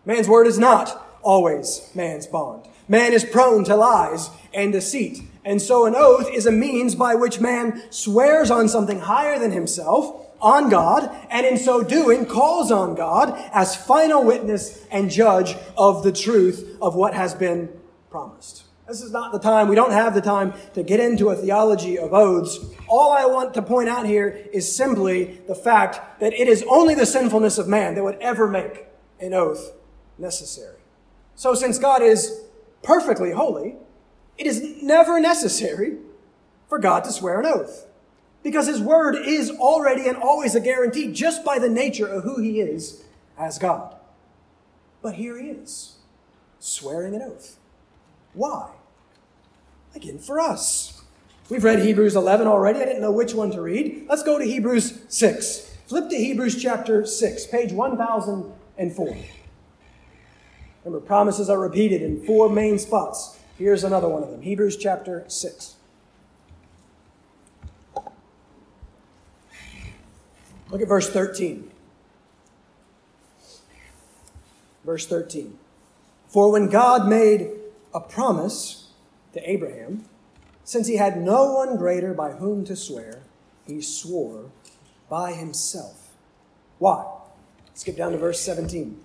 Man's 0.05 0.29
word 0.29 0.47
is 0.47 0.59
not 0.59 1.08
always 1.23 1.91
man's 1.95 2.27
bond. 2.27 2.67
Man 2.89 3.13
is 3.13 3.25
prone 3.25 3.65
to 3.65 3.77
lies 3.77 4.31
and 4.55 4.73
deceit. 4.73 5.23
And 5.45 5.61
so 5.61 5.87
an 5.87 5.95
oath 5.97 6.29
is 6.33 6.47
a 6.47 6.53
means 6.53 6.95
by 6.95 7.15
which 7.15 7.41
man 7.41 7.83
swears 7.91 8.51
on 8.51 8.69
something 8.69 9.01
higher 9.01 9.39
than 9.39 9.51
himself, 9.51 10.27
on 10.41 10.69
God, 10.69 11.11
and 11.31 11.45
in 11.47 11.57
so 11.57 11.83
doing 11.83 12.25
calls 12.25 12.71
on 12.71 12.95
God 12.95 13.35
as 13.53 13.77
final 13.77 14.25
witness 14.25 14.87
and 14.91 15.11
judge 15.11 15.57
of 15.77 16.03
the 16.03 16.13
truth 16.13 16.77
of 16.81 16.95
what 16.95 17.15
has 17.15 17.35
been 17.35 17.69
promised. 18.11 18.65
This 18.87 19.03
is 19.03 19.13
not 19.13 19.33
the 19.33 19.39
time, 19.39 19.69
we 19.69 19.75
don't 19.75 19.93
have 19.93 20.15
the 20.15 20.23
time 20.23 20.55
to 20.73 20.83
get 20.83 20.99
into 20.99 21.29
a 21.29 21.37
theology 21.37 21.99
of 21.99 22.15
oaths. 22.15 22.59
All 22.89 23.13
I 23.13 23.27
want 23.27 23.53
to 23.55 23.63
point 23.63 23.91
out 23.91 24.07
here 24.07 24.29
is 24.51 24.75
simply 24.75 25.43
the 25.47 25.55
fact 25.55 26.21
that 26.21 26.33
it 26.33 26.49
is 26.49 26.65
only 26.71 26.95
the 26.95 27.05
sinfulness 27.05 27.59
of 27.59 27.69
man 27.69 27.97
that 27.97 28.03
would 28.03 28.17
ever 28.21 28.49
make 28.49 28.87
an 29.21 29.35
oath 29.35 29.73
necessary. 30.17 30.78
So 31.39 31.55
since 31.55 31.79
God 31.79 32.03
is 32.03 32.41
perfectly 32.83 33.31
holy, 33.31 33.77
it 34.37 34.49
is 34.49 34.83
never 34.83 35.21
necessary 35.21 35.99
for 36.69 36.81
God 36.81 37.05
to 37.05 37.13
swear 37.13 37.39
an 37.39 37.47
oath. 37.47 37.87
Because 38.43 38.67
his 38.67 38.81
word 38.81 39.15
is 39.15 39.49
already 39.53 40.09
and 40.09 40.17
always 40.17 40.57
a 40.57 40.61
guarantee 40.61 41.13
just 41.13 41.45
by 41.45 41.61
the 41.61 41.69
nature 41.69 42.09
of 42.09 42.25
who 42.25 42.41
he 42.41 42.61
is 42.61 43.05
as 43.39 43.57
God. 43.57 43.95
But 45.01 45.15
here 45.15 45.41
he 45.41 45.51
is, 45.51 45.99
swearing 46.59 47.15
an 47.15 47.23
oath. 47.23 47.57
Why? 48.33 48.71
Again, 49.95 50.19
for 50.19 50.41
us. 50.41 51.03
We've 51.49 51.63
read 51.63 51.79
Hebrews 51.79 52.17
11 52.17 52.49
already. 52.49 52.81
I 52.81 52.85
didn't 52.85 53.01
know 53.01 53.13
which 53.13 53.33
one 53.33 53.53
to 53.53 53.63
read. 53.63 54.07
Let's 54.09 54.25
go 54.25 54.41
to 54.41 54.45
Hebrews 54.45 55.03
6. 55.07 55.77
Flip 55.87 56.11
to 56.11 56.17
Hebrews 56.17 56.61
chapter 56.61 57.07
6, 57.07 57.47
page 57.47 57.71
1004. 57.71 59.17
Remember, 60.89 61.07
promises 61.07 61.51
are 61.51 61.61
repeated 61.61 62.01
in 62.01 62.25
four 62.25 62.49
main 62.49 62.79
spots. 62.79 63.39
Here's 63.59 63.85
another 63.85 64.09
one 64.09 64.23
of 64.23 64.31
them 64.31 64.41
Hebrews 64.41 64.79
chapter 64.79 65.23
6. 65.29 65.75
Look 70.71 70.81
at 70.81 70.89
verse 70.89 71.11
13. 71.11 71.71
Verse 74.83 75.07
13. 75.07 75.59
For 76.27 76.51
when 76.51 76.71
God 76.71 77.07
made 77.07 77.51
a 77.93 78.01
promise 78.01 78.89
to 79.35 79.51
Abraham, 79.51 80.07
since 80.65 80.87
he 80.87 80.97
had 80.97 81.21
no 81.21 81.53
one 81.53 81.77
greater 81.77 82.15
by 82.15 82.33
whom 82.33 82.65
to 82.65 82.75
swear, 82.75 83.21
he 83.67 83.83
swore 83.83 84.51
by 85.11 85.33
himself. 85.33 86.15
Why? 86.79 87.05
Skip 87.75 87.97
down 87.97 88.13
to 88.13 88.19
verse 88.19 88.41
17. 88.41 89.05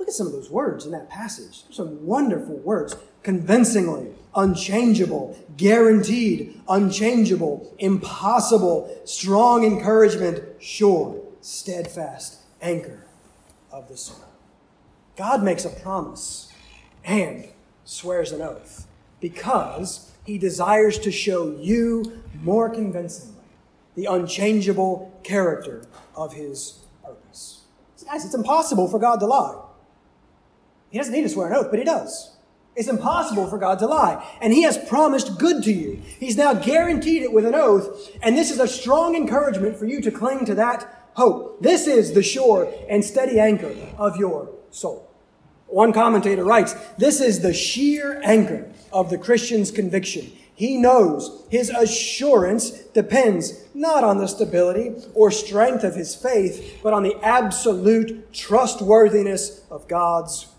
Look 0.00 0.08
at 0.08 0.14
some 0.14 0.26
of 0.26 0.32
those 0.32 0.50
words 0.50 0.86
in 0.86 0.92
that 0.92 1.10
passage. 1.10 1.64
Some 1.70 2.06
wonderful 2.06 2.56
words. 2.56 2.96
Convincingly, 3.22 4.14
unchangeable, 4.34 5.38
guaranteed, 5.58 6.58
unchangeable, 6.66 7.74
impossible, 7.78 8.98
strong 9.04 9.62
encouragement, 9.62 10.42
sure, 10.58 11.22
steadfast 11.42 12.38
anchor 12.62 13.04
of 13.70 13.88
the 13.90 13.96
soul. 13.98 14.24
God 15.16 15.42
makes 15.42 15.66
a 15.66 15.70
promise 15.70 16.50
and 17.04 17.48
swears 17.84 18.32
an 18.32 18.40
oath 18.40 18.86
because 19.20 20.12
he 20.24 20.38
desires 20.38 20.98
to 21.00 21.12
show 21.12 21.54
you 21.60 22.22
more 22.42 22.70
convincingly 22.70 23.44
the 23.96 24.06
unchangeable 24.06 25.20
character 25.22 25.84
of 26.16 26.32
his 26.32 26.78
purpose. 27.04 27.64
Guys, 28.06 28.24
it's 28.24 28.34
impossible 28.34 28.88
for 28.88 28.98
God 28.98 29.20
to 29.20 29.26
lie. 29.26 29.66
He 30.90 30.98
doesn't 30.98 31.12
need 31.12 31.22
to 31.22 31.28
swear 31.28 31.48
an 31.48 31.54
oath, 31.56 31.68
but 31.70 31.78
he 31.78 31.84
does. 31.84 32.36
It's 32.76 32.88
impossible 32.88 33.48
for 33.48 33.58
God 33.58 33.78
to 33.80 33.86
lie. 33.86 34.24
And 34.40 34.52
he 34.52 34.62
has 34.62 34.78
promised 34.78 35.38
good 35.38 35.62
to 35.64 35.72
you. 35.72 36.00
He's 36.18 36.36
now 36.36 36.54
guaranteed 36.54 37.22
it 37.22 37.32
with 37.32 37.44
an 37.44 37.54
oath. 37.54 38.10
And 38.22 38.36
this 38.36 38.50
is 38.50 38.58
a 38.58 38.68
strong 38.68 39.16
encouragement 39.16 39.76
for 39.76 39.86
you 39.86 40.00
to 40.02 40.10
cling 40.10 40.44
to 40.46 40.54
that 40.54 41.08
hope. 41.14 41.60
This 41.60 41.86
is 41.86 42.12
the 42.12 42.22
sure 42.22 42.72
and 42.88 43.04
steady 43.04 43.38
anchor 43.40 43.74
of 43.98 44.16
your 44.16 44.50
soul. 44.70 45.10
One 45.66 45.92
commentator 45.92 46.44
writes, 46.44 46.74
this 46.98 47.20
is 47.20 47.40
the 47.40 47.54
sheer 47.54 48.20
anchor 48.24 48.70
of 48.92 49.10
the 49.10 49.18
Christian's 49.18 49.70
conviction. 49.70 50.32
He 50.54 50.76
knows 50.76 51.44
his 51.48 51.70
assurance 51.70 52.70
depends 52.70 53.64
not 53.72 54.04
on 54.04 54.18
the 54.18 54.26
stability 54.26 54.92
or 55.14 55.30
strength 55.30 55.84
of 55.84 55.94
his 55.94 56.14
faith, 56.14 56.80
but 56.82 56.92
on 56.92 57.02
the 57.02 57.16
absolute 57.22 58.32
trustworthiness 58.32 59.62
of 59.70 59.88
God's 59.88 60.49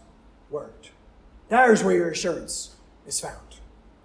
there's 1.52 1.84
where 1.84 1.96
your 1.96 2.12
assurance 2.12 2.76
is 3.06 3.20
found. 3.20 3.36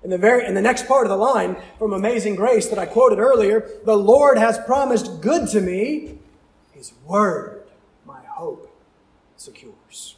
In 0.03 0.11
the 0.11 0.19
very, 0.19 0.45
in 0.45 0.55
the 0.55 0.61
next 0.61 0.89
part 0.89 1.07
of 1.07 1.11
the 1.11 1.17
line 1.17 1.57
from 1.79 1.93
Amazing 1.93 2.35
Grace 2.35 2.69
that 2.69 2.79
I 2.79 2.87
quoted 2.87 3.21
earlier, 3.21 3.71
the 3.85 3.97
Lord 3.97 4.37
has 4.37 4.59
promised 4.59 5.21
good 5.21 5.49
to 5.51 5.61
me. 5.61 6.19
His 6.73 6.93
word, 7.07 7.63
my 8.05 8.21
hope, 8.27 8.69
secures. 9.37 10.17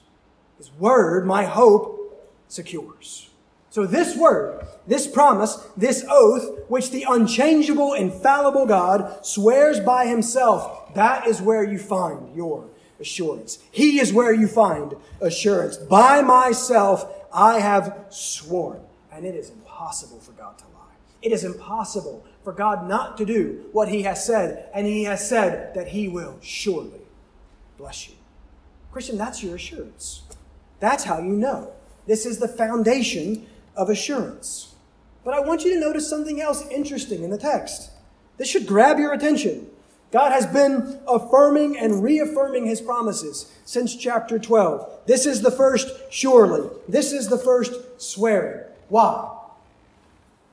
His 0.56 0.72
word, 0.72 1.26
my 1.26 1.44
hope, 1.44 2.30
secures. 2.48 3.28
So 3.68 3.84
this 3.84 4.16
word, 4.16 4.66
this 4.86 5.06
promise, 5.06 5.56
this 5.76 6.06
oath, 6.08 6.64
which 6.68 6.90
the 6.90 7.04
unchangeable, 7.06 7.92
infallible 7.92 8.64
God 8.64 9.24
swears 9.24 9.80
by 9.80 10.06
himself, 10.06 10.94
that 10.94 11.26
is 11.26 11.42
where 11.42 11.62
you 11.62 11.78
find 11.78 12.34
your 12.34 12.68
assurance. 13.00 13.58
He 13.70 14.00
is 14.00 14.12
where 14.12 14.32
you 14.32 14.48
find 14.48 14.94
assurance. 15.20 15.76
By 15.76 16.22
myself 16.22 17.14
I 17.32 17.60
have 17.60 18.06
sworn. 18.10 18.80
And 19.12 19.24
it 19.24 19.34
is 19.34 19.50
impossible 19.50 20.20
for 20.20 20.32
God 20.32 20.58
to 20.58 20.64
lie. 20.66 20.94
It 21.22 21.32
is 21.32 21.44
impossible 21.44 22.24
for 22.44 22.52
God 22.52 22.88
not 22.88 23.16
to 23.18 23.24
do 23.24 23.66
what 23.72 23.88
He 23.88 24.02
has 24.02 24.24
said. 24.24 24.68
And 24.72 24.86
He 24.86 25.04
has 25.04 25.28
said 25.28 25.74
that 25.74 25.88
He 25.88 26.08
will 26.08 26.38
surely 26.40 27.00
bless 27.76 28.08
you. 28.08 28.14
Christian, 28.92 29.18
that's 29.18 29.42
your 29.42 29.56
assurance. 29.56 30.22
That's 30.80 31.04
how 31.04 31.18
you 31.18 31.32
know. 31.32 31.72
This 32.06 32.24
is 32.24 32.38
the 32.38 32.48
foundation 32.48 33.46
of 33.76 33.90
assurance. 33.90 34.74
But 35.24 35.34
I 35.34 35.40
want 35.40 35.64
you 35.64 35.74
to 35.74 35.80
notice 35.80 36.08
something 36.08 36.40
else 36.40 36.66
interesting 36.68 37.22
in 37.22 37.30
the 37.30 37.38
text. 37.38 37.90
This 38.38 38.48
should 38.48 38.66
grab 38.66 38.98
your 38.98 39.12
attention. 39.12 39.68
God 40.10 40.32
has 40.32 40.46
been 40.46 41.00
affirming 41.06 41.76
and 41.76 42.02
reaffirming 42.02 42.66
his 42.66 42.80
promises 42.80 43.52
since 43.64 43.94
chapter 43.94 44.38
12. 44.38 44.97
This 45.09 45.24
is 45.24 45.40
the 45.40 45.50
first 45.50 45.90
surely. 46.12 46.68
This 46.86 47.12
is 47.12 47.28
the 47.28 47.38
first 47.38 47.72
swearing. 47.98 48.62
Why? 48.90 49.38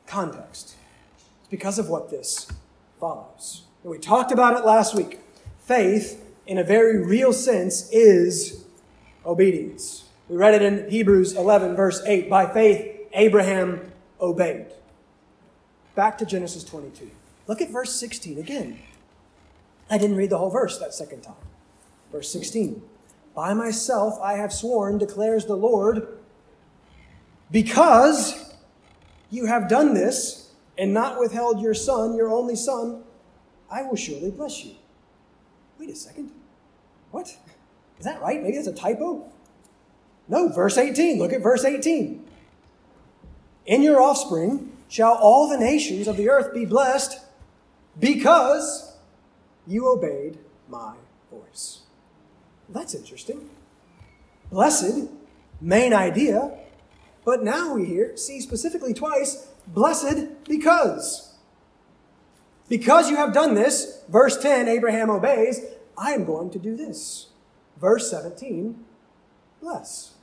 Context. 0.08 0.78
It's 1.18 1.50
because 1.50 1.78
of 1.78 1.90
what 1.90 2.10
this 2.10 2.48
follows. 2.98 3.64
We 3.84 3.98
talked 3.98 4.32
about 4.32 4.58
it 4.58 4.66
last 4.66 4.96
week. 4.96 5.20
Faith, 5.60 6.24
in 6.48 6.58
a 6.58 6.64
very 6.64 7.06
real 7.06 7.34
sense, 7.34 7.90
is 7.92 8.64
obedience. 9.26 10.06
We 10.30 10.38
read 10.38 10.54
it 10.54 10.62
in 10.62 10.90
Hebrews 10.90 11.34
11, 11.34 11.76
verse 11.76 12.02
8. 12.06 12.30
By 12.30 12.46
faith, 12.52 13.10
Abraham 13.12 13.92
obeyed. 14.22 14.68
Back 15.96 16.18
to 16.20 16.26
Genesis 16.26 16.64
22. 16.64 17.12
Look 17.48 17.62
at 17.62 17.72
verse 17.72 17.94
16 17.94 18.40
again. 18.40 18.80
I 19.90 19.98
didn't 19.98 20.16
read 20.16 20.30
the 20.30 20.38
whole 20.38 20.50
verse 20.50 20.78
that 20.78 20.94
second 20.94 21.24
time. 21.24 21.36
Verse 22.10 22.32
16. 22.32 22.82
By 23.36 23.54
myself 23.54 24.18
I 24.22 24.34
have 24.34 24.54
sworn, 24.54 24.98
declares 24.98 25.46
the 25.46 25.56
Lord, 25.56 26.08
because 27.52 28.56
you 29.30 29.46
have 29.46 29.68
done 29.68 29.94
this 29.94 30.54
and 30.78 30.94
not 30.94 31.20
withheld 31.20 31.62
your 31.62 31.74
son, 31.74 32.16
your 32.16 32.32
only 32.32 32.56
son, 32.56 33.04
I 33.70 33.84
will 33.84 33.98
surely 33.98 34.32
bless 34.32 34.64
you. 34.64 34.76
Wait 35.78 35.90
a 35.90 35.96
second. 35.96 36.32
What? 37.12 37.36
Is 38.00 38.06
that 38.06 38.22
right? 38.22 38.42
Maybe 38.42 38.56
that's 38.56 38.68
a 38.68 38.74
typo? 38.74 39.30
No, 40.28 40.50
verse 40.50 40.78
18. 40.78 41.20
Look 41.20 41.34
at 41.34 41.42
verse 41.42 41.66
18. 41.66 42.26
In 43.66 43.82
your 43.82 44.02
offspring 44.02 44.72
shall 44.88 45.14
all 45.14 45.50
the 45.50 45.58
nations 45.58 46.08
of 46.08 46.18
the 46.18 46.30
earth 46.30 46.54
be 46.54 46.66
blessed 46.66 47.20
because 48.00 48.96
you 49.68 49.88
obeyed 49.92 50.38
my 50.70 50.96
voice. 51.32 51.85
That's 52.70 52.94
interesting. 52.96 53.50
Blessed, 54.52 55.10
main 55.62 55.94
idea, 55.94 56.52
but 57.24 57.44
now 57.44 57.74
we 57.74 57.86
hear, 57.86 58.16
see 58.16 58.40
specifically 58.40 58.94
twice, 58.94 59.48
blessed 59.68 60.44
because. 60.46 61.34
Because 62.70 63.10
you 63.10 63.16
have 63.16 63.34
done 63.34 63.56
this, 63.56 64.04
verse 64.10 64.38
10, 64.38 64.68
Abraham 64.68 65.10
obeys, 65.10 65.62
I 65.98 66.14
am 66.14 66.26
going 66.26 66.50
to 66.52 66.60
do 66.60 66.76
this. 66.76 67.28
Verse 67.78 68.10
17, 68.10 68.84
bless. 69.62 70.14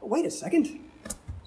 But 0.00 0.08
wait 0.08 0.26
a 0.26 0.30
second. 0.30 0.80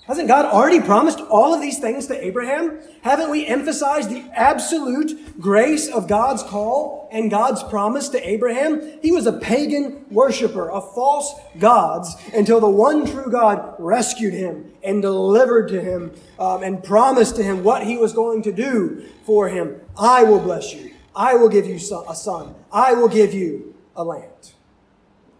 Hasn't 0.10 0.28
God 0.28 0.46
already 0.46 0.82
promised 0.82 1.20
all 1.20 1.54
of 1.54 1.62
these 1.62 1.78
things 1.78 2.08
to 2.08 2.26
Abraham? 2.26 2.80
Haven't 3.04 3.30
we 3.30 3.46
emphasized 3.46 4.10
the 4.10 4.24
absolute 4.34 5.40
grace 5.40 5.88
of 5.88 6.08
God's 6.08 6.42
call 6.42 7.08
and 7.12 7.30
God's 7.30 7.62
promise 7.62 8.10
to 8.10 8.28
Abraham? 8.28 9.00
He 9.04 9.12
was 9.12 9.28
a 9.28 9.34
pagan 9.34 10.08
worshiper 10.10 10.68
of 10.68 10.96
false 10.96 11.32
gods 11.60 12.16
until 12.34 12.60
the 12.60 12.68
one 12.68 13.06
true 13.06 13.32
God 13.32 13.76
rescued 13.78 14.34
him 14.34 14.74
and 14.84 15.04
delivered 15.04 15.68
to 15.68 15.80
him 15.80 16.12
um, 16.40 16.64
and 16.64 16.84
promised 16.84 17.36
to 17.36 17.44
him 17.44 17.64
what 17.64 17.84
he 17.86 17.96
was 17.96 18.12
going 18.12 18.42
to 18.42 18.52
do 18.52 19.06
for 19.28 19.48
him. 19.48 19.80
I 19.96 20.24
will 20.24 20.40
bless 20.40 20.74
you. 20.74 20.92
I 21.16 21.36
will 21.36 21.50
give 21.50 21.68
you 21.68 21.76
a 21.76 22.16
son. 22.16 22.56
I 22.72 22.94
will 22.94 23.10
give 23.10 23.32
you 23.32 23.76
a 23.96 24.04
land. 24.04 24.54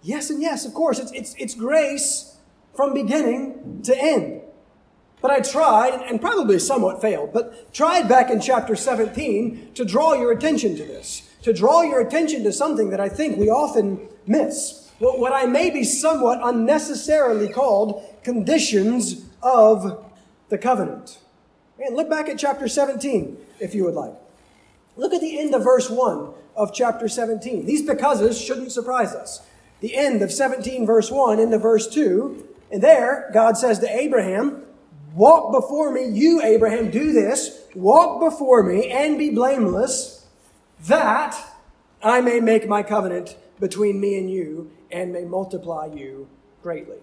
Yes 0.04 0.30
and 0.30 0.40
yes, 0.40 0.64
of 0.64 0.76
course. 0.76 1.00
It's, 1.00 1.12
it's, 1.14 1.36
it's 1.40 1.56
grace 1.56 2.38
from 2.76 2.94
beginning 2.94 3.82
to 3.86 3.98
end. 3.98 4.39
But 5.22 5.32
I 5.32 5.42
tried, 5.42 6.02
and 6.08 6.22
probably 6.22 6.60
somewhat 6.60 7.02
failed, 7.02 7.34
but 7.34 7.74
tried 7.74 8.08
back 8.08 8.30
in 8.30 8.40
chapter 8.40 8.76
17 8.76 9.74
to 9.74 9.84
draw 9.84 10.14
your 10.14 10.32
attention 10.32 10.78
to 10.78 10.84
this, 10.84 11.30
to 11.42 11.52
draw 11.52 11.82
your 11.82 12.00
attention 12.00 12.44
to 12.44 12.54
something 12.54 12.90
that 12.92 13.02
I 13.02 13.10
think 13.10 13.38
we 13.38 13.50
often 13.50 14.08
miss. 14.26 14.90
What 15.00 15.34
I 15.34 15.46
may 15.46 15.70
be 15.70 15.84
somewhat 15.84 16.40
unnecessarily 16.42 17.50
called 17.50 18.04
conditions 18.24 19.26
of 19.42 20.06
the 20.50 20.58
covenant. 20.58 21.20
And 21.80 21.96
look 21.96 22.10
back 22.10 22.28
at 22.28 22.38
chapter 22.38 22.68
17, 22.68 23.38
if 23.60 23.74
you 23.74 23.86
would 23.86 23.94
like. 23.94 24.14
Look 24.98 25.14
at 25.14 25.22
the 25.22 25.40
end 25.40 25.56
of 25.56 25.64
verse 25.64 25.90
1 25.90 26.34
of 26.56 26.74
chapter 26.74 27.08
17. 27.08 27.66
These 27.66 27.84
becauses 27.84 28.40
shouldn't 28.40 28.74
surprise 28.74 29.14
us. 29.14 29.42
The 29.80 29.96
end 29.96 30.22
of 30.22 30.32
17, 30.32 30.86
verse 30.86 31.10
1, 31.10 31.40
into 31.40 31.58
verse 31.58 31.88
2, 31.88 32.46
and 32.72 32.84
there, 32.84 33.30
God 33.34 33.58
says 33.58 33.80
to 33.80 33.90
Abraham, 33.90 34.66
Walk 35.20 35.52
before 35.52 35.92
me, 35.92 36.06
you, 36.06 36.42
Abraham, 36.42 36.92
do 36.92 37.12
this. 37.12 37.60
Walk 37.76 38.22
before 38.22 38.64
me 38.64 38.90
and 38.90 39.18
be 39.18 39.32
blameless, 39.32 40.26
that 40.88 41.38
I 42.02 42.22
may 42.22 42.40
make 42.40 42.70
my 42.70 42.84
covenant 42.84 43.36
between 43.60 44.00
me 44.00 44.18
and 44.18 44.32
you 44.32 44.72
and 44.90 45.12
may 45.12 45.26
multiply 45.26 45.88
you 45.88 46.30
greatly. 46.64 47.00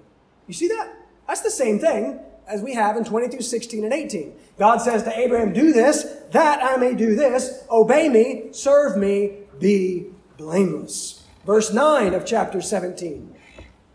You 0.46 0.54
see 0.54 0.66
that? 0.68 0.94
That's 1.28 1.42
the 1.42 1.50
same 1.50 1.78
thing 1.78 2.18
as 2.48 2.62
we 2.62 2.72
have 2.72 2.96
in 2.96 3.04
22, 3.04 3.42
16, 3.42 3.84
and 3.84 3.92
18. 3.92 4.34
God 4.58 4.78
says 4.78 5.02
to 5.02 5.14
Abraham, 5.14 5.52
Do 5.52 5.74
this, 5.74 6.04
that 6.30 6.64
I 6.64 6.78
may 6.78 6.94
do 6.94 7.16
this. 7.16 7.64
Obey 7.70 8.08
me, 8.08 8.48
serve 8.52 8.96
me, 8.96 9.40
be 9.60 10.06
blameless. 10.38 11.22
Verse 11.44 11.70
9 11.70 12.14
of 12.14 12.24
chapter 12.24 12.62
17. 12.62 13.36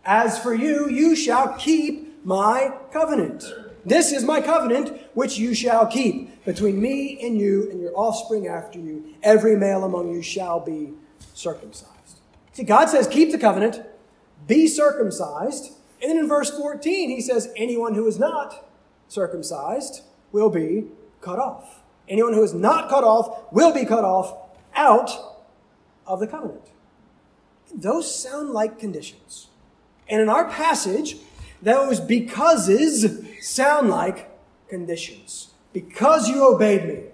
As 0.04 0.38
for 0.38 0.54
you, 0.54 0.88
you 0.88 1.16
shall 1.16 1.54
keep 1.54 2.24
my 2.24 2.72
covenant. 2.92 3.52
This 3.84 4.12
is 4.12 4.24
my 4.24 4.40
covenant 4.40 4.96
which 5.14 5.38
you 5.38 5.54
shall 5.54 5.86
keep 5.86 6.44
between 6.44 6.80
me 6.80 7.18
and 7.22 7.36
you 7.38 7.70
and 7.70 7.80
your 7.80 7.92
offspring 7.96 8.46
after 8.46 8.78
you. 8.78 9.14
Every 9.22 9.56
male 9.56 9.84
among 9.84 10.12
you 10.12 10.22
shall 10.22 10.60
be 10.60 10.92
circumcised. 11.34 12.20
See, 12.52 12.64
God 12.64 12.86
says, 12.86 13.08
keep 13.08 13.32
the 13.32 13.38
covenant, 13.38 13.82
be 14.46 14.66
circumcised. 14.66 15.72
And 16.00 16.10
then 16.10 16.18
in 16.18 16.28
verse 16.28 16.50
14, 16.50 17.10
he 17.10 17.20
says, 17.20 17.52
anyone 17.56 17.94
who 17.94 18.06
is 18.06 18.18
not 18.18 18.68
circumcised 19.08 20.02
will 20.32 20.50
be 20.50 20.84
cut 21.20 21.38
off. 21.38 21.80
Anyone 22.08 22.34
who 22.34 22.42
is 22.42 22.52
not 22.52 22.88
cut 22.88 23.04
off 23.04 23.52
will 23.52 23.72
be 23.72 23.84
cut 23.84 24.04
off 24.04 24.36
out 24.74 25.10
of 26.06 26.20
the 26.20 26.26
covenant. 26.26 26.68
Those 27.74 28.12
sound 28.14 28.50
like 28.50 28.78
conditions. 28.78 29.48
And 30.08 30.20
in 30.20 30.28
our 30.28 30.48
passage, 30.48 31.16
those 31.62 32.00
becauses 32.00 33.24
sound 33.40 33.88
like 33.88 34.30
conditions. 34.68 35.50
Because 35.72 36.28
you 36.28 36.46
obeyed 36.46 36.86
me, 36.86 37.04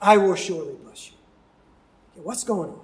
I 0.00 0.16
will 0.16 0.34
surely 0.34 0.74
bless 0.82 1.10
you. 1.10 1.16
Okay, 2.12 2.24
what's 2.24 2.42
going 2.42 2.70
on? 2.70 2.80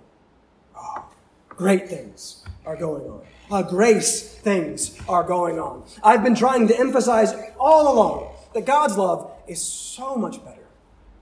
Oh, 0.77 1.05
great 1.49 1.89
things 1.89 2.45
are 2.67 2.77
going 2.77 3.05
on. 3.05 3.23
Uh, 3.51 3.63
grace 3.63 4.35
things 4.37 4.99
are 5.09 5.23
going 5.23 5.59
on. 5.59 5.85
I've 6.03 6.23
been 6.23 6.35
trying 6.35 6.69
to 6.69 6.79
emphasize 6.79 7.35
all 7.59 7.93
along 7.93 8.33
that 8.55 8.65
God's 8.65 8.97
love 8.97 9.31
is 9.47 9.63
so 9.63 10.17
much 10.17 10.43
better 10.45 10.67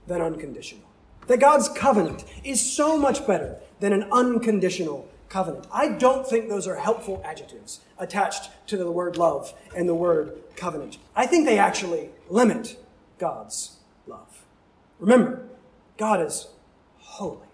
than 0.07 0.21
unconditional. 0.21 0.85
That 1.27 1.39
God's 1.39 1.69
covenant 1.69 2.23
is 2.43 2.61
so 2.61 2.97
much 2.97 3.25
better 3.27 3.57
than 3.79 3.93
an 3.93 4.03
unconditional 4.11 5.07
covenant. 5.33 5.65
I 5.73 5.89
don't 5.89 6.27
think 6.27 6.47
those 6.47 6.67
are 6.67 6.75
helpful 6.75 7.19
adjectives 7.25 7.81
attached 7.97 8.51
to 8.67 8.77
the 8.77 8.91
word 8.91 9.17
love 9.17 9.51
and 9.75 9.89
the 9.89 9.95
word 9.95 10.43
covenant. 10.55 10.99
I 11.15 11.25
think 11.25 11.45
they 11.45 11.57
actually 11.57 12.09
limit 12.29 12.77
God's 13.17 13.77
love. 14.05 14.43
Remember, 14.99 15.43
God 15.97 16.21
is 16.21 16.49
holy, 16.99 17.47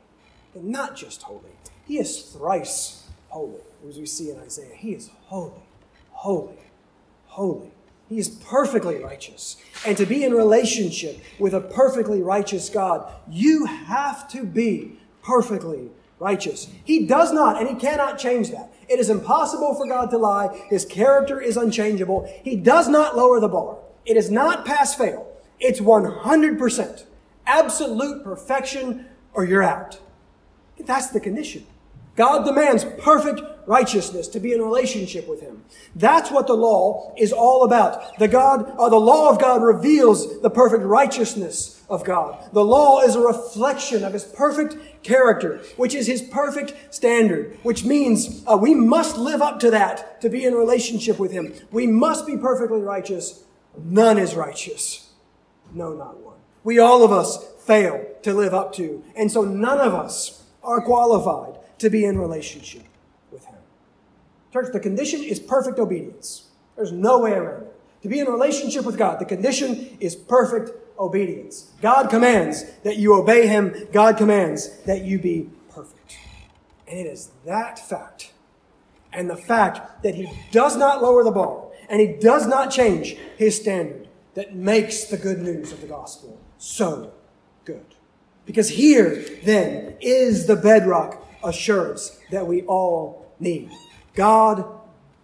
but 0.53 0.65
not 0.65 0.97
just 0.97 1.23
holy, 1.23 1.51
He 1.87 1.97
is 1.97 2.21
thrice 2.21 3.07
holy, 3.29 3.61
as 3.87 3.97
we 3.97 4.05
see 4.05 4.29
in 4.29 4.37
Isaiah. 4.39 4.75
He 4.75 4.91
is 4.91 5.09
holy, 5.27 5.63
holy, 6.11 6.59
holy. 7.27 7.71
He 8.09 8.17
is 8.17 8.27
perfectly 8.27 9.01
righteous. 9.01 9.55
And 9.85 9.95
to 9.95 10.05
be 10.05 10.25
in 10.25 10.33
relationship 10.33 11.21
with 11.37 11.53
a 11.53 11.61
perfectly 11.61 12.21
righteous 12.21 12.67
God, 12.67 13.09
you 13.29 13.65
have 13.65 14.27
to 14.31 14.43
be 14.43 14.99
perfectly 15.21 15.91
righteous. 16.19 16.67
He 16.83 17.05
does 17.05 17.31
not, 17.31 17.59
and 17.59 17.67
he 17.67 17.75
cannot 17.75 18.19
change 18.19 18.51
that. 18.51 18.71
It 18.87 18.99
is 18.99 19.09
impossible 19.09 19.75
for 19.75 19.87
God 19.87 20.09
to 20.11 20.17
lie. 20.17 20.65
His 20.69 20.85
character 20.85 21.39
is 21.39 21.57
unchangeable. 21.57 22.31
He 22.43 22.55
does 22.55 22.87
not 22.87 23.15
lower 23.15 23.39
the 23.39 23.47
bar. 23.47 23.77
It 24.05 24.17
is 24.17 24.29
not 24.29 24.65
pass 24.65 24.95
fail. 24.95 25.27
It's 25.59 25.79
100%. 25.79 27.03
Absolute 27.45 28.23
perfection 28.23 29.05
or 29.33 29.45
you're 29.45 29.63
out. 29.63 29.99
That's 30.79 31.07
the 31.07 31.19
condition. 31.19 31.65
God 32.15 32.45
demands 32.45 32.85
perfect 32.99 33.41
righteousness, 33.65 34.27
to 34.29 34.39
be 34.39 34.51
in 34.51 34.61
relationship 34.61 35.27
with 35.27 35.41
Him. 35.41 35.63
That's 35.95 36.31
what 36.31 36.47
the 36.47 36.55
law 36.55 37.13
is 37.17 37.31
all 37.31 37.63
about. 37.63 38.17
The 38.17 38.27
God, 38.27 38.73
uh, 38.77 38.89
the 38.89 38.99
law 38.99 39.29
of 39.29 39.39
God 39.39 39.61
reveals 39.61 40.41
the 40.41 40.49
perfect 40.49 40.83
righteousness 40.83 41.78
of 41.89 42.03
God. 42.03 42.49
The 42.53 42.63
law 42.63 43.01
is 43.01 43.15
a 43.15 43.19
reflection 43.19 44.03
of 44.03 44.13
His 44.13 44.23
perfect 44.23 45.03
character, 45.03 45.57
which 45.75 45.95
is 45.95 46.07
His 46.07 46.21
perfect 46.21 46.93
standard, 46.93 47.57
which 47.63 47.83
means 47.83 48.43
uh, 48.45 48.57
we 48.57 48.73
must 48.73 49.17
live 49.17 49.41
up 49.41 49.59
to 49.61 49.71
that 49.71 50.21
to 50.21 50.29
be 50.29 50.45
in 50.45 50.53
relationship 50.53 51.19
with 51.19 51.31
Him. 51.31 51.53
We 51.71 51.87
must 51.87 52.27
be 52.27 52.37
perfectly 52.37 52.81
righteous. 52.81 53.43
None 53.77 54.17
is 54.17 54.35
righteous. 54.35 55.09
No, 55.73 55.93
not 55.93 56.17
one. 56.19 56.37
We 56.63 56.79
all 56.79 57.03
of 57.03 57.11
us 57.11 57.43
fail 57.65 58.05
to 58.23 58.33
live 58.33 58.53
up 58.53 58.73
to. 58.73 59.03
And 59.15 59.31
so 59.31 59.43
none 59.43 59.79
of 59.79 59.93
us 59.93 60.43
are 60.63 60.81
qualified 60.81 61.59
to 61.79 61.89
be 61.89 62.05
in 62.05 62.17
relationship 62.17 62.83
with 63.31 63.45
Him. 63.45 63.55
Church, 64.51 64.71
the 64.73 64.79
condition 64.79 65.23
is 65.23 65.39
perfect 65.39 65.79
obedience. 65.79 66.49
There's 66.75 66.91
no 66.91 67.19
way 67.19 67.33
around 67.33 67.63
it. 67.63 67.68
To 68.01 68.07
be 68.07 68.19
in 68.19 68.27
relationship 68.27 68.85
with 68.85 68.97
God, 68.97 69.19
the 69.19 69.25
condition 69.25 69.97
is 69.99 70.15
perfect 70.15 70.71
obedience. 70.97 71.71
God 71.81 72.09
commands 72.09 72.63
that 72.83 72.97
you 72.97 73.13
obey 73.13 73.47
Him. 73.47 73.87
God 73.91 74.17
commands 74.17 74.69
that 74.83 75.03
you 75.03 75.19
be 75.19 75.49
perfect. 75.73 76.17
And 76.87 76.99
it 76.99 77.07
is 77.07 77.31
that 77.45 77.77
fact 77.77 78.33
and 79.11 79.29
the 79.29 79.37
fact 79.37 80.03
that 80.03 80.15
He 80.15 80.29
does 80.51 80.77
not 80.77 81.01
lower 81.01 81.23
the 81.23 81.31
bar 81.31 81.67
and 81.89 81.99
He 81.99 82.07
does 82.07 82.47
not 82.47 82.71
change 82.71 83.17
His 83.37 83.55
standard 83.55 84.07
that 84.35 84.55
makes 84.55 85.05
the 85.05 85.17
good 85.17 85.39
news 85.39 85.71
of 85.71 85.81
the 85.81 85.87
gospel 85.87 86.39
so 86.57 87.11
good. 87.65 87.95
Because 88.45 88.69
here, 88.69 89.25
then, 89.43 89.95
is 89.99 90.47
the 90.47 90.55
bedrock 90.55 91.27
assurance 91.43 92.19
that 92.31 92.47
we 92.47 92.61
all 92.63 93.31
need. 93.39 93.69
God 94.15 94.65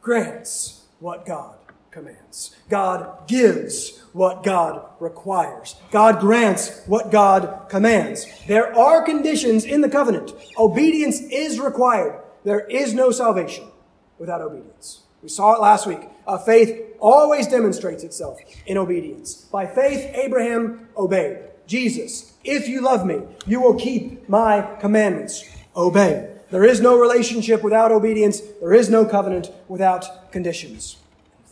grants 0.02 0.84
what 1.00 1.26
God 1.26 1.56
commands. 1.96 2.54
God 2.70 3.26
gives 3.26 4.04
what 4.12 4.44
God 4.44 4.86
requires. 5.00 5.78
God 5.92 6.20
grants 6.20 6.82
what 6.88 7.10
God 7.10 7.70
commands. 7.70 8.28
There 8.48 8.76
are 8.78 9.02
conditions 9.02 9.64
in 9.64 9.80
the 9.80 9.90
covenant. 9.90 10.34
Obedience 10.58 11.22
is 11.22 11.58
required. 11.60 12.22
There 12.44 12.66
is 12.68 12.94
no 12.94 13.12
salvation 13.12 13.72
without 14.20 14.42
obedience. 14.42 15.04
We 15.24 15.30
saw 15.30 15.56
it 15.56 15.62
last 15.62 15.88
week. 15.88 16.02
Faith 16.46 16.98
always 17.00 17.48
demonstrates 17.48 18.04
itself 18.04 18.40
in 18.66 18.78
obedience. 18.78 19.46
By 19.46 19.66
faith, 19.66 20.12
Abraham 20.16 20.90
obeyed. 20.98 21.40
Jesus, 21.66 22.34
if 22.44 22.68
you 22.68 22.82
love 22.82 23.06
me, 23.06 23.22
you 23.48 23.62
will 23.62 23.76
keep 23.76 24.28
my 24.28 24.78
commandments. 24.82 25.46
Obey. 25.76 26.30
There 26.52 26.66
is 26.66 26.82
no 26.82 27.00
relationship 27.00 27.64
without 27.64 27.92
obedience. 27.92 28.42
There 28.60 28.74
is 28.74 28.90
no 28.90 29.06
covenant 29.06 29.50
without 29.68 30.32
conditions. 30.32 30.98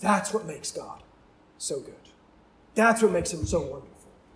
That's 0.04 0.34
what 0.34 0.46
makes 0.46 0.70
God 0.70 1.02
so 1.58 1.80
good. 1.80 1.96
That's 2.76 3.02
what 3.02 3.14
makes 3.14 3.32
him 3.32 3.46
so 3.46 3.62
wonderful. 3.62 3.90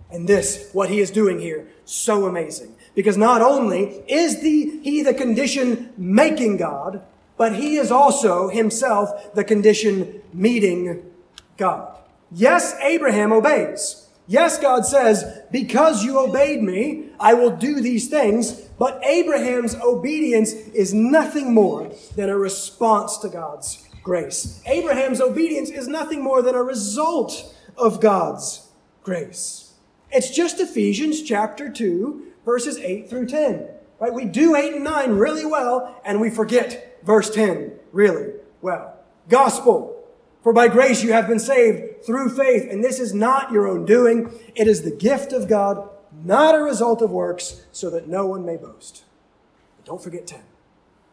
And 0.10 0.26
this, 0.26 0.70
what 0.72 0.90
he 0.90 1.02
is 1.02 1.12
doing 1.12 1.40
here, 1.40 1.68
so 1.84 2.26
amazing. 2.26 2.74
Because 2.96 3.18
not 3.18 3.42
only 3.42 4.02
is 4.08 4.42
the, 4.42 4.80
he 4.82 5.02
the 5.02 5.14
condition 5.14 5.92
making 5.98 6.56
God, 6.56 7.02
but 7.36 7.54
he 7.56 7.76
is 7.76 7.92
also 7.92 8.48
himself 8.48 9.34
the 9.36 9.44
condition 9.44 10.22
meeting 10.34 11.04
God. 11.58 11.98
Yes, 12.32 12.74
Abraham 12.82 13.34
obeys. 13.34 14.08
Yes, 14.26 14.58
God 14.58 14.86
says, 14.86 15.42
because 15.52 16.06
you 16.06 16.18
obeyed 16.18 16.64
me, 16.64 17.10
I 17.20 17.34
will 17.34 17.52
do 17.52 17.82
these 17.82 18.08
things. 18.08 18.54
But 18.80 19.04
Abraham's 19.04 19.76
obedience 19.76 20.54
is 20.54 20.94
nothing 20.94 21.54
more 21.54 21.92
than 22.16 22.30
a 22.30 22.38
response 22.38 23.18
to 23.18 23.28
God's 23.28 23.87
grace. 24.08 24.62
Abraham's 24.66 25.20
obedience 25.20 25.70
is 25.70 25.86
nothing 25.86 26.24
more 26.24 26.42
than 26.42 26.56
a 26.56 26.64
result 26.64 27.54
of 27.76 28.00
God's 28.00 28.70
grace. 29.04 29.74
It's 30.10 30.30
just 30.30 30.62
Ephesians 30.62 31.22
chapter 31.22 31.70
2, 31.70 32.26
verses 32.46 32.78
8 32.78 33.10
through 33.10 33.26
10. 33.28 33.68
Right? 34.00 34.14
We 34.14 34.24
do 34.24 34.56
8 34.56 34.76
and 34.76 34.84
9 34.86 35.12
really 35.12 35.46
well, 35.46 36.00
and 36.06 36.22
we 36.22 36.30
forget 36.30 37.02
verse 37.04 37.30
10 37.30 37.74
really 37.92 38.32
well. 38.62 38.98
Gospel. 39.28 39.94
For 40.42 40.54
by 40.54 40.70
grace 40.70 41.04
you 41.04 41.12
have 41.12 41.28
been 41.28 41.38
saved 41.38 42.06
through 42.06 42.30
faith, 42.30 42.66
and 42.72 42.82
this 42.82 43.02
is 43.02 43.14
not 43.14 43.52
your 43.52 43.68
own 43.68 43.84
doing. 43.84 44.32
It 44.56 44.70
is 44.70 44.84
the 44.84 44.96
gift 44.96 45.34
of 45.34 45.50
God, 45.50 45.90
not 46.24 46.56
a 46.56 46.64
result 46.64 47.02
of 47.02 47.12
works, 47.12 47.66
so 47.74 47.90
that 47.90 48.08
no 48.08 48.26
one 48.26 48.46
may 48.46 48.56
boast. 48.56 49.04
But 49.76 49.86
don't 49.86 50.02
forget 50.02 50.26
10. 50.26 50.40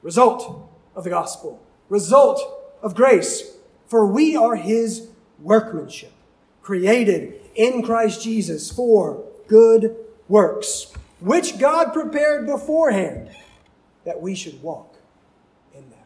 Result 0.00 0.70
of 0.94 1.02
the 1.02 1.10
gospel. 1.10 1.60
Result 1.88 2.63
of 2.84 2.94
grace. 2.94 3.56
For 3.86 4.06
we 4.06 4.36
are 4.36 4.54
his 4.54 5.08
workmanship, 5.40 6.12
created 6.62 7.40
in 7.56 7.82
Christ 7.82 8.22
Jesus 8.22 8.70
for 8.70 9.24
good 9.48 9.96
works, 10.28 10.92
which 11.20 11.58
God 11.58 11.92
prepared 11.92 12.46
beforehand 12.46 13.30
that 14.04 14.20
we 14.20 14.34
should 14.34 14.62
walk 14.62 14.96
in 15.72 15.88
them. 15.90 15.98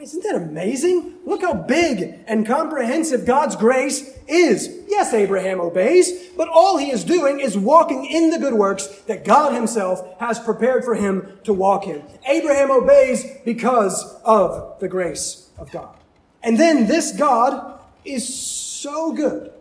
isn't 0.00 0.22
that 0.22 0.36
amazing? 0.36 1.14
Look 1.26 1.42
how 1.42 1.52
big 1.54 2.20
and 2.26 2.46
comprehensive 2.46 3.26
God's 3.26 3.56
grace 3.56 4.16
is. 4.26 4.84
Yes, 4.88 5.12
Abraham 5.12 5.60
obeys, 5.60 6.28
but 6.36 6.48
all 6.48 6.78
he 6.78 6.90
is 6.90 7.04
doing 7.04 7.40
is 7.40 7.56
walking 7.58 8.06
in 8.06 8.30
the 8.30 8.38
good 8.38 8.54
works 8.54 8.86
that 9.06 9.24
God 9.24 9.52
himself 9.52 10.18
has 10.20 10.38
prepared 10.38 10.84
for 10.84 10.94
him 10.94 11.38
to 11.44 11.52
walk 11.52 11.86
in. 11.86 12.02
Abraham 12.26 12.70
obeys 12.70 13.26
because 13.44 14.14
of 14.24 14.78
the 14.80 14.88
grace 14.88 15.45
of 15.58 15.70
God. 15.70 15.96
And 16.42 16.58
then 16.58 16.86
this 16.86 17.12
God 17.12 17.80
is 18.04 18.26
so 18.26 19.12
good 19.12 19.52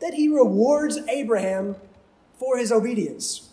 that 0.00 0.14
he 0.14 0.28
rewards 0.28 0.98
Abraham 1.08 1.76
for 2.38 2.56
his 2.56 2.72
obedience, 2.72 3.50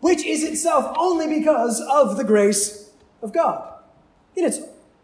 which 0.00 0.24
is 0.24 0.42
itself 0.42 0.94
only 0.98 1.28
because 1.28 1.80
of 1.80 2.16
the 2.16 2.24
grace 2.24 2.90
of 3.22 3.32
God. 3.32 3.72
And 4.36 4.46
it's 4.46 4.60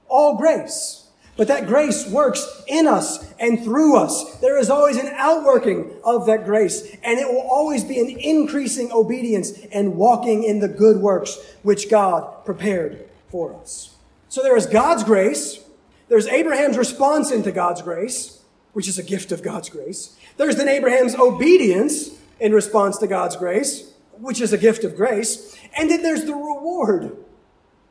all 0.09 0.37
grace. 0.37 1.01
But 1.37 1.49
that 1.49 1.67
grace 1.67 2.07
works 2.09 2.63
in 2.69 2.87
us 2.87 3.33
and 3.41 3.63
through 3.63 3.97
us. 3.97 4.37
There 4.37 4.57
is 4.57 4.71
always 4.71 4.97
an 4.97 5.11
outworking 5.17 5.91
of 6.05 6.27
that 6.27 6.45
grace, 6.45 6.97
and 7.03 7.19
it 7.19 7.27
will 7.27 7.47
always 7.51 7.83
be 7.83 7.99
an 7.99 8.09
increasing 8.21 8.93
obedience 8.93 9.59
and 9.73 9.97
walking 9.97 10.45
in 10.45 10.61
the 10.61 10.69
good 10.69 10.99
works 10.99 11.37
which 11.63 11.91
God 11.91 12.45
prepared 12.45 13.09
for 13.31 13.53
us. 13.55 13.97
So 14.29 14.43
there 14.43 14.57
is 14.57 14.67
God's 14.67 15.03
grace. 15.03 15.64
There's 16.09 16.27
Abraham's 16.27 16.79
response 16.79 17.31
into 17.31 17.53
God's 17.53 17.83
grace, 17.83 18.43
which 18.73 18.89
is 18.89 18.99
a 18.99 19.03
gift 19.03 19.33
of 19.33 19.43
God's 19.43 19.69
grace. 19.69 20.17
There's 20.37 20.57
then 20.57 20.69
Abraham's 20.69 21.15
obedience 21.15 22.11
in 22.41 22.53
response 22.53 22.99
to 22.99 23.07
God's 23.07 23.37
grace, 23.37 23.93
which 24.19 24.41
is 24.41 24.53
a 24.53 24.59
gift 24.59 24.85
of 24.85 24.97
grace. 24.97 25.57
And 25.77 25.91
then 25.91 26.03
there's 26.03 26.25
the 26.25 26.35
reward, 26.35 27.17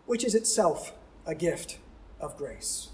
which 0.06 0.24
is 0.24 0.36
itself 0.36 0.94
a 1.26 1.36
gift 1.36 1.78
of 2.20 2.38
grace. 2.38 2.90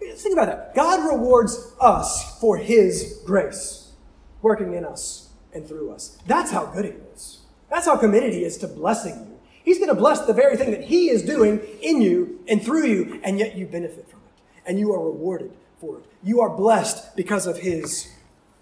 Think 0.00 0.32
about 0.32 0.46
that. 0.46 0.74
God 0.74 1.08
rewards 1.08 1.72
us 1.80 2.38
for 2.40 2.56
His 2.56 3.20
grace, 3.24 3.92
working 4.40 4.74
in 4.74 4.84
us 4.84 5.30
and 5.54 5.66
through 5.66 5.92
us. 5.92 6.18
That's 6.26 6.50
how 6.50 6.66
good 6.66 6.84
He 6.84 6.92
is. 7.14 7.38
That's 7.70 7.86
how 7.86 7.96
committed 7.96 8.32
He 8.32 8.44
is 8.44 8.58
to 8.58 8.66
blessing 8.66 9.14
you. 9.14 9.38
He's 9.64 9.78
going 9.78 9.90
to 9.90 9.94
bless 9.94 10.26
the 10.26 10.32
very 10.32 10.56
thing 10.56 10.72
that 10.72 10.84
He 10.84 11.08
is 11.08 11.22
doing 11.22 11.60
in 11.80 12.02
you 12.02 12.40
and 12.48 12.62
through 12.62 12.86
you, 12.86 13.20
and 13.22 13.38
yet 13.38 13.56
you 13.56 13.66
benefit 13.66 14.10
from 14.10 14.20
it. 14.20 14.21
And 14.66 14.78
you 14.78 14.92
are 14.92 15.04
rewarded 15.04 15.52
for 15.78 15.98
it. 15.98 16.04
You 16.22 16.40
are 16.40 16.50
blessed 16.50 17.16
because 17.16 17.46
of 17.46 17.58
His 17.58 18.08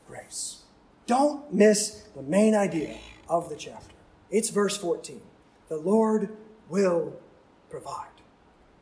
grace. 0.08 0.62
Don't 1.06 1.52
miss 1.52 2.04
the 2.14 2.22
main 2.22 2.54
idea 2.54 2.96
of 3.28 3.48
the 3.48 3.56
chapter. 3.56 3.94
It's 4.30 4.50
verse 4.50 4.76
14. 4.76 5.20
The 5.68 5.76
Lord 5.76 6.36
will 6.68 7.14
provide. 7.68 8.06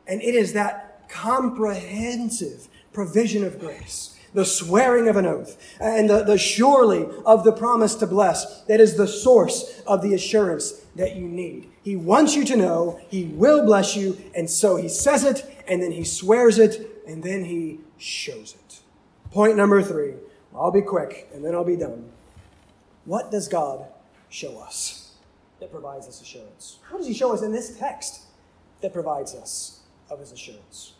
And 0.07 0.21
it 0.21 0.35
is 0.35 0.53
that 0.53 1.07
comprehensive 1.09 2.67
provision 2.93 3.43
of 3.43 3.59
grace, 3.59 4.17
the 4.33 4.45
swearing 4.45 5.07
of 5.07 5.15
an 5.15 5.25
oath, 5.25 5.57
and 5.79 6.09
the, 6.09 6.23
the 6.23 6.37
surely 6.37 7.07
of 7.25 7.43
the 7.43 7.51
promise 7.51 7.95
to 7.95 8.07
bless 8.07 8.61
that 8.63 8.79
is 8.79 8.95
the 8.95 9.07
source 9.07 9.81
of 9.87 10.01
the 10.01 10.13
assurance 10.13 10.71
that 10.95 11.15
you 11.15 11.27
need. 11.27 11.69
He 11.83 11.95
wants 11.95 12.35
you 12.35 12.45
to 12.45 12.55
know 12.55 12.99
He 13.09 13.25
will 13.25 13.65
bless 13.65 13.95
you, 13.95 14.17
and 14.35 14.49
so 14.49 14.75
He 14.75 14.89
says 14.89 15.23
it, 15.23 15.63
and 15.67 15.81
then 15.81 15.91
He 15.91 16.03
swears 16.03 16.59
it, 16.59 16.88
and 17.09 17.23
then 17.23 17.45
He 17.45 17.79
shows 17.97 18.55
it. 18.55 18.79
Point 19.31 19.57
number 19.57 19.81
three. 19.81 20.13
I'll 20.55 20.71
be 20.71 20.81
quick, 20.81 21.29
and 21.33 21.45
then 21.45 21.53
I'll 21.53 21.63
be 21.63 21.75
done. 21.75 22.11
What 23.05 23.31
does 23.31 23.47
God 23.47 23.85
show 24.29 24.59
us 24.59 25.13
that 25.59 25.71
provides 25.71 26.07
us 26.07 26.21
assurance? 26.21 26.79
How 26.89 26.97
does 26.97 27.07
He 27.07 27.13
show 27.13 27.33
us 27.33 27.41
in 27.41 27.51
this 27.51 27.77
text 27.77 28.21
that 28.81 28.93
provides 28.93 29.35
us 29.35 29.81
of 30.09 30.19
His 30.19 30.31
assurance? 30.31 30.93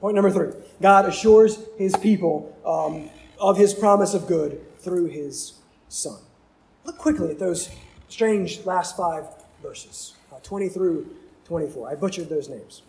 Point 0.00 0.14
number 0.14 0.30
three 0.30 0.52
God 0.80 1.06
assures 1.06 1.58
his 1.76 1.96
people 1.96 2.56
um, 2.64 3.10
of 3.40 3.56
his 3.56 3.74
promise 3.74 4.14
of 4.14 4.26
good 4.26 4.60
through 4.80 5.06
his 5.06 5.54
Son. 5.88 6.20
Look 6.84 6.98
quickly 6.98 7.30
at 7.30 7.38
those 7.38 7.70
strange 8.08 8.64
last 8.64 8.96
five 8.96 9.24
verses 9.62 10.14
uh, 10.32 10.38
20 10.42 10.68
through 10.68 11.16
24. 11.44 11.90
I 11.90 11.94
butchered 11.94 12.28
those 12.28 12.48
names. 12.48 12.82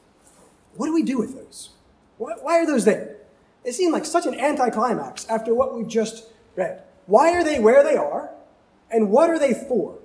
what 0.76 0.86
do 0.86 0.94
we 0.94 1.04
do 1.04 1.18
with 1.18 1.36
those? 1.36 1.72
Why, 2.20 2.34
why 2.42 2.60
are 2.60 2.68
those 2.68 2.86
there? 2.86 3.16
They 3.64 3.72
seem 3.72 3.92
like 3.92 4.06
such 4.06 4.28
an 4.28 4.40
anticlimax 4.40 5.28
after 5.28 5.56
what 5.56 5.76
we've 5.76 5.88
just 5.88 6.26
read. 6.56 6.84
Why 7.08 7.32
are 7.34 7.44
they 7.44 7.60
where 7.60 7.84
they 7.84 7.96
are? 7.96 8.30
And 8.92 9.10
what 9.10 9.30
are 9.30 9.40
they 9.40 9.54
for? 9.54 9.98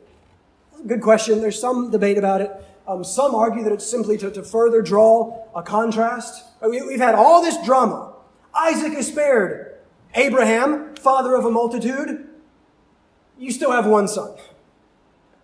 Good 0.87 1.03
question. 1.03 1.41
There's 1.41 1.61
some 1.61 1.91
debate 1.91 2.17
about 2.17 2.41
it. 2.41 2.51
Um, 2.87 3.03
some 3.03 3.35
argue 3.35 3.65
that 3.65 3.73
it's 3.73 3.87
simply 3.87 4.17
to, 4.19 4.31
to 4.31 4.43
further 4.43 4.83
draw 4.83 5.47
a 5.55 5.63
contrast. 5.63 6.45
We, 6.63 6.83
we've 6.83 7.01
had 7.01 7.15
all 7.15 7.43
this 7.43 7.63
drama. 7.65 8.15
Isaac 8.55 8.93
is 8.93 9.09
spared. 9.09 9.79
Abraham, 10.15 10.95
father 10.97 11.35
of 11.35 11.45
a 11.45 11.51
multitude, 11.51 12.29
you 13.39 13.51
still 13.51 13.73
have 13.73 13.87
one 13.87 14.07
son. 14.07 14.37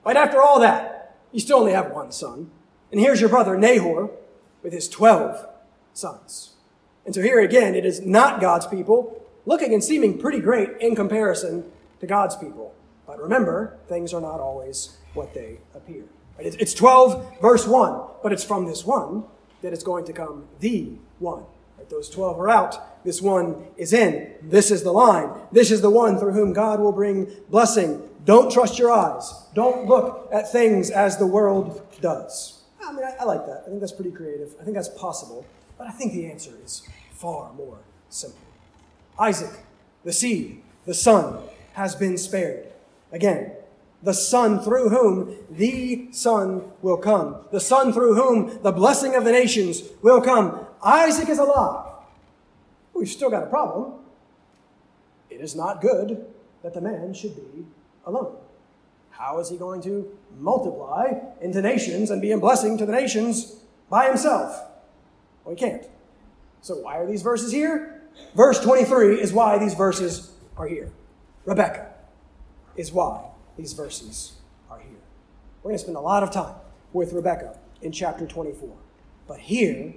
Right 0.05 0.17
after 0.17 0.41
all 0.41 0.61
that, 0.61 1.17
you 1.33 1.41
still 1.41 1.59
only 1.59 1.73
have 1.73 1.91
one 1.91 2.13
son. 2.13 2.51
And 2.93 3.01
here's 3.01 3.21
your 3.21 3.31
brother 3.31 3.57
Nahor 3.57 4.11
with 4.63 4.73
his 4.73 4.89
12 4.89 5.47
sons. 5.93 6.50
And 7.11 7.15
so 7.17 7.23
here 7.23 7.41
again, 7.41 7.75
it 7.75 7.85
is 7.85 8.03
not 8.03 8.41
God's 8.41 8.69
people, 8.69 9.21
looking 9.45 9.75
and 9.75 9.83
seeming 9.83 10.17
pretty 10.17 10.39
great 10.39 10.81
in 10.81 10.95
comparison 10.95 11.65
to 11.99 12.07
God's 12.07 12.37
people. 12.37 12.73
But 13.05 13.21
remember, 13.21 13.77
things 13.89 14.15
are 14.15 14.21
not 14.21 14.39
always 14.39 14.97
what 15.15 15.35
they 15.35 15.59
appear. 15.75 16.05
It's 16.39 16.73
12 16.73 17.41
verse 17.43 17.67
1, 17.67 18.01
but 18.23 18.33
it's 18.33 18.45
from 18.45 18.67
this 18.67 18.85
one 18.85 19.25
that 19.61 19.73
it's 19.73 19.83
going 19.83 20.05
to 20.05 20.13
come 20.13 20.47
the 20.61 20.93
one. 21.19 21.43
Those 21.89 22.09
12 22.11 22.39
are 22.39 22.49
out. 22.49 23.05
This 23.05 23.21
one 23.21 23.67
is 23.77 23.93
in. 23.93 24.33
This 24.41 24.71
is 24.71 24.85
the 24.85 24.93
line. 24.93 25.33
This 25.51 25.73
is 25.73 25.81
the 25.81 25.91
one 25.91 26.17
through 26.17 26.35
whom 26.35 26.53
God 26.53 26.79
will 26.79 26.93
bring 26.93 27.29
blessing. 27.49 28.09
Don't 28.25 28.53
trust 28.53 28.79
your 28.79 28.93
eyes. 28.93 29.49
Don't 29.53 29.89
look 29.89 30.29
at 30.33 30.53
things 30.53 30.91
as 30.93 31.17
the 31.17 31.27
world 31.27 31.85
does. 32.01 32.63
I 32.81 32.93
mean, 32.93 33.03
I, 33.03 33.17
I 33.19 33.25
like 33.25 33.47
that. 33.47 33.65
I 33.67 33.69
think 33.69 33.81
that's 33.81 33.91
pretty 33.91 34.13
creative. 34.13 34.55
I 34.61 34.63
think 34.63 34.77
that's 34.77 34.91
possible. 34.91 35.45
But 35.81 35.89
I 35.89 35.93
think 35.93 36.13
the 36.13 36.31
answer 36.31 36.53
is 36.63 36.83
far 37.21 37.53
more 37.53 37.79
simple. 38.09 38.41
Isaac, 39.19 39.53
the 40.05 40.13
seed, 40.13 40.63
the 40.87 40.95
son, 40.95 41.39
has 41.75 41.95
been 41.95 42.17
spared. 42.17 42.67
Again, 43.13 43.53
the 44.03 44.15
Son 44.15 44.61
through 44.61 44.89
whom 44.89 45.37
the 45.51 46.09
Son 46.11 46.63
will 46.81 46.97
come. 46.97 47.37
The 47.53 47.61
Son 47.61 47.93
through 47.93 48.15
whom 48.15 48.63
the 48.63 48.73
blessing 48.73 49.15
of 49.15 49.25
the 49.25 49.33
nations 49.33 49.83
will 50.01 50.23
come. 50.23 50.67
Isaac 50.83 51.29
is 51.29 51.39
alive. 51.39 51.87
We've 52.95 53.09
still 53.09 53.29
got 53.29 53.43
a 53.43 53.47
problem. 53.47 53.93
It 55.29 55.43
is 55.43 55.55
not 55.55 55.83
good 55.83 56.25
that 56.63 56.73
the 56.73 56.81
man 56.81 57.13
should 57.13 57.37
be 57.37 57.67
alone. 58.07 58.37
How 59.11 59.39
is 59.39 59.51
he 59.51 59.59
going 59.59 59.83
to 59.83 60.17
multiply 60.39 61.13
into 61.43 61.61
nations 61.61 62.11
and 62.11 62.23
be 62.23 62.33
a 62.33 62.39
blessing 62.39 62.79
to 62.79 62.87
the 62.87 62.93
nations 62.93 63.57
by 63.91 64.07
himself? 64.07 64.63
Well, 65.45 65.55
he 65.55 65.61
can't. 65.61 65.87
So 66.63 66.77
why 66.77 66.99
are 66.99 67.07
these 67.07 67.23
verses 67.23 67.53
here? 67.53 68.03
Verse 68.35 68.61
23 68.61 69.21
is 69.21 69.33
why 69.33 69.59
these 69.59 69.75
verses 69.75 70.33
are 70.57 70.67
here. 70.67 70.91
Rebecca 71.45 71.93
is 72.77 72.93
why 72.93 73.25
these 73.57 73.73
verses 73.73 74.33
are 74.71 74.79
here. 74.79 74.99
We're 75.63 75.71
going 75.71 75.79
to 75.79 75.83
spend 75.83 75.97
a 75.97 76.01
lot 76.01 76.23
of 76.23 76.31
time 76.31 76.55
with 76.93 77.13
Rebecca 77.13 77.59
in 77.83 77.93
chapter 77.93 78.27
24. 78.27 78.71
But 79.27 79.39
here, 79.41 79.95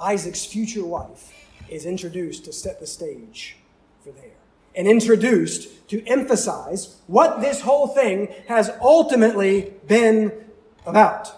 Isaac's 0.00 0.44
future 0.44 0.84
wife 0.84 1.32
is 1.68 1.84
introduced 1.84 2.44
to 2.44 2.52
set 2.52 2.80
the 2.80 2.86
stage 2.86 3.56
for 4.02 4.10
there 4.12 4.36
and 4.74 4.86
introduced 4.86 5.88
to 5.88 6.06
emphasize 6.06 6.96
what 7.06 7.40
this 7.40 7.62
whole 7.62 7.88
thing 7.88 8.28
has 8.46 8.70
ultimately 8.80 9.72
been 9.86 10.32
about. 10.84 11.32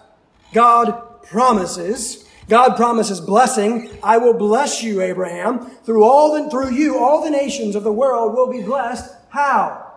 God 0.52 1.22
promises 1.22 2.27
God 2.48 2.76
promises 2.76 3.20
blessing. 3.20 3.90
I 4.02 4.18
will 4.18 4.34
bless 4.34 4.82
you, 4.82 5.00
Abraham. 5.00 5.70
Through 5.84 6.04
all 6.04 6.32
the, 6.32 6.50
through 6.50 6.70
you, 6.70 6.98
all 6.98 7.22
the 7.22 7.30
nations 7.30 7.74
of 7.74 7.84
the 7.84 7.92
world 7.92 8.34
will 8.34 8.50
be 8.50 8.62
blessed. 8.62 9.14
How? 9.30 9.92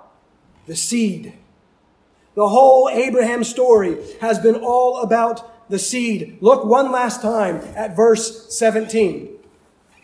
The 0.65 0.75
seed 0.75 1.33
the 2.35 2.47
whole 2.47 2.89
Abraham 2.89 3.43
story 3.43 3.97
has 4.21 4.39
been 4.39 4.55
all 4.55 5.01
about 5.01 5.69
the 5.69 5.79
seed. 5.79 6.37
Look 6.41 6.63
one 6.65 6.91
last 6.91 7.21
time 7.21 7.57
at 7.75 7.95
verse 7.95 8.57
17. 8.57 9.29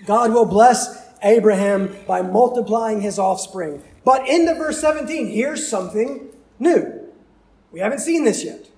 God 0.06 0.34
will 0.34 0.46
bless 0.46 1.06
Abraham 1.24 1.96
by 2.06 2.22
multiplying 2.22 3.02
his 3.02 3.18
offspring. 3.18 3.84
But 4.04 4.28
into 4.28 4.56
verse 4.56 4.80
17, 4.80 5.28
here's 5.28 5.68
something 5.68 6.30
new. 6.60 7.10
We 7.72 7.80
haven't 7.80 8.00
seen 8.00 8.24
this 8.24 8.44
yet. 8.44 8.70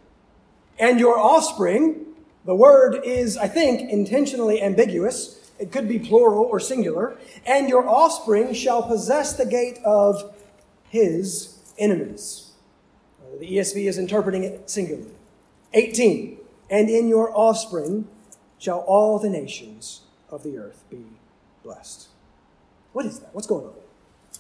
And 0.80 1.00
your 1.00 1.18
offspring, 1.20 2.06
the 2.50 2.56
word 2.56 3.02
is, 3.04 3.38
I 3.38 3.48
think, 3.48 3.92
intentionally 3.92 4.60
ambiguous. 4.60 5.52
It 5.60 5.72
could 5.72 5.88
be 5.88 6.00
plural 6.00 6.46
or 6.46 6.60
singular. 6.60 7.16
And 7.46 7.70
your 7.70 7.88
offspring 7.88 8.56
shall 8.56 8.82
possess 8.82 9.34
the 9.34 9.46
gate 9.46 9.78
of 9.86 10.36
his 10.90 11.60
enemies. 11.78 12.50
The 13.40 13.46
ESV 13.46 13.88
is 13.88 14.00
interpreting 14.00 14.46
it 14.46 14.68
singularly. 14.68 15.12
18. 15.76 16.40
And 16.72 16.90
in 16.90 17.08
your 17.08 17.32
offspring 17.38 18.08
shall 18.58 18.80
all 18.80 19.20
the 19.20 19.30
nations 19.30 20.02
of 20.32 20.42
the 20.42 20.58
earth 20.58 20.84
be 20.90 21.06
blessed. 21.64 22.08
What 22.94 23.06
is 23.06 23.20
that? 23.20 23.30
What's 23.36 23.46
going 23.46 23.68
on? 23.68 23.74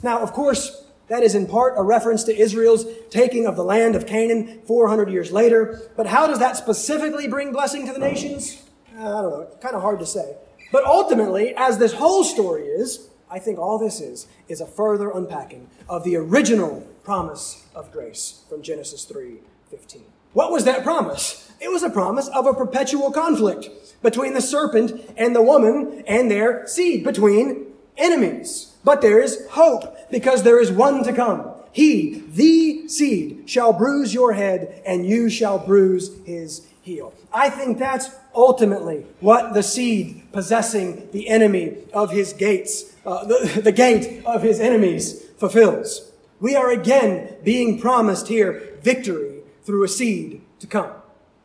Now, 0.01 0.23
of 0.23 0.33
course, 0.33 0.83
that 1.09 1.23
is 1.23 1.35
in 1.35 1.47
part 1.47 1.73
a 1.77 1.83
reference 1.83 2.23
to 2.25 2.37
Israel's 2.37 2.85
taking 3.09 3.45
of 3.45 3.55
the 3.55 3.63
land 3.63 3.95
of 3.95 4.05
Canaan 4.05 4.61
400 4.65 5.09
years 5.09 5.31
later. 5.31 5.81
But 5.97 6.07
how 6.07 6.27
does 6.27 6.39
that 6.39 6.55
specifically 6.55 7.27
bring 7.27 7.51
blessing 7.51 7.85
to 7.87 7.93
the 7.93 7.99
nations? 7.99 8.63
Uh, 8.97 9.01
I 9.01 9.21
don't 9.21 9.31
know. 9.31 9.47
Kind 9.61 9.75
of 9.75 9.81
hard 9.81 9.99
to 9.99 10.05
say. 10.05 10.35
But 10.71 10.85
ultimately, 10.85 11.53
as 11.55 11.79
this 11.79 11.93
whole 11.93 12.23
story 12.23 12.63
is, 12.63 13.09
I 13.29 13.39
think 13.39 13.59
all 13.59 13.77
this 13.77 14.01
is, 14.01 14.27
is 14.47 14.61
a 14.61 14.65
further 14.65 15.11
unpacking 15.11 15.67
of 15.87 16.03
the 16.03 16.15
original 16.15 16.87
promise 17.03 17.65
of 17.75 17.91
grace 17.91 18.43
from 18.49 18.61
Genesis 18.61 19.05
3:15. 19.05 20.01
What 20.33 20.51
was 20.51 20.63
that 20.65 20.83
promise? 20.83 21.51
It 21.59 21.69
was 21.69 21.83
a 21.83 21.89
promise 21.89 22.27
of 22.27 22.45
a 22.45 22.53
perpetual 22.53 23.11
conflict 23.11 23.67
between 24.01 24.33
the 24.33 24.41
serpent 24.41 25.01
and 25.17 25.35
the 25.35 25.41
woman 25.41 26.03
and 26.07 26.29
their 26.29 26.67
seed, 26.67 27.03
between 27.03 27.65
enemies. 27.97 28.68
But 28.83 29.01
there 29.01 29.19
is 29.21 29.45
hope 29.51 30.09
because 30.09 30.43
there 30.43 30.59
is 30.59 30.71
one 30.71 31.03
to 31.03 31.13
come. 31.13 31.51
He, 31.71 32.23
the 32.29 32.87
seed, 32.87 33.49
shall 33.49 33.73
bruise 33.73 34.13
your 34.13 34.33
head 34.33 34.81
and 34.85 35.05
you 35.05 35.29
shall 35.29 35.59
bruise 35.59 36.11
his 36.25 36.65
heel. 36.81 37.13
I 37.31 37.49
think 37.49 37.77
that's 37.77 38.09
ultimately 38.33 39.05
what 39.19 39.53
the 39.53 39.63
seed 39.63 40.23
possessing 40.31 41.09
the 41.11 41.27
enemy 41.27 41.77
of 41.93 42.11
his 42.11 42.33
gates, 42.33 42.95
uh, 43.05 43.25
the, 43.25 43.61
the 43.63 43.71
gate 43.71 44.23
of 44.25 44.41
his 44.41 44.59
enemies 44.59 45.23
fulfills. 45.37 46.11
We 46.39 46.55
are 46.55 46.71
again 46.71 47.35
being 47.43 47.79
promised 47.79 48.27
here 48.27 48.77
victory 48.81 49.41
through 49.63 49.83
a 49.83 49.89
seed 49.89 50.41
to 50.59 50.67
come, 50.67 50.91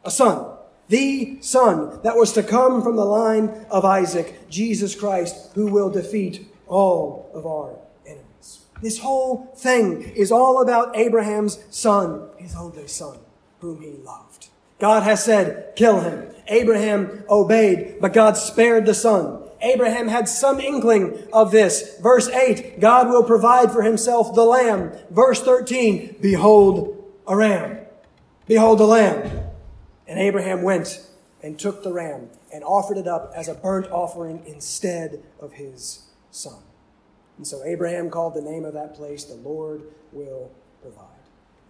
a 0.05 0.11
son. 0.11 0.51
The 0.89 1.39
son 1.41 2.01
that 2.03 2.17
was 2.17 2.33
to 2.35 2.43
come 2.43 2.83
from 2.83 2.97
the 2.97 3.05
line 3.05 3.67
of 3.71 3.85
Isaac, 3.85 4.49
Jesus 4.51 4.95
Christ, 4.95 5.53
who 5.55 5.67
will 5.67 5.91
defeat 5.91 6.47
all 6.75 7.31
of 7.33 7.47
our 7.47 7.79
enemies. 8.05 8.65
This 8.83 8.99
whole 8.99 9.53
thing 9.57 10.03
is 10.03 10.33
all 10.33 10.61
about 10.61 10.97
Abraham's 10.97 11.65
son, 11.71 12.29
his 12.37 12.57
only 12.57 12.89
son, 12.89 13.19
whom 13.61 13.81
he 13.81 13.93
loved. 13.93 14.49
God 14.81 15.05
has 15.05 15.25
said, 15.25 15.77
kill 15.77 16.01
him. 16.01 16.29
Abraham 16.49 17.23
obeyed, 17.31 18.01
but 18.01 18.13
God 18.13 18.37
spared 18.37 18.87
the 18.87 18.95
son. 18.95 19.41
Abraham 19.63 20.09
had 20.09 20.29
some 20.29 20.59
inkling 20.59 21.17
of 21.33 21.53
this. 21.53 21.97
Verse 22.03 22.29
8, 22.29 22.81
God 22.81 23.09
will 23.09 23.23
provide 23.23 23.71
for 23.71 23.83
himself 23.83 24.35
the 24.35 24.45
lamb. 24.45 24.93
Verse 25.11 25.41
13, 25.41 26.17
behold 26.21 27.05
a 27.27 27.37
ram. 27.37 27.79
Behold 28.47 28.81
a 28.81 28.85
lamb. 28.85 29.31
And 30.09 30.19
Abraham 30.19 30.63
went 30.63 31.07
and 31.41 31.57
took 31.57 31.85
the 31.85 31.93
ram 31.93 32.31
and 32.53 32.65
offered 32.65 32.99
it 32.99 33.07
up 33.07 33.33
as 33.35 33.47
a 33.47 33.55
burnt 33.55 33.87
offering 33.93 34.43
instead 34.45 35.23
of 35.41 35.53
his 35.53 36.05
son. 36.35 36.63
And 37.37 37.47
so 37.47 37.65
Abraham 37.65 38.11
called 38.11 38.35
the 38.35 38.43
name 38.43 38.65
of 38.65 38.75
that 38.75 38.95
place, 38.95 39.25
the 39.25 39.35
Lord 39.35 39.83
will 40.13 40.51
provide. 40.83 41.09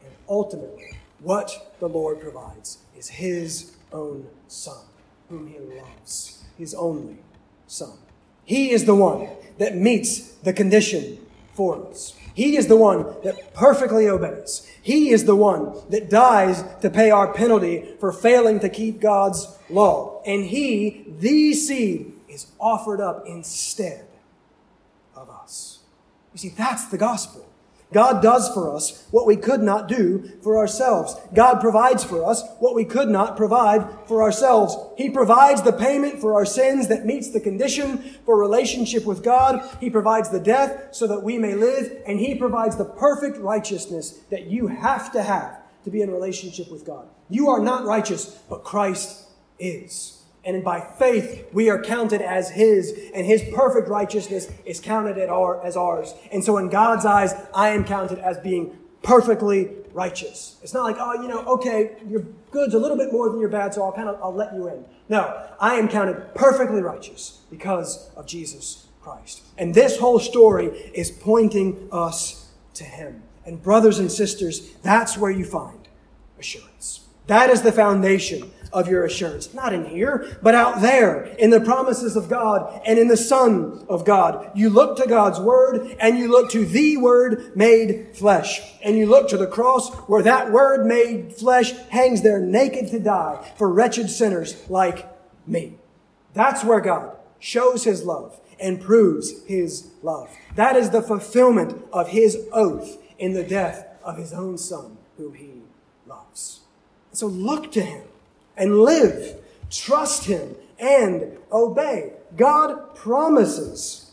And 0.04 0.12
ultimately, 0.28 0.96
what 1.20 1.74
the 1.80 1.88
Lord 1.88 2.20
provides 2.20 2.78
is 2.96 3.08
his 3.08 3.76
own 3.92 4.26
son, 4.48 4.84
whom 5.28 5.46
he 5.46 5.58
loves, 5.58 6.44
his 6.58 6.74
only 6.74 7.18
son. 7.66 7.96
He 8.44 8.70
is 8.70 8.84
the 8.84 8.94
one 8.94 9.28
that 9.58 9.76
meets 9.76 10.32
the 10.34 10.52
condition 10.52 11.18
for 11.54 11.86
us. 11.86 12.14
He 12.34 12.56
is 12.56 12.66
the 12.66 12.76
one 12.76 13.06
that 13.22 13.54
perfectly 13.54 14.08
obeys. 14.08 14.68
He 14.82 15.10
is 15.10 15.24
the 15.24 15.36
one 15.36 15.72
that 15.90 16.10
dies 16.10 16.64
to 16.82 16.90
pay 16.90 17.10
our 17.10 17.32
penalty 17.32 17.94
for 18.00 18.12
failing 18.12 18.60
to 18.60 18.68
keep 18.68 19.00
God's 19.00 19.56
law. 19.70 20.20
And 20.26 20.44
He, 20.44 21.06
the 21.20 21.54
seed, 21.54 22.12
is 22.28 22.48
offered 22.58 23.00
up 23.00 23.24
instead 23.26 24.04
of 25.16 25.28
us. 25.30 25.80
You 26.32 26.38
see, 26.38 26.48
that's 26.50 26.86
the 26.86 26.98
gospel. 26.98 27.46
God 27.92 28.22
does 28.22 28.52
for 28.52 28.74
us 28.74 29.06
what 29.12 29.24
we 29.24 29.36
could 29.36 29.62
not 29.62 29.86
do 29.86 30.32
for 30.42 30.58
ourselves. 30.58 31.14
God 31.32 31.60
provides 31.60 32.02
for 32.02 32.24
us 32.28 32.42
what 32.58 32.74
we 32.74 32.84
could 32.84 33.08
not 33.08 33.36
provide 33.36 33.86
for 34.08 34.22
ourselves. 34.22 34.76
He 34.98 35.10
provides 35.10 35.62
the 35.62 35.72
payment 35.72 36.20
for 36.20 36.34
our 36.34 36.44
sins 36.44 36.88
that 36.88 37.06
meets 37.06 37.30
the 37.30 37.40
condition 37.40 37.98
for 38.26 38.36
relationship 38.36 39.04
with 39.04 39.22
God. 39.22 39.62
He 39.80 39.90
provides 39.90 40.30
the 40.30 40.40
death 40.40 40.88
so 40.90 41.06
that 41.06 41.22
we 41.22 41.38
may 41.38 41.54
live, 41.54 42.02
and 42.04 42.18
He 42.18 42.34
provides 42.34 42.76
the 42.76 42.84
perfect 42.84 43.38
righteousness 43.38 44.18
that 44.30 44.46
you 44.46 44.66
have 44.66 45.12
to 45.12 45.22
have 45.22 45.60
to 45.84 45.90
be 45.90 46.02
in 46.02 46.10
relationship 46.10 46.72
with 46.72 46.84
God. 46.84 47.06
You 47.30 47.48
are 47.48 47.60
not 47.60 47.84
righteous, 47.84 48.26
but 48.48 48.64
Christ 48.64 49.28
is. 49.60 50.24
And 50.45 50.62
by 50.62 50.80
faith, 50.80 51.49
we 51.53 51.70
are 51.70 51.82
counted 51.82 52.20
as 52.20 52.51
His, 52.51 53.11
and 53.14 53.26
His 53.26 53.42
perfect 53.55 53.88
righteousness 53.88 54.51
is 54.64 54.80
counted 54.80 55.18
as 55.18 55.76
ours. 55.76 56.14
And 56.30 56.45
so, 56.45 56.59
in 56.59 56.68
God's 56.68 57.07
eyes, 57.07 57.34
I 57.55 57.70
am 57.70 57.84
counted 57.84 58.18
as 58.18 58.38
being 58.38 58.78
perfectly 59.03 59.70
righteous. 59.92 60.57
It's 60.62 60.74
not 60.74 60.82
like, 60.82 60.97
oh, 60.99 61.22
you 61.22 61.28
know, 61.28 61.40
okay, 61.45 61.97
your 62.09 62.26
good's 62.51 62.74
a 62.74 62.78
little 62.78 62.97
bit 62.97 63.12
more 63.12 63.30
than 63.30 63.38
your 63.38 63.49
bad, 63.49 63.72
so 63.72 63.84
I'll 63.84 63.92
kind 63.92 64.09
of 64.09 64.20
I'll 64.22 64.34
let 64.34 64.53
you 64.55 64.68
in. 64.68 64.84
No, 65.09 65.49
I 65.61 65.76
am 65.76 65.88
counted 65.88 66.34
perfectly 66.34 66.82
righteous 66.82 67.40
because 67.51 68.11
of 68.16 68.26
Jesus 68.26 68.88
Christ. 69.01 69.42
And 69.57 69.74
this 69.74 69.99
whole 69.99 70.18
story 70.18 70.66
is 70.95 71.11
pointing 71.11 71.88
us 71.92 72.51
to 72.74 72.84
Him. 72.84 73.22
And 73.47 73.62
brothers 73.62 73.99
and 73.99 74.11
sisters, 74.11 74.72
that's 74.82 75.16
where 75.16 75.30
you 75.30 75.45
find 75.45 75.88
assurance. 76.38 77.01
That 77.26 77.51
is 77.51 77.62
the 77.62 77.72
foundation 77.72 78.51
of 78.75 78.89
your 78.89 79.05
assurance. 79.05 79.55
Not 79.55 79.72
in 79.72 79.87
here, 79.87 80.37
but 80.43 80.55
out 80.55 80.83
there 80.83 81.22
in 81.39 81.51
the 81.51 81.61
promises 81.61 82.16
of 82.16 82.29
God 82.29 82.83
and 82.85 82.99
in 82.99 83.09
the 83.09 83.16
Son 83.16 83.87
of 83.89 84.05
God. 84.05 84.51
You 84.55 84.68
look 84.68 84.97
to 84.99 85.07
God's 85.07 85.39
Word 85.39 85.97
and 86.01 86.18
you 86.18 86.29
look 86.29 86.51
to 86.51 86.66
the 86.66 86.97
Word 86.97 87.57
made 87.57 88.09
flesh. 88.14 88.61
And 88.83 88.99
you 88.99 89.07
look 89.07 89.29
to 89.29 89.37
the 89.37 89.47
cross 89.47 89.95
where 90.09 90.25
that 90.25 90.51
Word 90.51 90.85
made 90.87 91.33
flesh 91.33 91.72
hangs 91.89 92.22
there 92.22 92.41
naked 92.41 92.89
to 92.89 92.99
die 92.99 93.53
for 93.57 93.72
wretched 93.72 94.11
sinners 94.11 94.68
like 94.68 95.09
me. 95.47 95.79
That's 96.35 96.64
where 96.64 96.81
God 96.81 97.16
shows 97.39 97.85
His 97.85 98.05
love 98.05 98.41
and 98.59 98.81
proves 98.81 99.45
His 99.45 99.93
love. 100.03 100.31
That 100.57 100.75
is 100.75 100.91
the 100.91 101.03
fulfillment 101.03 101.81
of 101.93 102.09
His 102.09 102.49
oath 102.53 102.99
in 103.18 103.35
the 103.35 103.45
death 103.45 103.87
of 104.03 104.18
His 104.18 104.33
own 104.33 104.59
Son, 104.59 104.99
whom 105.16 105.35
He 105.35 105.62
loves. 106.07 106.61
So 107.12 107.29
look 107.29 107.70
to 107.72 107.81
Him 107.81 108.03
and 108.57 108.80
live. 108.80 109.40
Trust 109.70 110.24
Him 110.24 110.55
and 110.78 111.38
obey. 111.52 112.12
God 112.36 112.94
promises 112.94 114.12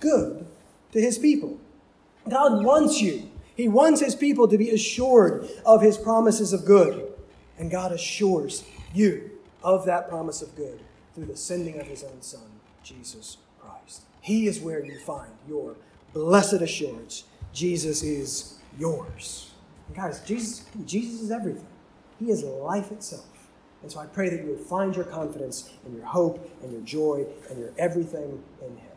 good 0.00 0.46
to 0.92 1.00
His 1.00 1.18
people. 1.18 1.58
God 2.28 2.64
wants 2.64 3.00
you. 3.00 3.30
He 3.54 3.68
wants 3.68 4.00
His 4.00 4.14
people 4.14 4.48
to 4.48 4.58
be 4.58 4.70
assured 4.70 5.48
of 5.64 5.82
His 5.82 5.98
promises 5.98 6.52
of 6.52 6.64
good. 6.64 7.12
And 7.58 7.70
God 7.70 7.92
assures 7.92 8.64
you 8.94 9.30
of 9.62 9.84
that 9.86 10.08
promise 10.08 10.42
of 10.42 10.54
good 10.56 10.80
through 11.14 11.26
the 11.26 11.36
sending 11.36 11.80
of 11.80 11.86
His 11.86 12.02
own 12.02 12.22
Son, 12.22 12.60
Jesus 12.82 13.38
Christ. 13.60 14.02
He 14.20 14.46
is 14.46 14.60
where 14.60 14.84
you 14.84 14.98
find 15.00 15.30
your 15.48 15.76
blessed 16.12 16.62
assurance. 16.62 17.24
Jesus 17.52 18.02
is 18.02 18.58
yours. 18.78 19.50
And 19.86 19.96
guys, 19.96 20.20
Jesus, 20.24 20.64
Jesus 20.84 21.20
is 21.20 21.30
everything. 21.30 21.66
He 22.18 22.30
is 22.30 22.42
life 22.42 22.90
itself. 22.92 23.26
And 23.82 23.90
so 23.90 23.98
I 23.98 24.06
pray 24.06 24.28
that 24.28 24.40
you 24.40 24.50
would 24.50 24.60
find 24.60 24.94
your 24.94 25.04
confidence 25.04 25.70
and 25.84 25.94
your 25.94 26.06
hope 26.06 26.48
and 26.62 26.72
your 26.72 26.82
joy 26.82 27.26
and 27.50 27.58
your 27.58 27.70
everything 27.78 28.42
in 28.62 28.76
Him. 28.76 28.90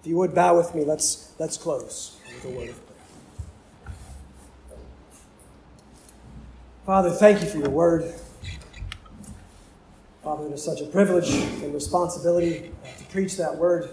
If 0.00 0.06
you 0.06 0.16
would 0.16 0.34
bow 0.34 0.56
with 0.56 0.74
me, 0.74 0.84
let's, 0.84 1.32
let's 1.38 1.56
close 1.56 2.18
with 2.26 2.44
a 2.46 2.56
word 2.56 2.68
of 2.70 2.86
prayer. 2.86 3.94
Father, 6.86 7.10
thank 7.10 7.42
you 7.42 7.48
for 7.48 7.58
your 7.58 7.70
word. 7.70 8.14
Father, 10.22 10.46
it 10.46 10.52
is 10.52 10.64
such 10.64 10.80
a 10.80 10.86
privilege 10.86 11.30
and 11.30 11.74
responsibility 11.74 12.72
to 12.98 13.04
preach 13.06 13.36
that 13.36 13.56
word. 13.56 13.90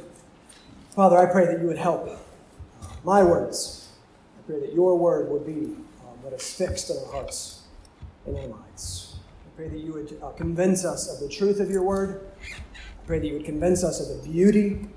Father, 0.95 1.17
I 1.17 1.25
pray 1.25 1.45
that 1.47 1.59
you 1.59 1.67
would 1.67 1.77
help 1.77 2.09
my 3.03 3.23
words. 3.23 3.89
I 4.37 4.51
pray 4.51 4.59
that 4.61 4.73
your 4.73 4.97
word 4.97 5.29
would 5.29 5.45
be 5.45 5.75
um, 6.01 6.21
what 6.21 6.33
is 6.33 6.53
fixed 6.53 6.89
in 6.89 6.97
our 6.97 7.11
hearts 7.11 7.63
and 8.25 8.37
our 8.37 8.47
minds 8.47 9.02
pray 9.55 9.67
that 9.67 9.79
you 9.79 9.93
would 9.93 10.17
uh, 10.23 10.29
convince 10.31 10.83
us 10.83 11.07
of 11.13 11.19
the 11.19 11.33
truth 11.33 11.59
of 11.59 11.69
your 11.69 11.83
word. 11.83 12.27
I 12.51 13.05
pray 13.05 13.19
that 13.19 13.27
you 13.27 13.33
would 13.33 13.45
convince 13.45 13.83
us 13.83 14.01
of 14.01 14.23
the 14.23 14.29
beauty 14.29 14.87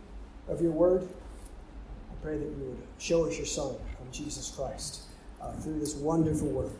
of 0.49 0.63
your 0.63 0.73
word. 0.73 1.07
I 2.11 2.25
pray 2.25 2.39
that 2.39 2.45
you 2.45 2.65
would 2.69 2.83
show 2.99 3.27
us 3.27 3.37
your 3.37 3.47
Son, 3.47 3.75
Jesus 4.11 4.51
Christ, 4.51 5.03
uh, 5.43 5.53
through 5.53 5.79
this 5.79 5.95
wonderful 5.97 6.49
word 6.49 6.73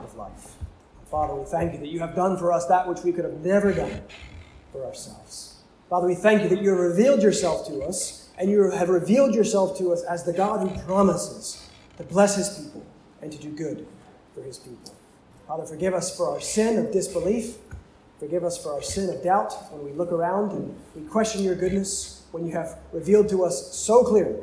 of 0.00 0.14
life. 0.16 0.54
Father, 1.10 1.34
we 1.34 1.44
thank 1.44 1.72
you 1.72 1.80
that 1.80 1.88
you 1.88 1.98
have 1.98 2.14
done 2.14 2.36
for 2.36 2.52
us 2.52 2.66
that 2.66 2.86
which 2.86 3.00
we 3.02 3.12
could 3.12 3.24
have 3.24 3.44
never 3.44 3.72
done 3.72 4.02
for 4.70 4.84
ourselves. 4.84 5.56
Father, 5.90 6.06
we 6.06 6.14
thank 6.14 6.42
you 6.42 6.48
that 6.50 6.62
you 6.62 6.70
have 6.70 6.78
revealed 6.78 7.22
yourself 7.22 7.66
to 7.66 7.82
us, 7.82 8.28
and 8.38 8.50
you 8.50 8.70
have 8.70 8.90
revealed 8.90 9.34
yourself 9.34 9.76
to 9.78 9.92
us 9.92 10.04
as 10.04 10.22
the 10.22 10.32
God 10.32 10.68
who 10.68 10.78
promises 10.82 11.68
to 11.96 12.04
bless 12.04 12.36
his 12.36 12.62
people 12.62 12.86
and 13.22 13.32
to 13.32 13.38
do 13.38 13.50
good 13.50 13.86
for 14.34 14.42
his 14.42 14.58
people. 14.58 14.94
Father, 15.48 15.64
forgive 15.64 15.94
us 15.94 16.14
for 16.14 16.28
our 16.28 16.42
sin 16.42 16.76
of 16.76 16.92
disbelief. 16.92 17.56
Forgive 18.20 18.44
us 18.44 18.62
for 18.62 18.74
our 18.74 18.82
sin 18.82 19.08
of 19.08 19.24
doubt 19.24 19.54
when 19.72 19.82
we 19.82 19.92
look 19.92 20.12
around 20.12 20.52
and 20.52 20.78
we 20.94 21.00
question 21.08 21.42
your 21.42 21.54
goodness, 21.54 22.22
when 22.32 22.44
you 22.44 22.52
have 22.52 22.78
revealed 22.92 23.30
to 23.30 23.44
us 23.44 23.74
so 23.74 24.04
clearly 24.04 24.42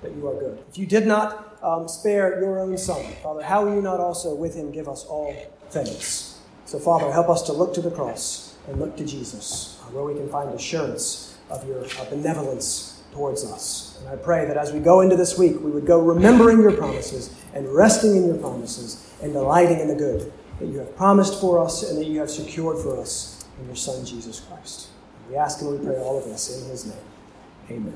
that 0.00 0.14
you 0.14 0.28
are 0.28 0.38
good. 0.38 0.62
If 0.70 0.78
you 0.78 0.86
did 0.86 1.08
not 1.08 1.58
um, 1.60 1.88
spare 1.88 2.40
your 2.40 2.60
own 2.60 2.78
Son, 2.78 3.04
Father, 3.20 3.42
how 3.42 3.64
will 3.64 3.74
you 3.74 3.82
not 3.82 3.98
also 3.98 4.32
with 4.32 4.54
him 4.54 4.70
give 4.70 4.88
us 4.88 5.04
all 5.06 5.34
things? 5.70 6.38
So, 6.66 6.78
Father, 6.78 7.10
help 7.10 7.28
us 7.28 7.42
to 7.42 7.52
look 7.52 7.74
to 7.74 7.80
the 7.80 7.90
cross 7.90 8.56
and 8.68 8.78
look 8.78 8.96
to 8.98 9.04
Jesus, 9.04 9.80
uh, 9.82 9.90
where 9.90 10.04
we 10.04 10.14
can 10.14 10.28
find 10.28 10.54
assurance 10.54 11.36
of 11.50 11.66
your 11.66 11.84
uh, 11.84 12.04
benevolence 12.10 13.02
towards 13.10 13.44
us. 13.44 13.98
And 14.00 14.08
I 14.10 14.14
pray 14.14 14.44
that 14.44 14.56
as 14.56 14.72
we 14.72 14.78
go 14.78 15.00
into 15.00 15.16
this 15.16 15.36
week, 15.36 15.60
we 15.60 15.72
would 15.72 15.86
go 15.86 15.98
remembering 15.98 16.60
your 16.60 16.76
promises 16.76 17.34
and 17.54 17.66
resting 17.74 18.14
in 18.14 18.28
your 18.28 18.36
promises 18.36 19.07
and 19.22 19.32
delighting 19.32 19.80
in 19.80 19.88
the 19.88 19.94
good 19.94 20.32
that 20.58 20.66
you 20.66 20.78
have 20.78 20.96
promised 20.96 21.40
for 21.40 21.64
us 21.64 21.88
and 21.88 21.98
that 21.98 22.06
you 22.06 22.20
have 22.20 22.30
secured 22.30 22.78
for 22.78 22.98
us 23.00 23.46
in 23.60 23.66
your 23.66 23.76
Son, 23.76 24.04
Jesus 24.04 24.40
Christ. 24.40 24.88
We 25.28 25.36
ask 25.36 25.60
and 25.60 25.70
we 25.70 25.84
pray 25.84 25.96
all 25.98 26.18
of 26.18 26.24
this 26.24 26.62
in 26.62 26.70
his 26.70 26.86
name. 26.86 26.96
Amen. 27.70 27.94